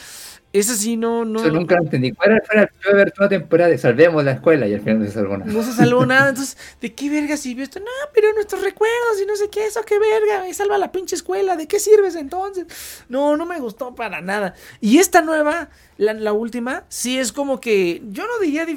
[0.53, 1.39] Esa sí no, no.
[1.39, 2.11] Eso nunca lo entendí.
[2.11, 4.67] ¿Cuál era, era la última temporada de Salvemos la escuela?
[4.67, 5.51] Y al final no se salvó nada.
[5.51, 6.30] No se salvó nada.
[6.30, 7.80] Entonces, ¿de qué verga sirvió esto?
[7.80, 10.47] No, pero nuestros recuerdos y no sé qué, eso qué verga.
[10.47, 11.55] Y salva la pinche escuela.
[11.55, 12.67] ¿De qué sirves entonces?
[13.09, 14.53] No, no me gustó para nada.
[14.80, 18.03] Y esta nueva, la, la última, sí es como que.
[18.11, 18.67] Yo no diría.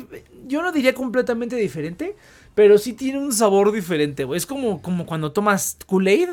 [0.46, 2.16] Yo no diría completamente diferente.
[2.54, 4.38] Pero sí tiene un sabor diferente, güey.
[4.38, 6.30] Es como, como cuando tomas Kool-Aid.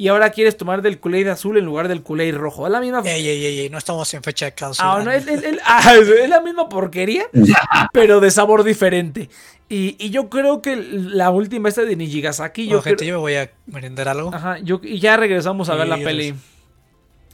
[0.00, 2.66] Y ahora quieres tomar del Kool-Aid azul en lugar del Kool-Aid rojo.
[2.66, 3.02] Es la misma.
[3.04, 4.92] Ey, ey, ey, ey, no estamos en fecha de clausura.
[4.94, 7.24] Ah, no, es, es- es- ah, es la misma porquería,
[7.92, 9.28] pero de sabor diferente.
[9.68, 13.14] Y, y yo creo que la última esta de Nijigasaki, yo Bueno, gente, creo- yo
[13.16, 14.32] me voy a merendar algo.
[14.32, 16.32] Ajá, yo, y ya regresamos a ver la peli.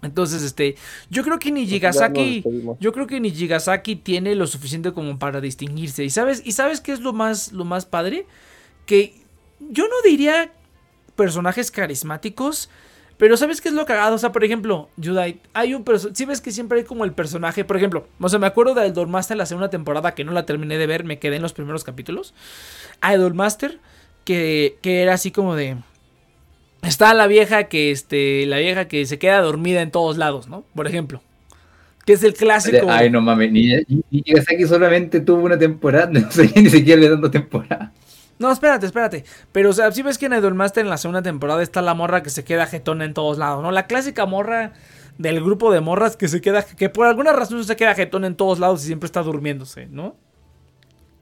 [0.03, 0.77] Entonces, este,
[1.09, 2.45] yo creo que Nijigasaki,
[2.81, 6.05] yo creo que Nijigasaki tiene lo suficiente como para distinguirse.
[6.05, 8.27] ¿Y sabes, y sabes qué es lo más, lo más padre?
[8.85, 9.15] Que
[9.61, 10.51] yo no diría
[11.17, 12.69] personajes carismáticos,
[13.17, 14.17] pero ¿sabes qué es lo cagado?
[14.17, 17.13] O sea, por ejemplo, Judite, hay un personaje, si ves que siempre hay como el
[17.13, 20.47] personaje, por ejemplo, o sea, me acuerdo de Idolmaster la segunda temporada que no la
[20.47, 22.35] terminé de ver, me quedé en los primeros capítulos.
[23.03, 23.79] Idolmaster,
[24.25, 25.77] que, que era así como de...
[26.83, 30.65] Está la vieja que, este, la vieja que se queda dormida en todos lados, ¿no?
[30.75, 31.23] Por ejemplo.
[32.05, 32.87] Que es el clásico.
[32.91, 33.51] Ay, no mames.
[33.51, 36.11] Ni, ni, ni Nagasaki solamente tuvo una temporada.
[36.13, 37.93] No sé ni siquiera le dando temporada.
[38.39, 39.25] No, espérate, espérate.
[39.53, 42.23] Pero, o sea, si ves que en Idolmaster en la segunda temporada está la morra
[42.23, 43.71] que se queda jetona en todos lados, ¿no?
[43.71, 44.73] La clásica morra
[45.19, 48.35] del grupo de morras que se queda, que por alguna razón se queda jetona en
[48.35, 50.17] todos lados y siempre está durmiéndose, ¿no?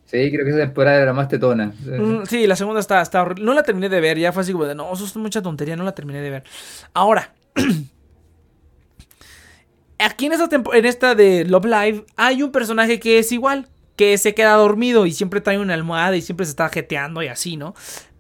[0.07, 1.69] Sí, creo que esa temporada era más tetona.
[1.69, 3.45] Mm, sí, la segunda está, está horrible.
[3.45, 5.75] No la terminé de ver, ya fue así como de, no, eso es mucha tontería,
[5.75, 6.45] no la terminé de ver.
[6.93, 7.33] Ahora,
[9.99, 13.69] aquí en esta, en esta de Love Live hay un personaje que es igual,
[14.03, 17.29] que se queda dormido y siempre trae una almohada y siempre se está jeteando y
[17.29, 17.73] así, ¿no?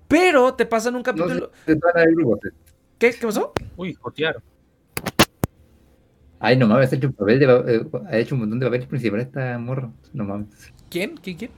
[0.06, 1.50] Pero te pasan un No capítulo...
[1.66, 2.38] grupo.
[2.98, 3.10] ¿Qué?
[3.10, 3.52] ¿Qué pasó?
[3.76, 4.36] Uy, jotear.
[6.38, 8.86] Ay, no mames, ha hecho un papel de, eh, ha hecho un montón de papeles
[8.86, 9.92] principales esta morro.
[10.12, 10.48] No mames.
[10.88, 11.16] ¿Quién?
[11.16, 11.36] ¿Quién?
[11.36, 11.50] ¿Quién?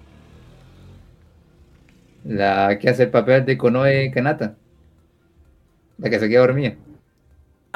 [2.24, 4.56] La que hace el papel de Konoe Kanata.
[5.98, 6.76] La que se queda dormida.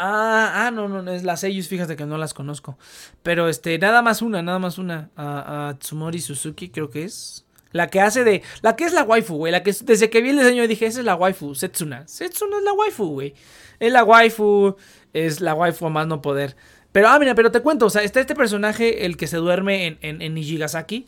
[0.01, 2.79] Ah, ah, no, no, es las ellos, fíjate que no las conozco.
[3.25, 5.11] Pero este, nada más una, nada más una.
[5.17, 7.45] A, a Tsumori Suzuki, creo que es.
[7.73, 8.43] La que hace de.
[8.63, 9.51] La que es la waifu, güey.
[9.51, 12.07] La que es- desde que vi el diseño dije, esa es la waifu, Setsuna.
[12.07, 13.35] Setsuna es la waifu, güey.
[13.81, 14.77] Es la waifu.
[15.13, 16.55] Es la waifu a más no poder.
[16.93, 19.87] Pero, ah, mira, pero te cuento, o sea, está este personaje, el que se duerme
[19.87, 21.07] en, en, en Nijigasaki.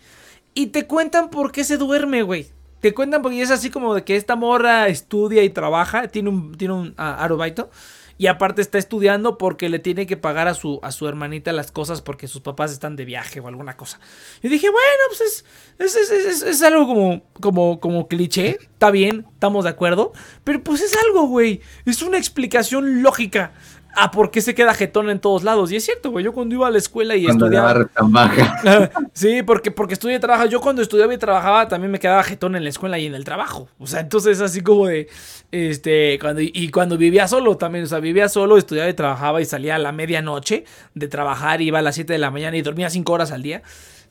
[0.53, 2.49] Y te cuentan por qué se duerme, güey.
[2.81, 6.09] Te cuentan porque es así como de que esta morra estudia y trabaja.
[6.09, 7.71] Tiene un, tiene un arobaito.
[8.20, 11.72] Y aparte está estudiando porque le tiene que pagar a su, a su hermanita las
[11.72, 13.98] cosas porque sus papás están de viaje o alguna cosa.
[14.42, 15.44] Y dije, bueno, pues es,
[15.78, 18.59] es, es- es- es algo como, como, como cliché.
[18.60, 20.12] Está bien, estamos de acuerdo.
[20.44, 21.62] Pero pues es algo, güey.
[21.86, 23.52] Es una explicación lógica
[23.95, 25.73] a por qué se queda jetón en todos lados.
[25.73, 26.25] Y es cierto, güey.
[26.25, 27.85] Yo cuando iba a la escuela y Cuando estudiaba...
[27.87, 28.91] tan baja.
[29.12, 30.47] Sí, porque, porque estudié y trabajo.
[30.47, 33.25] Yo cuando estudiaba y trabajaba también me quedaba jetón en la escuela y en el
[33.25, 33.69] trabajo.
[33.79, 35.09] O sea, entonces así como de,
[35.51, 39.45] este, cuando, y cuando vivía solo también, o sea, vivía solo, estudiaba y trabajaba y
[39.45, 40.65] salía a la medianoche
[40.95, 43.62] de trabajar, iba a las 7 de la mañana y dormía 5 horas al día.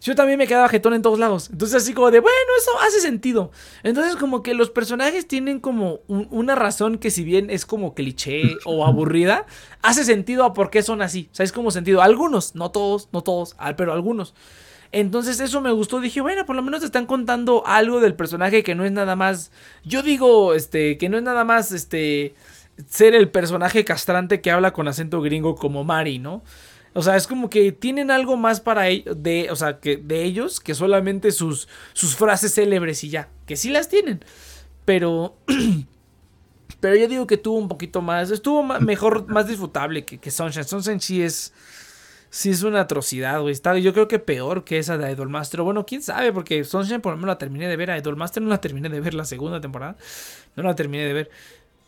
[0.02, 1.50] Yo también me quedaba jetón en todos lados.
[1.52, 3.52] Entonces así como de, bueno, eso hace sentido.
[3.84, 7.94] Entonces como que los personajes tienen como un- una razón que si bien es como
[7.94, 9.46] cliché o aburrida,
[9.82, 11.30] hace sentido a por qué son así.
[11.32, 12.02] O sea, es como sentido.
[12.02, 14.34] Algunos, no todos, no todos, pero algunos.
[14.92, 18.64] Entonces eso me gustó, dije, bueno, por lo menos te están contando algo del personaje
[18.64, 19.52] que no es nada más,
[19.84, 22.34] yo digo, este, que no es nada más, este,
[22.88, 26.42] ser el personaje castrante que habla con acento gringo como Mari, ¿no?
[26.94, 30.24] O sea, es como que tienen algo más para ellos, de, o sea, que de
[30.24, 34.24] ellos que solamente sus, sus frases célebres y ya, que sí las tienen,
[34.86, 35.36] pero,
[36.80, 40.66] pero yo digo que tuvo un poquito más, estuvo mejor, más disfrutable que, que Sunshine.
[40.66, 41.53] Sunshine sí es,
[42.32, 43.56] Sí, es una atrocidad, güey.
[43.82, 45.61] Yo creo que peor que esa de Idolmaster.
[45.61, 47.90] Bueno, quién sabe, porque Sunshine por lo menos la terminé de ver.
[47.90, 49.95] A Idolmaster no la terminé de ver la segunda temporada.
[50.56, 51.32] No la terminé de ver.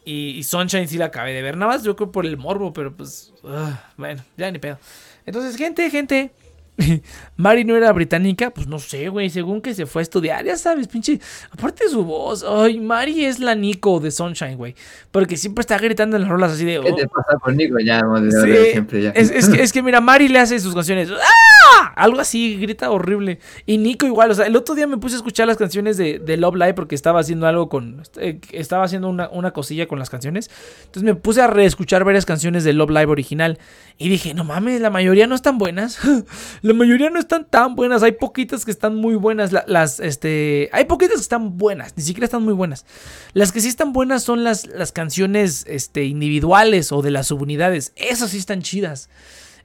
[0.04, 1.58] Y, y Sunshine sí la acabé de ver.
[1.58, 3.34] Nada más yo creo por el morbo, pero pues.
[3.46, 4.80] ah, bueno, ya ni pedo.
[5.26, 6.32] Entonces, gente, gente.
[7.36, 10.58] Mari no era británica, pues no sé, güey, según que se fue a estudiar, ya
[10.58, 11.20] sabes, pinche.
[11.52, 14.74] Aparte de su voz, ay, Mari es la Nico de Sunshine, güey.
[15.12, 16.80] Porque siempre está gritando en las rolas así de.
[16.82, 16.96] ¿Qué "Oh".
[16.96, 17.78] te pasa con Nico?
[17.80, 19.10] Ya, de Sí, siempre ya.
[19.12, 21.10] Es, es que, es que mira, Mari le hace sus canciones.
[21.12, 21.51] ¡Ah!
[21.96, 23.40] Algo así, grita horrible.
[23.66, 26.20] Y Nico igual, o sea, el otro día me puse a escuchar las canciones de,
[26.38, 28.04] Love Live porque estaba haciendo algo con...
[28.18, 30.50] eh, estaba haciendo una, una cosilla con las canciones.
[30.80, 33.60] Entonces me puse a reescuchar varias canciones de Love Live original.
[33.98, 36.00] Y dije, no mames, la mayoría no están buenas.
[36.62, 38.02] la mayoría no están tan buenas.
[38.04, 39.52] Hay poquitas que están muy buenas.
[39.52, 40.70] La- las, este...
[40.72, 41.94] Hay poquitas que están buenas.
[41.98, 42.86] Ni siquiera están muy buenas.
[43.34, 47.94] Las que sí están buenas son las, las canciones este, individuales o de las subunidades.
[47.96, 49.10] Esas sí están chidas.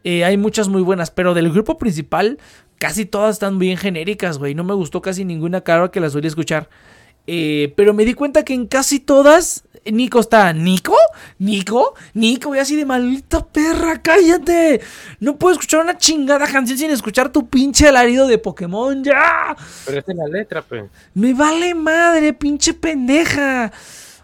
[0.09, 2.39] Eh, hay muchas muy buenas, pero del grupo principal,
[2.79, 4.55] casi todas están bien genéricas, güey.
[4.55, 6.69] No me gustó casi ninguna cara que las solía escuchar.
[7.27, 10.53] Eh, pero me di cuenta que en casi todas Nico está.
[10.53, 10.95] ¿Nico?
[11.41, 11.95] ¿Nico?
[12.15, 12.55] ¿Nico?
[12.55, 14.81] Y así de maldita perra, cállate.
[15.19, 19.57] No puedo escuchar una chingada canción sin escuchar tu pinche alarido de Pokémon, ya.
[19.87, 20.85] Pero esta es la letra, pues.
[21.15, 23.73] Me vale madre, pinche pendeja.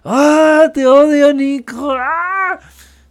[0.04, 1.90] Ah, te odio, Nico.
[1.98, 2.60] Ah.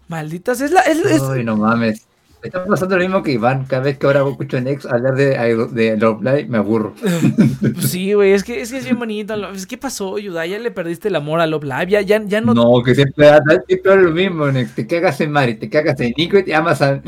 [0.08, 0.82] Malditas, es la.
[0.84, 2.06] Es, es- Uy, no mames.
[2.44, 3.66] Está pasando lo mismo que Iván.
[3.66, 5.38] Cada vez que ahora escucho a Nex hablar de,
[5.72, 6.94] de Love Live, me aburro.
[7.80, 9.36] sí, güey, es que, es que es bien bonito.
[9.52, 11.88] Es que pasó, Yuda, ya le perdiste el amor a Love Live.
[11.90, 12.54] Ya, ya, ya no.
[12.54, 13.30] No, que siempre,
[13.68, 14.76] siempre lo mismo, Nex.
[14.76, 17.02] Te cagas en Mari, te cagas en Nico y te amas a,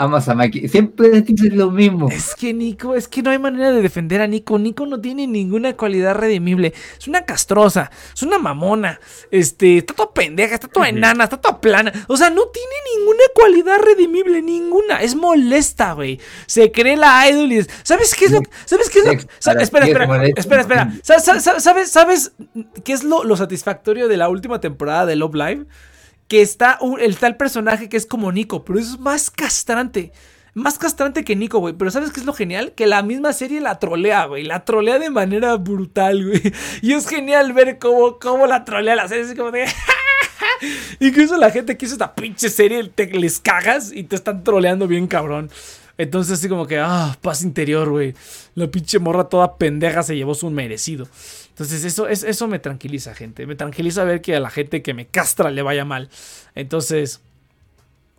[0.00, 0.68] amas a Maki.
[0.68, 2.08] Siempre dices lo mismo.
[2.10, 4.58] Es que Nico, es que no hay manera de defender a Nico.
[4.58, 6.72] Nico no tiene ninguna cualidad redimible.
[6.98, 8.98] Es una castrosa, es una mamona.
[9.30, 11.92] Este, está toda pendeja, está toda enana, está toda plana.
[12.08, 15.02] O sea, no tiene ninguna cualidad redimible, ninguna.
[15.02, 16.18] Es molesta, güey.
[16.46, 19.86] Se cree la idol y es- ¿Sabes qué es lo ¿Sabes qué es lo Espera,
[19.86, 20.92] espera, espera, espera.
[21.02, 22.32] Sa- sa- sa- ¿Sabes, sabes
[22.84, 25.66] qué es lo, lo satisfactorio de la última temporada de Love Live?
[26.30, 30.12] Que está el tal personaje que es como Nico, pero es más castrante.
[30.54, 31.74] Más castrante que Nico, güey.
[31.74, 32.72] Pero ¿sabes qué es lo genial?
[32.76, 34.44] Que la misma serie la trolea, güey.
[34.44, 36.40] La trolea de manera brutal, güey.
[36.82, 39.24] Y es genial ver cómo, cómo la trolea la serie.
[39.24, 39.66] Es como de...
[41.00, 44.86] Incluso la gente que hizo esta pinche serie te les cagas y te están troleando
[44.86, 45.50] bien cabrón.
[45.98, 48.14] Entonces así como que, ah, paz interior, güey.
[48.54, 51.08] La pinche morra toda pendeja se llevó su merecido.
[51.60, 53.46] Entonces eso, es, eso me tranquiliza, gente.
[53.46, 56.08] Me tranquiliza ver que a la gente que me castra le vaya mal.
[56.54, 57.20] Entonces,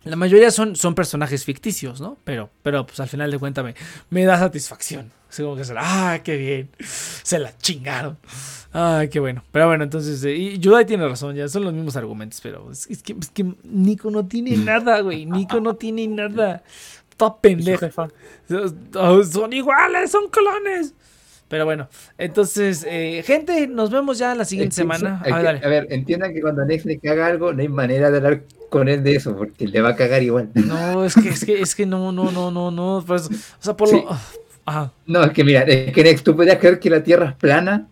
[0.04, 2.18] la mayoría son, son personajes ficticios, ¿no?
[2.22, 3.74] Pero, pero pues al final de cuentas me,
[4.10, 5.10] me da satisfacción.
[5.28, 6.70] Así como que se la, ah, qué bien.
[6.78, 8.16] Se la chingaron.
[8.72, 9.42] Ay, qué bueno.
[9.50, 12.86] Pero bueno, entonces, eh, y Yudai tiene razón, ya son los mismos argumentos, pero es,
[12.88, 15.26] es que, es que Nico no tiene nada, güey.
[15.26, 16.62] Nico no tiene nada.
[17.16, 17.90] Toda pendeja.
[18.94, 20.94] Oh, Son iguales, son clones.
[21.52, 25.20] Pero bueno, entonces, eh, gente, nos vemos ya la siguiente que semana.
[25.20, 25.60] A ver, que- dale.
[25.62, 28.42] a ver, entiendan que cuando a Nex le caga algo, no hay manera de hablar
[28.70, 30.48] con él de eso, porque le va a cagar igual.
[30.54, 33.04] No, es que, es que, es que no, no, no, no, no.
[33.06, 33.30] Pues, o
[33.62, 33.96] sea, por Sí.
[33.96, 34.16] lo.
[34.64, 34.92] Ajá.
[35.04, 37.86] No, es que mira, es que Nex, tú podrías creer que la Tierra es plana,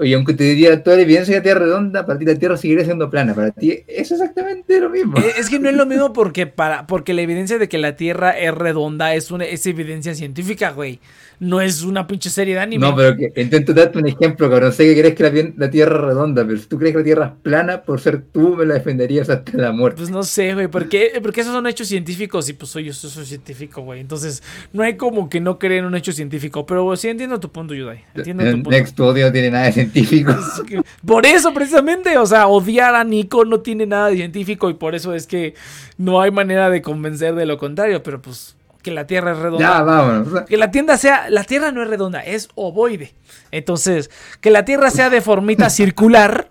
[0.00, 2.56] y aunque te diría toda la evidencia de la Tierra redonda, para ti la Tierra
[2.56, 3.32] seguiría siendo plana.
[3.32, 5.16] Para ti es exactamente lo mismo.
[5.18, 7.94] Eh, Es que no es lo mismo porque para porque la evidencia de que la
[7.94, 10.98] Tierra es redonda es una es evidencia científica, güey.
[11.44, 12.86] No es una pinche serie de anime.
[12.86, 14.72] No, pero que intento darte un ejemplo, cabrón.
[14.72, 17.26] Sé que crees que la, Tierra es redonda, pero si tú crees que la Tierra
[17.26, 19.98] es plana, por ser tú me la defenderías hasta la muerte.
[19.98, 23.26] Pues no sé, güey, porque, porque esos son hechos científicos y pues soy yo soy
[23.26, 24.00] científico, güey.
[24.00, 24.42] Entonces,
[24.72, 26.64] no hay como que no creer en un hecho científico.
[26.64, 28.04] Pero sí entiendo tu punto, Yudai.
[28.14, 28.70] Entiendo tu punto.
[28.70, 30.32] Next, odio no tiene nada de científico.
[30.54, 34.70] Es que- Por eso, precisamente, o sea, odiar a Nico no tiene nada de científico
[34.70, 35.54] y por eso es que
[35.98, 39.58] no hay manera de convencer de lo contrario, pero pues que la Tierra es redonda.
[39.78, 40.42] ya, vámonos.
[40.44, 43.14] Que la tienda sea, la Tierra no es redonda, es ovoide.
[43.50, 46.48] Entonces, que la Tierra sea de formita circular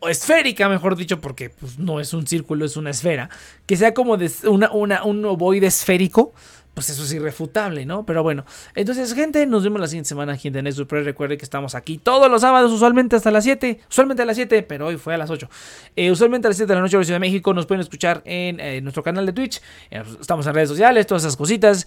[0.00, 3.30] o esférica, mejor dicho, porque pues, no es un círculo, es una esfera.
[3.66, 6.34] Que sea como de una, una- un ovoide esférico,
[6.76, 8.04] pues eso es irrefutable, ¿no?
[8.04, 8.44] Pero bueno,
[8.74, 11.04] entonces, gente, nos vemos la siguiente semana aquí en The Next Surprise.
[11.04, 14.62] Recuerde que estamos aquí todos los sábados, usualmente hasta las 7, usualmente a las 7,
[14.62, 15.48] pero hoy fue a las 8.
[15.96, 18.20] Eh, usualmente a las 7 de la noche, hora Ciudad de México, nos pueden escuchar
[18.26, 19.62] en eh, nuestro canal de Twitch.
[19.90, 21.86] Eh, estamos en redes sociales, todas esas cositas.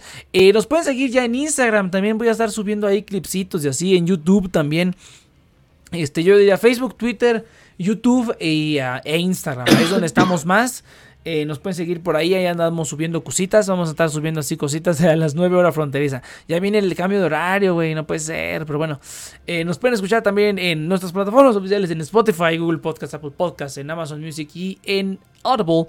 [0.52, 3.96] Nos pueden seguir ya en Instagram, también voy a estar subiendo ahí clipsitos y así,
[3.96, 4.96] en YouTube también.
[5.92, 7.46] Este, yo diría Facebook, Twitter,
[7.78, 9.68] YouTube y, ah, e Instagram.
[9.68, 10.82] Es donde estamos más.
[11.24, 13.68] Eh, nos pueden seguir por ahí, ahí andamos subiendo cositas.
[13.68, 16.22] Vamos a estar subiendo así cositas a las 9 horas fronteriza.
[16.48, 18.64] Ya viene el cambio de horario, güey, no puede ser.
[18.64, 19.00] Pero bueno,
[19.46, 23.76] eh, nos pueden escuchar también en nuestras plataformas oficiales: en Spotify, Google Podcast, Apple Podcast,
[23.78, 25.86] en Amazon Music y en Audible.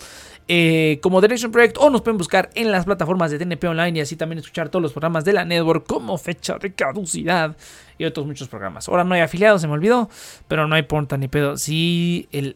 [0.48, 4.02] eh, como Nation Project, o nos pueden buscar en las plataformas de TNP Online y
[4.02, 7.56] así también escuchar todos los programas de la network como fecha de caducidad
[7.98, 8.90] y otros muchos programas.
[8.90, 10.10] Ahora no hay afiliados, se me olvidó,
[10.48, 11.56] pero no hay porta ni pedo.
[11.58, 12.56] Sí, el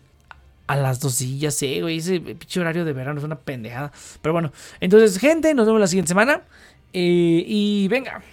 [0.68, 1.98] a las dos, sí, ya sé, güey.
[1.98, 3.92] Ese pinche horario de verano es una pendejada.
[4.22, 6.42] Pero bueno, entonces, gente, nos vemos la siguiente semana.
[6.94, 8.24] eh, y venga.